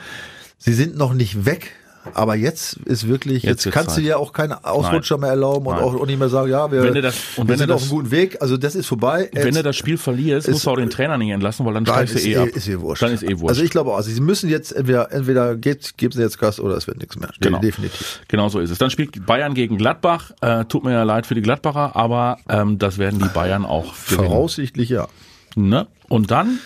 Sie 0.57 0.73
sind 0.73 0.97
noch 0.97 1.13
nicht 1.13 1.45
weg. 1.45 1.73
Aber 2.13 2.35
jetzt 2.35 2.77
ist 2.85 3.07
wirklich, 3.07 3.43
Jetzt 3.43 3.65
jetzt, 3.65 3.73
kannst 3.73 3.91
du 3.91 3.95
Zeit. 3.95 4.03
dir 4.05 4.19
auch 4.19 4.33
keine 4.33 4.63
Ausrutscher 4.65 5.15
Nein. 5.15 5.21
mehr 5.21 5.29
erlauben 5.31 5.67
und 5.67 5.75
Nein. 5.75 5.83
auch, 5.83 6.05
nicht 6.05 6.19
mehr 6.19 6.29
sagen, 6.29 6.49
ja, 6.51 6.71
wir, 6.71 6.83
Wenn 6.83 6.93
du 6.93 7.01
das- 7.01 7.15
und 7.37 7.47
wir 7.47 7.53
wenn 7.53 7.57
sind 7.59 7.69
du 7.69 7.73
auf 7.75 7.81
das- 7.81 7.89
einem 7.91 7.99
guten 7.99 8.11
Weg. 8.11 8.41
Also 8.41 8.57
das 8.57 8.75
ist 8.75 8.87
vorbei. 8.87 9.29
Wenn 9.31 9.45
Jetzt- 9.45 9.57
du 9.57 9.63
das 9.63 9.75
Spiel 9.75 9.97
verlierst, 9.97 10.49
musst 10.49 10.65
du 10.65 10.71
auch 10.71 10.75
den 10.75 10.89
Trainer 10.89 11.17
nicht 11.17 11.29
entlassen, 11.31 11.65
weil 11.65 11.73
dann 11.73 11.85
steigst 11.85 12.13
du 12.15 12.19
ist, 12.19 12.25
eh 12.25 12.33
eh, 12.33 12.37
ab. 12.37 12.47
ist 12.49 12.67
eh 12.67 12.79
wurscht. 12.79 13.01
Dann 13.03 13.13
ist 13.13 13.23
eh 13.23 13.39
wurscht. 13.39 13.49
Also 13.49 13.63
ich 13.63 13.69
glaube 13.69 13.91
auch, 13.91 13.95
also 13.97 14.11
sie 14.11 14.21
müssen 14.21 14.49
jetzt 14.49 14.71
entweder, 14.73 15.11
entweder 15.11 15.55
geht, 15.55 15.97
geben 15.97 16.13
sie 16.13 16.21
jetzt 16.21 16.39
Gas 16.39 16.59
oder 16.59 16.75
es 16.75 16.87
wird 16.87 16.97
nichts 16.99 17.17
mehr. 17.17 17.29
Genau. 17.39 17.59
Definitiv. 17.59 18.19
Genau 18.27 18.49
so 18.49 18.59
ist 18.59 18.69
es. 18.69 18.77
Dann 18.77 18.89
spielt 18.89 19.25
Bayern 19.25 19.53
gegen 19.53 19.77
Gladbach. 19.77 20.31
Äh, 20.41 20.65
tut 20.65 20.83
mir 20.83 20.91
ja 20.91 21.03
leid 21.03 21.25
für 21.25 21.35
die 21.35 21.41
Gladbacher, 21.41 21.95
aber 21.95 22.37
ähm, 22.49 22.79
das 22.79 22.97
werden 22.97 23.19
die 23.19 23.29
Bayern 23.29 23.65
auch 23.65 23.93
gewinnen. 24.09 24.27
Voraussichtlich 24.27 24.89
ja. 24.89 25.07
Ne? 25.55 25.87
Und 26.09 26.31
dann 26.31 26.59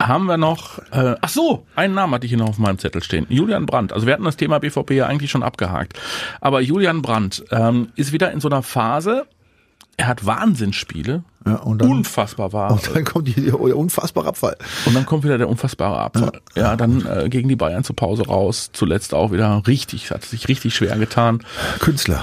haben 0.00 0.26
wir 0.26 0.36
noch, 0.36 0.78
äh, 0.92 1.14
ach 1.20 1.28
so, 1.28 1.66
einen 1.74 1.94
Namen 1.94 2.12
hatte 2.14 2.26
ich 2.26 2.30
hier 2.30 2.38
noch 2.38 2.48
auf 2.48 2.58
meinem 2.58 2.78
Zettel 2.78 3.02
stehen. 3.02 3.26
Julian 3.28 3.66
Brandt. 3.66 3.92
Also 3.92 4.06
wir 4.06 4.12
hatten 4.12 4.24
das 4.24 4.36
Thema 4.36 4.58
BVB 4.58 4.90
ja 4.92 5.06
eigentlich 5.06 5.30
schon 5.30 5.42
abgehakt. 5.42 5.98
Aber 6.40 6.60
Julian 6.60 7.02
Brandt 7.02 7.44
ähm, 7.50 7.88
ist 7.96 8.12
wieder 8.12 8.30
in 8.32 8.40
so 8.40 8.48
einer 8.48 8.62
Phase, 8.62 9.26
er 9.96 10.08
hat 10.08 10.26
Wahnsinnsspiele, 10.26 11.24
ja 11.46 11.54
und, 11.56 11.80
dann, 11.80 11.90
unfassbar 11.90 12.52
wahr. 12.52 12.72
und 12.72 12.94
dann 12.94 13.04
kommt 13.04 13.28
die, 13.28 13.40
der 13.40 13.58
unfassbare 13.58 14.28
Abfall. 14.28 14.56
Und 14.84 14.94
dann 14.94 15.06
kommt 15.06 15.24
wieder 15.24 15.38
der 15.38 15.48
unfassbare 15.48 15.98
Abfall. 15.98 16.40
Ja, 16.54 16.76
dann 16.76 17.06
äh, 17.06 17.28
gegen 17.30 17.48
die 17.48 17.56
Bayern 17.56 17.82
zur 17.82 17.96
Pause 17.96 18.26
raus. 18.26 18.70
Zuletzt 18.72 19.14
auch 19.14 19.32
wieder 19.32 19.62
richtig, 19.66 20.10
hat 20.10 20.24
sich 20.24 20.48
richtig 20.48 20.74
schwer 20.74 20.98
getan. 20.98 21.40
Künstler. 21.78 22.22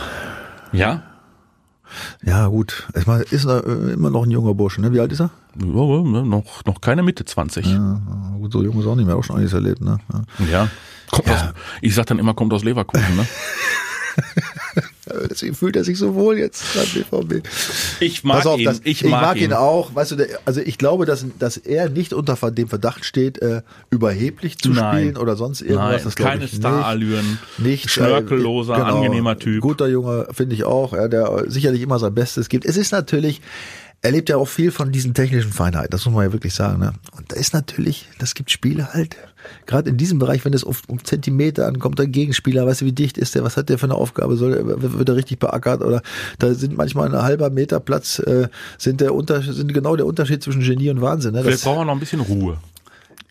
Ja, 0.71 1.01
Ja 2.23 2.47
gut, 2.47 2.87
ich 2.95 3.05
meine, 3.05 3.23
ist 3.23 3.45
er, 3.45 3.65
äh, 3.65 3.93
immer 3.93 4.09
noch 4.09 4.23
ein 4.23 4.31
junger 4.31 4.53
Bursche. 4.53 4.81
Ne? 4.81 4.93
Wie 4.93 4.99
alt 4.99 5.11
ist 5.11 5.21
er? 5.21 5.29
ja 5.55 5.65
ne, 5.65 6.23
noch, 6.23 6.65
noch 6.65 6.81
keine 6.81 7.03
Mitte 7.03 7.25
20. 7.25 7.65
Ja. 7.65 7.73
Ja, 7.73 8.01
gut, 8.37 8.51
so 8.51 8.63
jung 8.63 8.79
ist 8.79 8.85
er 8.85 8.91
auch 8.91 8.95
nicht 8.95 9.05
mehr, 9.05 9.15
auch 9.15 9.23
schon 9.23 9.35
einiges 9.35 9.53
erlebt. 9.53 9.81
Ne? 9.81 9.99
Ja. 10.51 10.67
Kommt 11.11 11.29
Aus, 11.29 11.53
ich 11.81 11.93
sag 11.93 12.07
dann 12.07 12.19
immer, 12.19 12.33
kommt 12.33 12.53
aus 12.53 12.63
Leverkusen. 12.63 13.15
Ne? 13.15 13.27
Äh, 15.13 15.27
Deswegen 15.29 15.55
fühlt 15.55 15.75
er 15.75 15.83
sich 15.83 15.97
so 15.97 16.15
wohl 16.15 16.37
jetzt 16.37 16.63
beim 16.73 17.23
BVB. 17.25 17.47
Ich 17.99 18.23
mag 18.23 18.45
auf, 18.45 18.59
ihn. 18.59 18.65
das, 18.65 18.81
ich 18.83 19.03
mag, 19.05 19.39
ihn. 19.39 19.53
auch. 19.53 19.95
Weißt 19.95 20.11
du, 20.11 20.27
also 20.45 20.61
ich 20.61 20.77
glaube, 20.77 21.05
dass, 21.05 21.25
dass 21.39 21.57
er 21.57 21.89
nicht 21.89 22.13
unter 22.13 22.35
dem 22.51 22.67
Verdacht 22.67 23.05
steht, 23.05 23.41
äh, 23.41 23.61
überheblich 23.89 24.57
zu 24.57 24.69
Nein. 24.71 24.97
spielen 24.97 25.17
oder 25.17 25.35
sonst 25.35 25.61
irgendwas. 25.61 25.91
Nein, 25.91 26.01
das 26.03 26.15
keine 26.15 26.45
ich. 26.45 26.55
Starallüren. 26.55 27.39
nicht 27.57 27.89
Schnörkelloser, 27.89 28.73
äh, 28.73 28.77
genau. 28.77 28.97
angenehmer 28.97 29.37
Typ. 29.37 29.61
Guter 29.61 29.87
Junge, 29.87 30.27
finde 30.31 30.55
ich 30.55 30.63
auch, 30.63 30.93
ja, 30.93 31.07
der 31.07 31.45
sicherlich 31.47 31.81
immer 31.81 31.99
sein 31.99 32.13
Bestes 32.13 32.49
gibt. 32.49 32.65
Es 32.65 32.77
ist 32.77 32.91
natürlich, 32.91 33.41
erlebt 34.03 34.27
ja 34.29 34.35
auch 34.35 34.47
viel 34.47 34.71
von 34.71 34.91
diesen 34.91 35.13
technischen 35.13 35.51
Feinheiten, 35.53 35.89
das 35.89 36.05
muss 36.05 36.13
man 36.13 36.25
ja 36.25 36.33
wirklich 36.33 36.53
sagen. 36.53 36.79
Ne? 36.79 36.93
Und 37.17 37.31
da 37.31 37.37
ist 37.37 37.53
natürlich, 37.53 38.07
das 38.19 38.35
gibt 38.35 38.51
Spiele 38.51 38.93
halt, 38.93 39.15
gerade 39.65 39.89
in 39.89 39.97
diesem 39.97 40.19
Bereich, 40.19 40.43
wenn 40.43 40.53
es 40.53 40.63
um, 40.63 40.75
um 40.87 41.03
Zentimeter 41.03 41.65
ankommt, 41.67 41.99
der 41.99 42.07
Gegenspieler, 42.07 42.67
weißt 42.67 42.81
du, 42.81 42.85
wie 42.85 42.91
dicht 42.91 43.17
ist 43.17 43.33
der, 43.33 43.45
was 43.45 43.55
hat 43.55 43.69
der 43.69 43.79
für 43.79 43.85
eine 43.85 43.95
Aufgabe, 43.95 44.35
soll 44.35 44.53
er, 44.53 44.93
wird 44.93 45.07
er 45.07 45.15
richtig 45.15 45.39
beackert 45.39 45.81
oder 45.81 46.01
da 46.37 46.53
sind 46.53 46.75
manchmal 46.75 47.15
ein 47.15 47.21
halber 47.21 47.49
Meter 47.49 47.79
Platz, 47.79 48.19
äh, 48.19 48.49
sind 48.77 48.99
der 48.99 49.15
Unter 49.15 49.41
sind 49.41 49.73
genau 49.73 49.95
der 49.95 50.05
Unterschied 50.05 50.43
zwischen 50.43 50.61
Genie 50.61 50.89
und 50.89 51.01
Wahnsinn. 51.01 51.31
Ne? 51.31 51.37
Das, 51.37 51.47
Vielleicht 51.47 51.63
braucht 51.63 51.79
er 51.79 51.85
noch 51.85 51.93
ein 51.93 51.99
bisschen 51.99 52.19
Ruhe. 52.19 52.57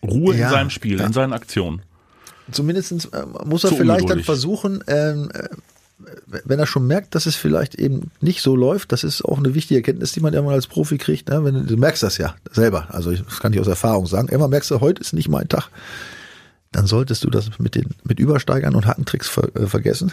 Ruhe 0.03 0.35
Ja. 0.35 0.47
in 0.47 0.51
seinem 0.51 0.69
Spiel, 0.71 0.99
in 0.99 1.13
seinen 1.13 1.33
Aktionen. 1.33 1.83
Zumindestens 2.51 3.05
äh, 3.05 3.23
muss 3.45 3.63
er 3.63 3.69
Zu 3.69 3.77
vielleicht 3.77 4.09
dann 4.09 4.23
versuchen, 4.23 4.83
ähm, 4.87 5.29
äh, 5.33 5.47
wenn 6.25 6.59
er 6.59 6.65
schon 6.65 6.87
merkt, 6.87 7.15
dass 7.15 7.25
es 7.25 7.35
vielleicht 7.35 7.75
eben 7.75 8.11
nicht 8.19 8.41
so 8.41 8.55
läuft, 8.55 8.91
das 8.91 9.03
ist 9.03 9.23
auch 9.23 9.37
eine 9.37 9.53
wichtige 9.53 9.79
Erkenntnis, 9.79 10.11
die 10.11 10.19
man 10.19 10.33
irgendwann 10.33 10.55
als 10.55 10.67
Profi 10.67 10.97
kriegt. 10.97 11.29
Ne? 11.29 11.43
Wenn, 11.43 11.65
du 11.65 11.77
merkst 11.77 12.03
das 12.03 12.17
ja 12.17 12.35
selber, 12.51 12.87
also 12.89 13.11
ich, 13.11 13.23
das 13.23 13.39
kann 13.39 13.53
ich 13.53 13.59
aus 13.59 13.67
Erfahrung 13.67 14.05
sagen. 14.05 14.27
Irgendwann 14.27 14.49
merkst 14.49 14.71
du, 14.71 14.81
heute 14.81 15.01
ist 15.01 15.13
nicht 15.13 15.29
mein 15.29 15.47
Tag. 15.47 15.69
Dann 16.71 16.87
solltest 16.87 17.23
du 17.23 17.29
das 17.29 17.59
mit 17.59 17.75
den 17.75 17.91
mit 18.03 18.19
Übersteigern 18.19 18.75
und 18.75 18.87
Hackentricks 18.87 19.29
ver, 19.29 19.55
äh, 19.55 19.67
vergessen 19.67 20.11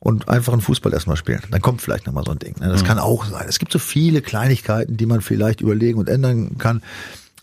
und 0.00 0.28
einfach 0.28 0.52
einen 0.52 0.62
Fußball 0.62 0.92
erstmal 0.92 1.16
spielen. 1.16 1.42
Dann 1.50 1.60
kommt 1.60 1.82
vielleicht 1.82 2.06
nochmal 2.06 2.24
so 2.24 2.32
ein 2.32 2.38
Ding. 2.38 2.54
Ne? 2.60 2.68
Das 2.68 2.84
kann 2.84 2.98
auch 2.98 3.26
sein. 3.26 3.46
Es 3.48 3.58
gibt 3.58 3.72
so 3.72 3.78
viele 3.78 4.22
Kleinigkeiten, 4.22 4.96
die 4.96 5.06
man 5.06 5.20
vielleicht 5.20 5.60
überlegen 5.60 5.98
und 5.98 6.08
ändern 6.08 6.56
kann. 6.58 6.82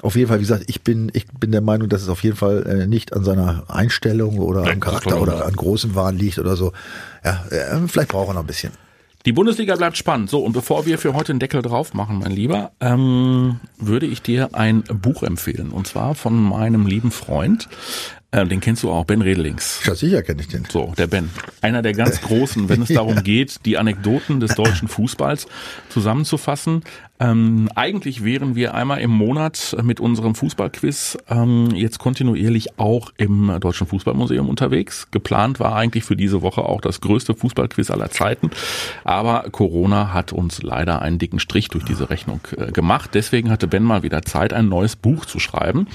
Auf 0.02 0.16
jeden 0.16 0.28
Fall, 0.28 0.38
wie 0.38 0.44
gesagt, 0.44 0.66
ich 0.68 0.82
bin, 0.82 1.10
ich 1.14 1.26
bin 1.28 1.52
der 1.52 1.62
Meinung, 1.62 1.90
dass 1.90 2.02
es 2.02 2.10
auf 2.10 2.24
jeden 2.24 2.36
Fall 2.36 2.66
äh, 2.66 2.88
nicht 2.88 3.14
an 3.14 3.24
seiner 3.24 3.64
Einstellung 3.70 4.40
oder 4.40 4.62
Nein, 4.62 4.74
am 4.74 4.80
Charakter 4.80 5.22
oder 5.22 5.46
an 5.46 5.54
großen 5.54 5.96
Waren 5.96 6.18
liegt 6.18 6.38
oder 6.38 6.56
so. 6.56 6.74
Ja, 7.24 7.46
äh, 7.50 7.88
vielleicht 7.88 8.10
braucht 8.10 8.30
er 8.30 8.34
noch 8.34 8.42
ein 8.42 8.48
bisschen. 8.48 8.72
Die 9.26 9.32
Bundesliga 9.32 9.76
bleibt 9.76 9.98
spannend. 9.98 10.30
So, 10.30 10.40
und 10.40 10.54
bevor 10.54 10.86
wir 10.86 11.00
für 11.00 11.16
heute 11.16 11.34
den 11.34 11.40
Deckel 11.40 11.64
drauf 11.64 11.96
machen, 11.96 12.20
mein 12.20 12.32
Lieber, 12.32 12.72
ähm, 12.80 13.60
würde 13.80 14.06
ich 14.06 14.22
dir 14.22 14.50
ein 14.54 14.84
Buch 14.84 15.24
empfehlen. 15.24 15.72
Und 15.72 15.88
zwar 15.88 16.14
von 16.14 16.40
meinem 16.40 16.86
lieben 16.86 17.10
Freund, 17.10 17.68
äh, 18.30 18.46
den 18.46 18.60
kennst 18.60 18.84
du 18.84 18.92
auch, 18.92 19.06
Ben 19.06 19.24
Redelings. 19.24 19.82
Ja, 19.86 19.96
sicher 19.96 20.22
kenne 20.22 20.42
ich 20.42 20.50
den. 20.50 20.66
So, 20.70 20.94
der 20.96 21.08
Ben. 21.08 21.32
Einer 21.62 21.82
der 21.82 21.94
ganz 21.94 22.22
großen, 22.28 22.70
wenn 22.70 22.84
es 22.84 22.90
darum 22.90 23.24
geht, 23.24 23.66
die 23.66 23.80
Anekdoten 23.80 24.40
des 24.40 24.52
deutschen 24.56 24.88
Fußballs 24.88 25.48
zusammenzufassen. 25.90 26.84
Ähm, 27.18 27.70
eigentlich 27.76 28.26
wären 28.26 28.56
wir 28.56 28.74
einmal 28.74 29.00
im 29.00 29.12
Monat 29.12 29.76
mit 29.84 30.02
unserem 30.02 30.36
Fußballquiz 30.36 31.18
ähm, 31.30 31.70
jetzt 31.74 31.98
kontinuierlich 31.98 32.78
auch 32.78 33.14
im 33.16 33.58
Deutschen 33.62 33.88
Fußballmuseum 33.88 34.50
unterwegs. 34.50 35.08
Geplant 35.12 35.62
war 35.62 35.76
eigentlich 35.76 36.04
für 36.04 36.18
diese 36.18 36.42
Woche 36.42 36.64
auch 36.64 36.82
das 36.82 37.00
größte 37.00 37.34
Fußballquiz 37.34 37.90
aller 37.90 38.12
Zeiten. 38.12 38.52
Aber 39.06 39.46
Corona 39.52 40.14
hat 40.14 40.34
uns 40.34 40.62
leider 40.62 41.02
einen 41.02 41.18
dicken 41.18 41.40
Strich 41.40 41.70
durch 41.70 41.86
diese 41.86 42.10
Rechnung 42.10 42.42
äh, 42.58 42.74
gemacht. 42.74 43.12
Deswegen 43.14 43.50
hatte 43.50 43.68
Ben 43.68 43.84
mal 43.84 44.04
wieder 44.04 44.24
Zeit, 44.24 44.52
ein 44.52 44.68
neues 44.68 44.98
Buch 44.98 45.26
zu 45.26 45.40
schreiben, 45.40 45.88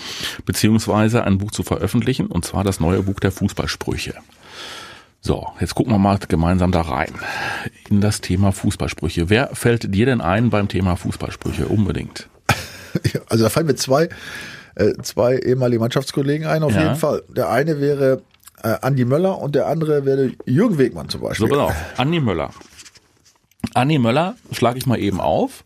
beziehungsweise 0.47 1.25
ein 1.25 1.37
Buch 1.37 1.51
zu 1.51 1.63
veröffentlichen, 1.63 2.27
und 2.27 2.47
zwar 2.47 2.65
das 2.65 2.81
neue 2.81 3.03
Buch 3.03 3.21
der 3.21 3.33
Fußballsprüche. 3.33 4.15
So, 5.23 5.49
jetzt 5.61 5.75
gucken 5.75 5.93
wir 5.93 5.99
mal 5.99 6.19
gemeinsam 6.19 6.73
da 6.73 6.81
rein 6.81 7.13
in 7.91 8.01
das 8.01 8.21
Thema 8.23 8.53
Fußballsprüche. 8.53 9.29
Wer 9.29 9.51
fällt 9.55 9.95
dir 9.95 10.07
denn 10.07 10.21
ein 10.23 10.49
beim 10.51 10.69
Thema 10.69 10.97
Fußballsprüche 10.97 11.67
unbedingt? 11.69 12.29
Also 13.29 13.45
da 13.45 13.51
fallen 13.51 13.67
mir 13.67 13.77
zwei, 13.77 14.09
äh, 14.75 14.95
zwei 15.03 15.37
ehemalige 15.37 15.79
Mannschaftskollegen 15.79 16.49
ein, 16.49 16.65
auf 16.65 16.73
Ja. 16.75 16.83
jeden 16.83 16.97
Fall. 16.97 17.23
Der 17.29 17.49
eine 17.49 17.81
wäre 17.81 18.23
äh, 18.65 18.75
Andi 18.83 19.05
Möller 19.05 19.39
und 19.39 19.55
der 19.55 19.69
andere 19.69 20.05
wäre 20.05 20.33
Jürgen 20.45 20.77
Wegmann 20.77 21.09
zum 21.09 21.21
So, 21.21 21.27
Beispiel. 21.29 21.49
pass 21.51 21.59
auf. 21.59 21.75
Andi 21.99 22.19
Möller. 22.19 22.51
Andi 23.75 23.99
Möller, 24.01 24.35
schlage 24.51 24.79
ich 24.79 24.87
mal 24.87 24.99
eben 24.99 25.21
auf, 25.21 25.63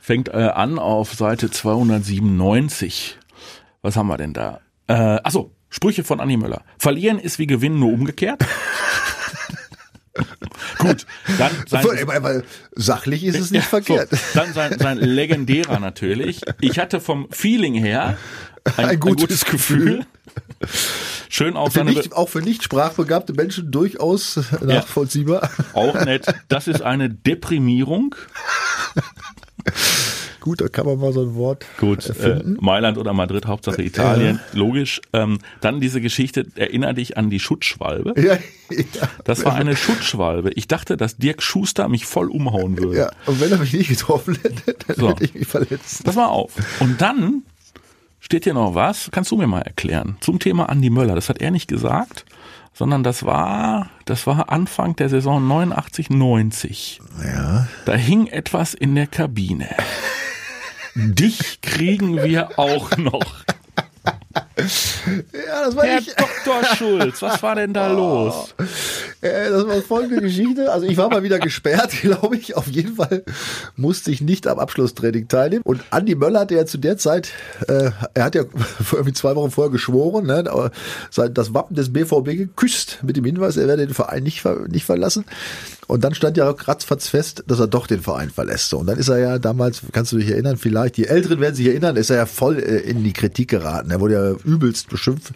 fängt 0.00 0.28
äh, 0.28 0.32
an 0.54 0.78
auf 0.78 1.12
Seite 1.14 1.50
297. 1.50 3.18
Was 3.82 3.96
haben 3.96 4.06
wir 4.06 4.16
denn 4.18 4.32
da? 4.32 4.60
Äh, 4.86 4.92
achso, 5.24 5.50
Sprüche 5.70 6.04
von 6.04 6.20
Andi 6.20 6.36
Möller. 6.36 6.62
Verlieren 6.78 7.18
ist 7.18 7.38
wie 7.38 7.46
gewinnen, 7.46 7.78
nur 7.78 7.92
umgekehrt. 7.92 8.44
Gut, 10.78 11.06
dann 11.38 11.52
sein, 11.68 11.84
Weil- 11.84 12.22
weil- 12.22 12.44
Sachlich 12.74 13.24
ist 13.24 13.38
es 13.38 13.50
nicht 13.50 13.62
Ja, 13.64 13.68
verkehrt. 13.68 14.10
So, 14.10 14.16
dann 14.34 14.52
sein, 14.52 14.76
sein 14.78 14.98
legendärer 14.98 15.78
natürlich. 15.78 16.40
Ich 16.60 16.78
hatte 16.78 17.00
vom 17.00 17.28
Feeling 17.30 17.74
her 17.74 18.16
ein, 18.76 18.84
Ein 18.86 19.00
gutes 19.00 19.44
Gefühl. 19.44 20.04
Schön 21.28 21.56
auch 21.56 21.72
Für 21.72 21.84
nicht, 21.84 22.12
auch 22.12 22.28
für 22.28 22.40
nicht 22.40 22.62
sprachbegabte 22.62 23.32
Menschen 23.32 23.70
durchaus 23.70 24.38
nachvollziehbar. 24.60 25.48
auch 25.72 25.94
nett. 26.04 26.26
Das 26.48 26.66
ist 26.68 26.82
eine 26.82 27.08
Deprimierung. 27.08 28.14
Gut, 30.40 30.60
da 30.60 30.68
kann 30.68 30.86
man 30.86 30.98
mal 30.98 31.12
so 31.12 31.22
ein 31.22 31.34
Wort 31.34 31.66
Gut, 31.78 32.06
äh. 32.18 32.42
Mailand 32.60 32.98
oder 32.98 33.12
Madrid, 33.12 33.46
Hauptsache 33.46 33.82
Italien, 33.82 34.40
logisch. 34.52 35.00
Ähm, 35.12 35.38
dann 35.60 35.80
diese 35.80 36.00
Geschichte, 36.00 36.46
erinnere 36.56 36.94
dich 36.94 37.16
an 37.16 37.30
die 37.30 37.40
Schutzschwalbe. 37.40 38.14
ja, 38.20 38.34
ja, 38.70 39.08
Das 39.24 39.44
war 39.44 39.54
eine 39.54 39.76
Schutzschwalbe. 39.76 40.50
Ich 40.54 40.66
dachte, 40.68 40.96
dass 40.96 41.16
Dirk 41.16 41.42
Schuster 41.42 41.88
mich 41.88 42.06
voll 42.06 42.28
umhauen 42.30 42.78
würde. 42.78 42.96
ja. 42.98 43.10
Und 43.26 43.40
wenn 43.40 43.52
er 43.52 43.58
mich 43.58 43.72
nicht 43.72 43.88
getroffen 43.90 44.38
hätte, 44.42 44.74
dann 44.86 44.96
So. 44.96 45.08
hätte 45.10 45.24
ich 45.24 45.34
mich 45.34 45.46
verletzt. 45.46 46.04
Pass 46.04 46.16
mal 46.16 46.26
auf. 46.26 46.52
Und 46.80 47.00
dann 47.00 47.42
steht 48.20 48.44
hier 48.44 48.54
noch 48.54 48.74
was, 48.74 49.08
kannst 49.10 49.30
du 49.30 49.36
mir 49.36 49.46
mal 49.46 49.62
erklären, 49.62 50.16
zum 50.20 50.38
Thema 50.38 50.68
Andi 50.68 50.90
Möller. 50.90 51.14
Das 51.14 51.28
hat 51.28 51.40
er 51.40 51.50
nicht 51.50 51.68
gesagt, 51.68 52.24
sondern 52.72 53.02
das 53.02 53.24
war, 53.24 53.90
das 54.04 54.26
war 54.26 54.50
Anfang 54.50 54.96
der 54.96 55.08
Saison 55.08 55.46
89, 55.46 56.10
90. 56.10 57.00
Ja. 57.24 57.68
Da 57.84 57.94
hing 57.94 58.26
etwas 58.26 58.74
in 58.74 58.94
der 58.94 59.06
Kabine. 59.06 59.68
Dich 60.94 61.60
kriegen 61.60 62.22
wir 62.22 62.58
auch 62.58 62.96
noch. 62.96 63.44
Ja, 65.50 65.64
das 65.64 65.74
war 65.74 65.84
Herr 65.84 65.98
ich. 65.98 66.14
Dr. 66.14 66.64
Schulz, 66.76 67.22
was 67.22 67.42
war 67.42 67.56
denn 67.56 67.72
da 67.72 67.90
los? 67.90 68.54
Äh, 69.20 69.50
das 69.50 69.66
war 69.66 69.82
folgende 69.82 70.22
Geschichte. 70.22 70.70
Also 70.70 70.86
ich 70.86 70.96
war 70.96 71.10
mal 71.10 71.24
wieder 71.24 71.40
gesperrt, 71.40 71.90
glaube 72.02 72.36
ich. 72.36 72.56
Auf 72.56 72.68
jeden 72.68 72.94
Fall 72.94 73.24
musste 73.74 74.12
ich 74.12 74.20
nicht 74.20 74.46
am 74.46 74.60
Abschlusstraining 74.60 75.26
teilnehmen. 75.26 75.62
Und 75.64 75.82
Andi 75.90 76.14
Möller 76.14 76.40
hatte 76.40 76.54
ja 76.54 76.66
zu 76.66 76.78
der 76.78 76.98
Zeit, 76.98 77.30
äh, 77.66 77.90
er 78.14 78.24
hat 78.24 78.36
ja 78.36 78.44
irgendwie 78.92 79.12
zwei 79.12 79.34
Wochen 79.34 79.50
vorher 79.50 79.72
geschworen, 79.72 80.26
ne, 80.26 80.44
aber 80.48 80.70
das 81.34 81.52
Wappen 81.52 81.74
des 81.74 81.92
BVB 81.92 82.36
geküsst 82.36 83.00
mit 83.02 83.16
dem 83.16 83.24
Hinweis, 83.24 83.56
er 83.56 83.66
werde 83.66 83.86
den 83.86 83.94
Verein 83.94 84.22
nicht, 84.22 84.42
ver 84.42 84.68
nicht 84.68 84.84
verlassen. 84.84 85.24
Und 85.90 86.04
dann 86.04 86.14
stand 86.14 86.36
ja 86.36 86.48
ratzfatz 86.48 87.08
fest, 87.08 87.42
dass 87.48 87.58
er 87.58 87.66
doch 87.66 87.88
den 87.88 88.00
Verein 88.00 88.30
verlässt. 88.30 88.72
Und 88.74 88.86
dann 88.86 88.96
ist 88.96 89.08
er 89.08 89.18
ja 89.18 89.38
damals, 89.40 89.80
kannst 89.90 90.12
du 90.12 90.18
dich 90.18 90.30
erinnern, 90.30 90.56
vielleicht, 90.56 90.96
die 90.96 91.08
Älteren 91.08 91.40
werden 91.40 91.56
sich 91.56 91.66
erinnern, 91.66 91.96
ist 91.96 92.10
er 92.10 92.16
ja 92.16 92.26
voll 92.26 92.60
äh, 92.60 92.78
in 92.78 93.02
die 93.02 93.12
Kritik 93.12 93.50
geraten. 93.50 93.90
Er 93.90 93.98
wurde 93.98 94.14
ja 94.14 94.30
übelst 94.44 94.88
beschimpft, 94.88 95.32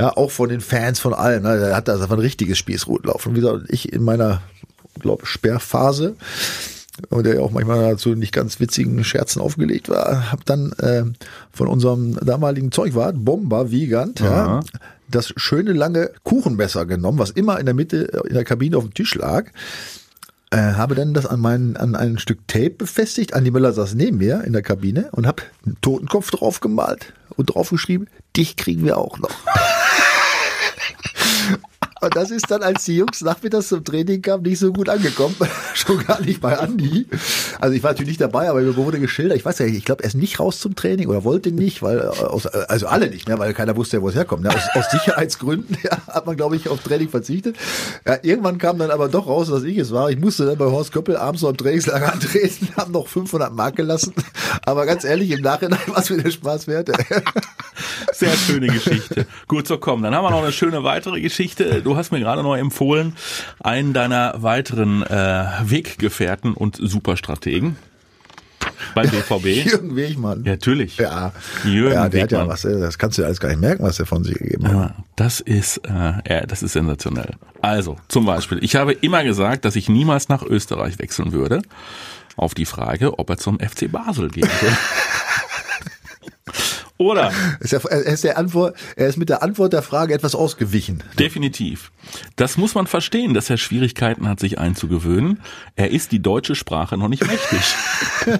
ja, 0.00 0.16
auch 0.16 0.30
von 0.30 0.48
den 0.48 0.60
Fans, 0.60 0.98
von 0.98 1.14
allen. 1.14 1.42
Ne? 1.42 1.56
Er 1.56 1.76
hat 1.76 1.88
da 1.88 1.94
einfach 1.94 2.10
ein 2.10 2.18
richtiges 2.18 2.58
Spießrutenlauf. 2.58 3.26
Und 3.26 3.36
wie 3.36 3.40
gesagt, 3.40 3.66
ich 3.68 3.92
in 3.92 4.02
meiner, 4.02 4.42
glaube 4.98 5.26
Sperrphase, 5.26 6.16
und 7.08 7.24
der 7.24 7.36
ja 7.36 7.40
auch 7.40 7.50
manchmal 7.50 7.96
zu 7.96 8.14
nicht 8.14 8.32
ganz 8.32 8.60
witzigen 8.60 9.02
Scherzen 9.04 9.40
aufgelegt 9.40 9.88
war, 9.88 10.30
habe 10.30 10.42
dann 10.44 10.72
äh, 10.72 11.04
von 11.52 11.68
unserem 11.68 12.16
damaligen 12.16 12.72
Zeugwart, 12.72 13.16
Bomber 13.24 13.70
Wiegand, 13.70 14.20
ja, 14.20 14.60
das 15.08 15.32
schöne 15.36 15.72
lange 15.72 16.10
Kuchenmesser 16.24 16.86
genommen, 16.86 17.18
was 17.18 17.30
immer 17.30 17.58
in 17.58 17.66
der 17.66 17.74
Mitte 17.74 18.12
äh, 18.12 18.28
in 18.28 18.34
der 18.34 18.44
Kabine 18.44 18.76
auf 18.76 18.84
dem 18.84 18.94
Tisch 18.94 19.14
lag, 19.14 19.46
äh, 20.50 20.56
habe 20.58 20.94
dann 20.94 21.14
das 21.14 21.26
an, 21.26 21.40
mein, 21.40 21.76
an 21.76 21.94
ein 21.94 22.18
Stück 22.18 22.46
Tape 22.48 22.70
befestigt. 22.70 23.34
Andi 23.34 23.50
Möller 23.50 23.72
saß 23.72 23.94
neben 23.94 24.18
mir 24.18 24.44
in 24.44 24.52
der 24.52 24.62
Kabine 24.62 25.08
und 25.12 25.26
habe 25.26 25.42
einen 25.64 25.76
Totenkopf 25.80 26.30
drauf 26.30 26.60
gemalt 26.60 27.12
und 27.36 27.46
draufgeschrieben, 27.46 28.08
dich 28.36 28.56
kriegen 28.56 28.84
wir 28.84 28.98
auch 28.98 29.18
noch. 29.18 29.30
Und 32.00 32.16
das 32.16 32.30
ist 32.30 32.50
dann, 32.50 32.62
als 32.62 32.84
die 32.86 32.96
Jungs 32.96 33.20
nachmittags 33.20 33.68
zum 33.68 33.84
Training 33.84 34.22
kamen, 34.22 34.42
nicht 34.42 34.58
so 34.58 34.72
gut 34.72 34.88
angekommen. 34.88 35.36
Schon 35.74 36.04
gar 36.06 36.20
nicht 36.20 36.40
bei 36.40 36.58
Andi. 36.58 37.06
Also 37.60 37.74
ich 37.74 37.82
war 37.82 37.90
natürlich 37.90 38.08
nicht 38.08 38.20
dabei, 38.20 38.48
aber 38.48 38.62
mir 38.62 38.74
wurde 38.76 38.98
geschildert. 38.98 39.36
Ich 39.36 39.44
weiß 39.44 39.58
ja, 39.58 39.66
ich 39.66 39.84
glaube, 39.84 40.02
er 40.02 40.08
ist 40.08 40.14
nicht 40.14 40.40
raus 40.40 40.60
zum 40.60 40.74
Training 40.74 41.08
oder 41.08 41.24
wollte 41.24 41.52
nicht, 41.52 41.82
weil, 41.82 41.98
äh, 41.98 42.02
aus, 42.02 42.46
äh, 42.46 42.64
also 42.68 42.86
alle 42.86 43.10
nicht, 43.10 43.28
ne, 43.28 43.38
weil 43.38 43.52
keiner 43.52 43.76
wusste 43.76 43.98
ja, 43.98 44.02
wo 44.02 44.08
es 44.08 44.14
herkommt. 44.14 44.42
Ne. 44.42 44.50
Aus, 44.50 44.62
aus 44.74 44.90
Sicherheitsgründen 44.90 45.76
ja, 45.82 45.98
hat 46.06 46.26
man, 46.26 46.36
glaube 46.36 46.56
ich, 46.56 46.68
auf 46.68 46.80
Training 46.82 47.10
verzichtet. 47.10 47.56
Ja, 48.06 48.18
irgendwann 48.22 48.58
kam 48.58 48.78
dann 48.78 48.90
aber 48.90 49.08
doch 49.08 49.26
raus, 49.26 49.48
dass 49.48 49.62
ich 49.62 49.76
es 49.76 49.92
war. 49.92 50.10
Ich 50.10 50.18
musste 50.18 50.46
dann 50.46 50.56
bei 50.56 50.64
Horst 50.64 50.92
Köppel 50.92 51.16
abends 51.16 51.42
noch 51.42 51.50
im 51.50 51.58
Trainingslager 51.58 52.12
antreten, 52.12 52.68
haben 52.76 52.92
noch 52.92 53.06
500 53.06 53.52
Mark 53.52 53.76
gelassen. 53.76 54.14
Aber 54.64 54.86
ganz 54.86 55.04
ehrlich, 55.04 55.30
im 55.30 55.42
Nachhinein 55.42 55.80
war 55.86 55.98
es 55.98 56.08
mir 56.08 56.22
der 56.22 56.30
Spaß 56.30 56.66
wert. 56.66 56.90
Sehr 58.12 58.32
schöne 58.36 58.68
Geschichte. 58.68 59.26
Gut, 59.48 59.66
so 59.66 59.78
komm, 59.78 60.02
dann 60.02 60.14
haben 60.14 60.24
wir 60.24 60.30
noch 60.30 60.42
eine 60.42 60.52
schöne 60.52 60.82
weitere 60.82 61.20
Geschichte. 61.20 61.82
Du 61.82 61.96
hast 61.96 62.10
mir 62.10 62.20
gerade 62.20 62.42
noch 62.42 62.56
empfohlen, 62.56 63.16
einen 63.60 63.92
deiner 63.92 64.42
weiteren 64.42 65.02
äh, 65.02 65.46
Weggefährten 65.62 66.54
und 66.54 66.76
Superstrategen 66.76 67.49
beim 68.94 69.10
BVB. 69.10 69.44
Jürgen 69.66 69.96
Wegmann. 69.96 70.44
Ja, 70.44 70.52
natürlich. 70.52 70.96
Ja, 70.96 71.32
Jürgen 71.64 71.94
ja 71.94 72.08
der 72.08 72.22
hat 72.22 72.32
ja 72.32 72.48
was, 72.48 72.64
äh, 72.64 72.78
das 72.78 72.98
kannst 72.98 73.18
du 73.18 73.22
ja 73.22 73.26
alles 73.26 73.40
gar 73.40 73.48
nicht 73.48 73.60
merken, 73.60 73.82
was 73.82 73.98
er 73.98 74.06
von 74.06 74.24
sich 74.24 74.34
gegeben 74.34 74.66
hat. 74.66 74.72
Ja, 74.72 74.94
das 75.16 75.40
ist, 75.40 75.78
äh, 75.78 76.12
ja, 76.28 76.46
das 76.46 76.62
ist 76.62 76.72
sensationell. 76.72 77.34
Also, 77.62 77.96
zum 78.08 78.26
Beispiel, 78.26 78.58
ich 78.62 78.76
habe 78.76 78.92
immer 78.92 79.22
gesagt, 79.24 79.64
dass 79.64 79.76
ich 79.76 79.88
niemals 79.88 80.28
nach 80.28 80.42
Österreich 80.42 80.98
wechseln 80.98 81.32
würde. 81.32 81.62
auf 82.36 82.54
die 82.54 82.64
Frage, 82.64 83.18
ob 83.18 83.28
er 83.28 83.36
zum 83.36 83.58
FC 83.58 83.90
Basel 83.90 84.30
gehen 84.30 84.48
will. 84.60 84.72
Oder? 87.00 87.32
Ist 87.60 87.72
er, 87.72 87.82
er, 87.86 88.04
ist 88.04 88.24
der 88.24 88.36
Antwort, 88.36 88.76
er 88.94 89.08
ist 89.08 89.16
mit 89.16 89.30
der 89.30 89.42
Antwort 89.42 89.72
der 89.72 89.80
Frage 89.80 90.12
etwas 90.12 90.34
ausgewichen. 90.34 91.02
Definitiv. 91.18 91.92
Das 92.36 92.58
muss 92.58 92.74
man 92.74 92.86
verstehen, 92.86 93.32
dass 93.32 93.48
er 93.48 93.56
Schwierigkeiten 93.56 94.28
hat, 94.28 94.38
sich 94.38 94.58
einzugewöhnen. 94.58 95.40
Er 95.76 95.92
ist 95.92 96.12
die 96.12 96.20
deutsche 96.20 96.54
Sprache 96.54 96.98
noch 96.98 97.08
nicht 97.08 97.26
mächtig. 97.26 97.74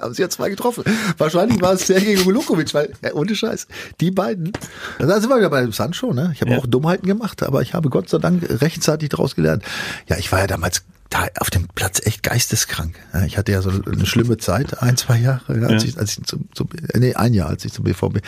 Haben 0.00 0.14
sie 0.14 0.22
ja 0.22 0.28
zwei 0.28 0.50
getroffen. 0.50 0.82
Wahrscheinlich 1.18 1.60
war 1.60 1.72
es 1.72 1.86
Sergej 1.86 2.16
Golukovic, 2.24 2.74
weil, 2.74 2.92
ja, 3.02 3.14
ohne 3.14 3.34
Scheiß, 3.36 3.68
die 4.00 4.10
beiden. 4.10 4.52
Da 4.98 5.20
sind 5.20 5.30
wir 5.30 5.38
wieder 5.38 5.50
bei 5.50 5.68
Sancho, 5.70 6.12
ne? 6.12 6.32
Ich 6.34 6.40
habe 6.40 6.52
ja. 6.52 6.58
auch 6.58 6.66
Dummheiten 6.66 7.06
gemacht, 7.06 7.44
aber 7.44 7.62
ich 7.62 7.74
habe 7.74 7.90
Gott 7.90 8.08
sei 8.08 8.18
Dank 8.18 8.44
rechtzeitig 8.60 9.10
daraus 9.10 9.36
gelernt. 9.36 9.62
Ja, 10.08 10.16
ich 10.16 10.32
war 10.32 10.40
ja 10.40 10.46
damals 10.48 10.82
da 11.10 11.26
auf 11.38 11.50
dem 11.50 11.68
Platz 11.74 12.00
echt 12.04 12.22
geisteskrank. 12.22 12.94
Ich 13.26 13.38
hatte 13.38 13.52
ja 13.52 13.62
so 13.62 13.70
eine 13.70 14.06
schlimme 14.06 14.36
Zeit, 14.36 14.82
ein, 14.82 14.96
zwei 14.96 15.18
Jahre, 15.18 15.66
als 15.66 15.82
ja. 15.82 15.88
ich, 15.88 15.98
als 15.98 16.18
ich 16.18 16.24
zum, 16.24 16.48
zum, 16.52 16.68
nee, 16.94 17.14
ein 17.14 17.34
Jahr, 17.34 17.48
als 17.48 17.64
ich 17.64 17.72
zum 17.72 17.84
BVB 17.84 18.20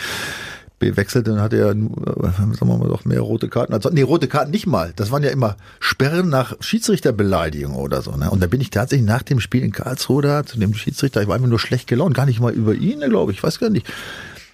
wechselte, 0.79 1.31
dann 1.31 1.41
hatte 1.41 1.57
er, 1.57 1.67
sagen 1.67 2.57
wir 2.59 2.77
mal, 2.77 2.87
doch 2.87 3.05
mehr 3.05 3.21
rote 3.21 3.49
Karten. 3.49 3.73
Also, 3.73 3.89
nee, 3.89 4.01
rote 4.01 4.27
Karten 4.27 4.51
nicht 4.51 4.65
mal. 4.65 4.93
Das 4.95 5.11
waren 5.11 5.21
ja 5.23 5.29
immer 5.29 5.57
Sperren 5.79 6.29
nach 6.29 6.55
Schiedsrichterbeleidigung 6.59 7.75
oder 7.75 8.01
so. 8.01 8.15
Ne? 8.15 8.31
Und 8.31 8.41
da 8.41 8.47
bin 8.47 8.61
ich 8.61 8.71
tatsächlich 8.71 9.07
nach 9.07 9.21
dem 9.21 9.39
Spiel 9.39 9.63
in 9.63 9.71
Karlsruhe 9.71 10.23
da 10.23 10.43
zu 10.43 10.59
dem 10.59 10.73
Schiedsrichter, 10.73 11.21
ich 11.21 11.27
war 11.27 11.35
einfach 11.35 11.47
nur 11.47 11.59
schlecht 11.59 11.87
gelaunt, 11.87 12.15
gar 12.15 12.25
nicht 12.25 12.39
mal 12.39 12.51
über 12.51 12.73
ihn, 12.73 12.99
glaube 13.01 13.31
ich, 13.31 13.37
ich 13.37 13.43
weiß 13.43 13.59
gar 13.59 13.69
nicht 13.69 13.85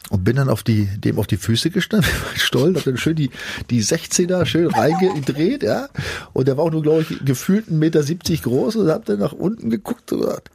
und 0.09 0.23
bin 0.23 0.35
dann 0.35 0.49
auf 0.49 0.63
die, 0.63 0.85
dem 0.85 1.19
auf 1.19 1.27
die 1.27 1.37
Füße 1.37 1.69
gestanden, 1.69 2.09
stolz, 2.35 2.77
hab 2.77 2.83
dann 2.85 2.97
schön 2.97 3.15
die, 3.15 3.29
die 3.69 3.83
16er 3.83 4.45
schön 4.45 4.67
reingedreht, 4.67 5.63
ja. 5.63 5.89
Und 6.33 6.47
der 6.47 6.57
war 6.57 6.65
auch 6.65 6.71
nur, 6.71 6.81
glaube 6.81 7.01
ich, 7.01 7.25
gefühlt 7.25 7.67
1,70 7.67 7.73
Meter 7.73 8.03
groß 8.43 8.75
und 8.77 8.89
hab 8.89 9.05
dann 9.05 9.19
nach 9.19 9.33
unten 9.33 9.69
geguckt 9.69 10.11
und 10.11 10.21
gesagt, 10.21 10.49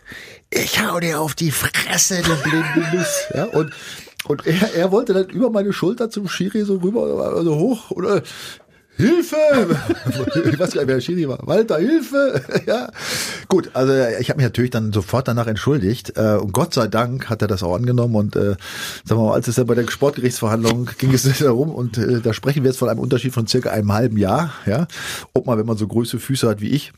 ich 0.50 0.82
hau 0.82 1.00
dir 1.00 1.20
auf 1.20 1.34
die 1.34 1.50
Fresse, 1.50 2.22
du 2.22 2.34
blinde 2.42 2.96
Nuss, 2.96 3.24
ja. 3.34 3.44
Und, 3.44 3.72
und 4.28 4.46
er, 4.46 4.74
er 4.74 4.92
wollte 4.92 5.12
dann 5.12 5.28
über 5.28 5.50
meine 5.50 5.72
Schulter 5.72 6.10
zum 6.10 6.28
Schiri 6.28 6.64
so 6.64 6.76
rüber, 6.76 7.34
also 7.34 7.56
hoch, 7.56 7.90
oder 7.90 8.22
Hilfe! 9.02 9.36
ich 10.50 10.58
weiß 10.58 10.72
gar 10.72 10.82
nicht, 10.82 10.88
wer 10.88 11.00
Schiri 11.00 11.28
war. 11.28 11.38
Walter, 11.46 11.78
Hilfe! 11.78 12.42
ja. 12.66 12.90
Gut, 13.48 13.70
also 13.74 13.92
ich 14.20 14.30
habe 14.30 14.38
mich 14.38 14.44
natürlich 14.44 14.70
dann 14.70 14.92
sofort 14.92 15.28
danach 15.28 15.46
entschuldigt. 15.46 16.16
Äh, 16.16 16.36
und 16.36 16.52
Gott 16.52 16.74
sei 16.74 16.86
Dank 16.86 17.28
hat 17.28 17.42
er 17.42 17.48
das 17.48 17.62
auch 17.62 17.74
angenommen. 17.74 18.14
Und 18.14 18.36
äh, 18.36 18.56
sagen 19.04 19.20
wir 19.20 19.26
mal, 19.26 19.34
als 19.34 19.48
es 19.48 19.56
ja 19.56 19.64
bei 19.64 19.74
der 19.74 19.88
Sportgerichtsverhandlung 19.88 20.90
ging 20.98 21.12
es 21.12 21.22
darum, 21.38 21.70
und 21.70 21.98
äh, 21.98 22.20
da 22.20 22.32
sprechen 22.32 22.62
wir 22.62 22.70
jetzt 22.70 22.78
von 22.78 22.88
einem 22.88 23.00
Unterschied 23.00 23.32
von 23.32 23.46
circa 23.46 23.70
einem 23.70 23.92
halben 23.92 24.16
Jahr, 24.16 24.52
ja, 24.66 24.86
ob 25.34 25.46
man, 25.46 25.58
wenn 25.58 25.66
man 25.66 25.76
so 25.76 25.86
große 25.86 26.18
Füße 26.18 26.48
hat 26.48 26.60
wie 26.60 26.70
ich, 26.70 26.92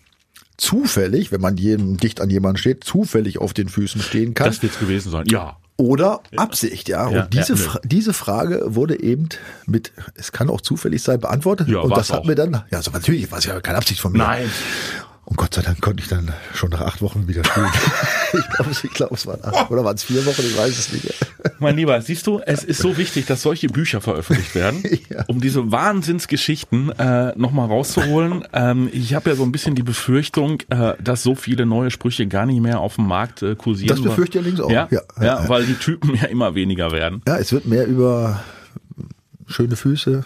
zufällig, 0.57 1.33
wenn 1.33 1.41
man 1.41 1.57
jedem 1.57 1.97
dicht 1.97 2.21
an 2.21 2.31
jemanden 2.31 2.59
steht, 2.59 2.85
zufällig 2.85 3.39
auf 3.39 3.55
den 3.55 3.69
Füßen 3.69 4.01
stehen 4.01 4.35
kann. 4.35 4.49
Das 4.49 4.63
wird's 4.63 4.79
gewesen 4.79 5.11
sein, 5.11 5.27
ja 5.27 5.57
oder 5.77 6.21
Absicht, 6.37 6.89
ja. 6.89 7.07
Und 7.07 7.35
diese, 7.35 7.55
ja, 7.55 7.81
diese 7.83 8.13
Frage 8.13 8.63
wurde 8.65 9.01
eben 9.01 9.29
mit, 9.67 9.93
es 10.15 10.31
kann 10.31 10.49
auch 10.49 10.61
zufällig 10.61 11.03
sein, 11.03 11.19
beantwortet. 11.19 11.69
Ja, 11.69 11.81
und 11.81 11.97
das 11.97 12.13
hat 12.13 12.21
auch. 12.21 12.25
mir 12.25 12.37
dann, 12.37 12.63
ja, 12.71 12.81
so 12.81 12.93
natürlich 12.93 13.31
war 13.33 13.39
es 13.39 13.45
ja 13.45 13.61
keine 13.61 13.79
Absicht 13.79 14.01
von 14.01 14.13
mir. 14.13 14.19
Nein. 14.19 14.51
Und 15.27 15.39
Gott 15.39 15.55
sei 15.55 15.63
Dank 15.63 15.81
konnte 15.81 16.03
ich 16.03 16.09
dann 16.09 16.33
schon 16.53 16.71
nach 16.71 16.83
acht 16.83 17.01
Wochen 17.01 17.27
wieder 17.27 17.45
spielen. 17.45 17.67
ich 18.33 18.49
glaube, 18.51 18.71
ich 18.71 18.91
glaub, 18.91 19.13
es 19.13 19.27
waren 19.27 19.43
acht 19.43 19.71
oder 19.71 19.85
waren 19.85 19.95
es 19.95 20.05
vier 20.05 20.25
Wochen, 20.27 20.43
ich 20.43 20.57
weiß 20.57 20.79
es 20.79 20.93
nicht. 20.93 21.15
mein 21.59 21.77
Lieber, 21.77 22.01
siehst 22.01 22.27
du, 22.27 22.41
es 22.45 22.63
ist 22.63 22.79
so 22.79 22.97
wichtig, 22.97 23.27
dass 23.27 23.43
solche 23.43 23.69
Bücher 23.69 24.01
veröffentlicht 24.01 24.55
werden, 24.55 24.83
ja. 25.11 25.25
um 25.27 25.41
diese 25.41 25.71
Wahnsinnsgeschichten 25.73 26.91
äh, 26.91 27.33
nochmal 27.37 27.69
rauszuholen. 27.69 28.45
Ähm, 28.53 28.91
ich 28.93 29.15
habe 29.15 29.31
ja 29.31 29.37
so 29.37 29.45
ein 29.45 29.53
bisschen 29.53 29.75
die 29.75 29.83
Befürchtung, 29.83 30.61
äh, 30.69 30.95
dass 31.03 31.23
so 31.23 31.35
viele 31.35 31.65
neue 31.65 31.91
Sprüche 31.91 32.27
gar 32.27 32.45
nicht 32.47 32.61
mehr 32.61 32.81
auf 32.81 32.97
dem 32.97 33.07
Markt 33.07 33.43
äh, 33.43 33.55
kursieren. 33.55 33.97
Das 33.97 34.03
befürchte 34.03 34.39
ich 34.39 34.45
allerdings 34.45 34.61
auch. 34.61 34.71
Ja, 34.71 34.89
ja, 34.91 35.01
ja, 35.19 35.25
ja, 35.25 35.49
weil 35.49 35.65
die 35.65 35.75
Typen 35.75 36.15
ja 36.15 36.27
immer 36.27 36.55
weniger 36.55 36.93
werden. 36.93 37.23
Ja, 37.27 37.39
es 37.39 37.53
wird 37.53 37.67
mehr 37.67 37.87
über 37.87 38.45
schöne 39.47 39.77
Füße, 39.77 40.25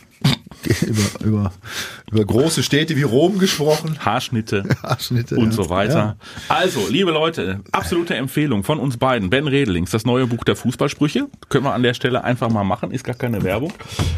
über, 0.86 1.24
über, 1.24 1.52
über 2.10 2.24
große 2.24 2.62
Städte 2.62 2.96
wie 2.96 3.02
Rom 3.02 3.38
gesprochen. 3.38 3.98
Haarschnitte, 4.00 4.64
Haarschnitte 4.82 5.36
und 5.36 5.46
ja. 5.46 5.52
so 5.52 5.70
weiter. 5.70 5.94
Ja. 5.98 6.16
Also, 6.48 6.88
liebe 6.88 7.10
Leute, 7.10 7.60
absolute 7.72 8.14
Empfehlung 8.14 8.64
von 8.64 8.78
uns 8.78 8.96
beiden. 8.96 9.30
Ben 9.30 9.46
Redelings, 9.46 9.90
das 9.90 10.04
neue 10.04 10.26
Buch 10.26 10.44
der 10.44 10.56
Fußballsprüche. 10.56 11.28
Können 11.48 11.64
wir 11.64 11.74
an 11.74 11.82
der 11.82 11.94
Stelle 11.94 12.24
einfach 12.24 12.50
mal 12.50 12.64
machen. 12.64 12.90
Ist 12.90 13.04
gar 13.04 13.14
keine 13.14 13.42
Werbung. 13.42 13.72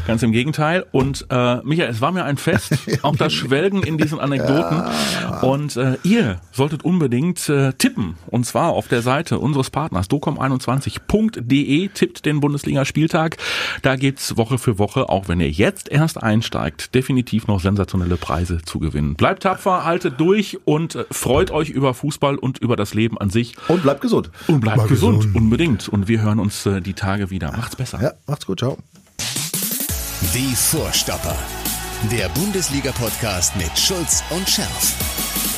Ganz 0.07 0.22
im 0.22 0.33
Gegenteil. 0.33 0.85
Und 0.92 1.26
äh, 1.31 1.57
Michael, 1.62 1.90
es 1.90 2.00
war 2.00 2.12
mir 2.12 2.24
ein 2.24 2.37
Fest. 2.37 2.72
auch 3.03 3.16
das 3.16 3.33
Schwelgen 3.33 3.83
in 3.83 3.98
diesen 3.98 4.18
Anekdoten. 4.18 4.83
Ja. 5.22 5.40
Und 5.40 5.76
äh, 5.76 5.96
ihr 6.03 6.40
solltet 6.53 6.85
unbedingt 6.85 7.48
äh, 7.48 7.72
tippen. 7.74 8.16
Und 8.29 8.44
zwar 8.44 8.70
auf 8.70 8.88
der 8.88 9.03
Seite 9.03 9.38
unseres 9.38 9.70
Partners 9.70 10.09
docom21.de. 10.09 11.88
Tippt 11.88 12.24
den 12.24 12.40
Bundesliga-Spieltag. 12.40 13.37
Da 13.83 13.96
gibt's 13.96 14.37
Woche 14.37 14.59
für 14.59 14.79
Woche, 14.79 15.09
auch 15.09 15.29
wenn 15.29 15.40
ihr 15.40 15.50
jetzt 15.50 15.90
erst 15.90 16.22
einsteigt, 16.31 16.95
definitiv 16.95 17.49
noch 17.49 17.61
sensationelle 17.61 18.16
Preise 18.16 18.62
zu 18.62 18.79
gewinnen. 18.79 19.14
Bleibt 19.16 19.43
tapfer, 19.43 19.85
haltet 19.85 20.21
durch 20.21 20.59
und 20.64 20.95
äh, 20.95 21.05
freut 21.11 21.51
euch 21.51 21.71
über 21.71 21.93
Fußball 21.93 22.37
und 22.37 22.59
über 22.59 22.77
das 22.77 22.95
Leben 22.95 23.19
an 23.19 23.31
sich. 23.31 23.57
Und 23.66 23.83
bleibt 23.83 24.01
gesund. 24.01 24.31
Und 24.47 24.61
bleibt 24.61 24.87
gesund, 24.87 25.19
gesund, 25.19 25.37
unbedingt. 25.37 25.88
Und 25.88 26.07
wir 26.07 26.23
hören 26.23 26.38
uns 26.38 26.64
äh, 26.66 26.81
die 26.81 26.95
Tage 26.95 27.31
wieder. 27.31 27.51
Macht's 27.57 27.77
besser. 27.77 28.01
Ja, 28.01 28.12
macht's 28.27 28.47
gut, 28.47 28.61
ciao. 28.61 28.79
Die 30.33 30.55
Vorstopper. 30.55 31.37
Der 32.12 32.29
Bundesliga-Podcast 32.31 33.57
mit 33.57 33.77
Schulz 33.77 34.23
und 34.31 34.49
Scherf. 34.49 34.95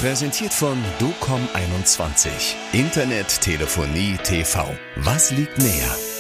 Präsentiert 0.00 0.54
von 0.54 0.78
DOCOM21. 0.98 2.28
Internet, 2.72 3.40
Telefonie, 3.40 4.16
TV. 4.24 4.66
Was 4.96 5.30
liegt 5.30 5.58
näher? 5.58 6.11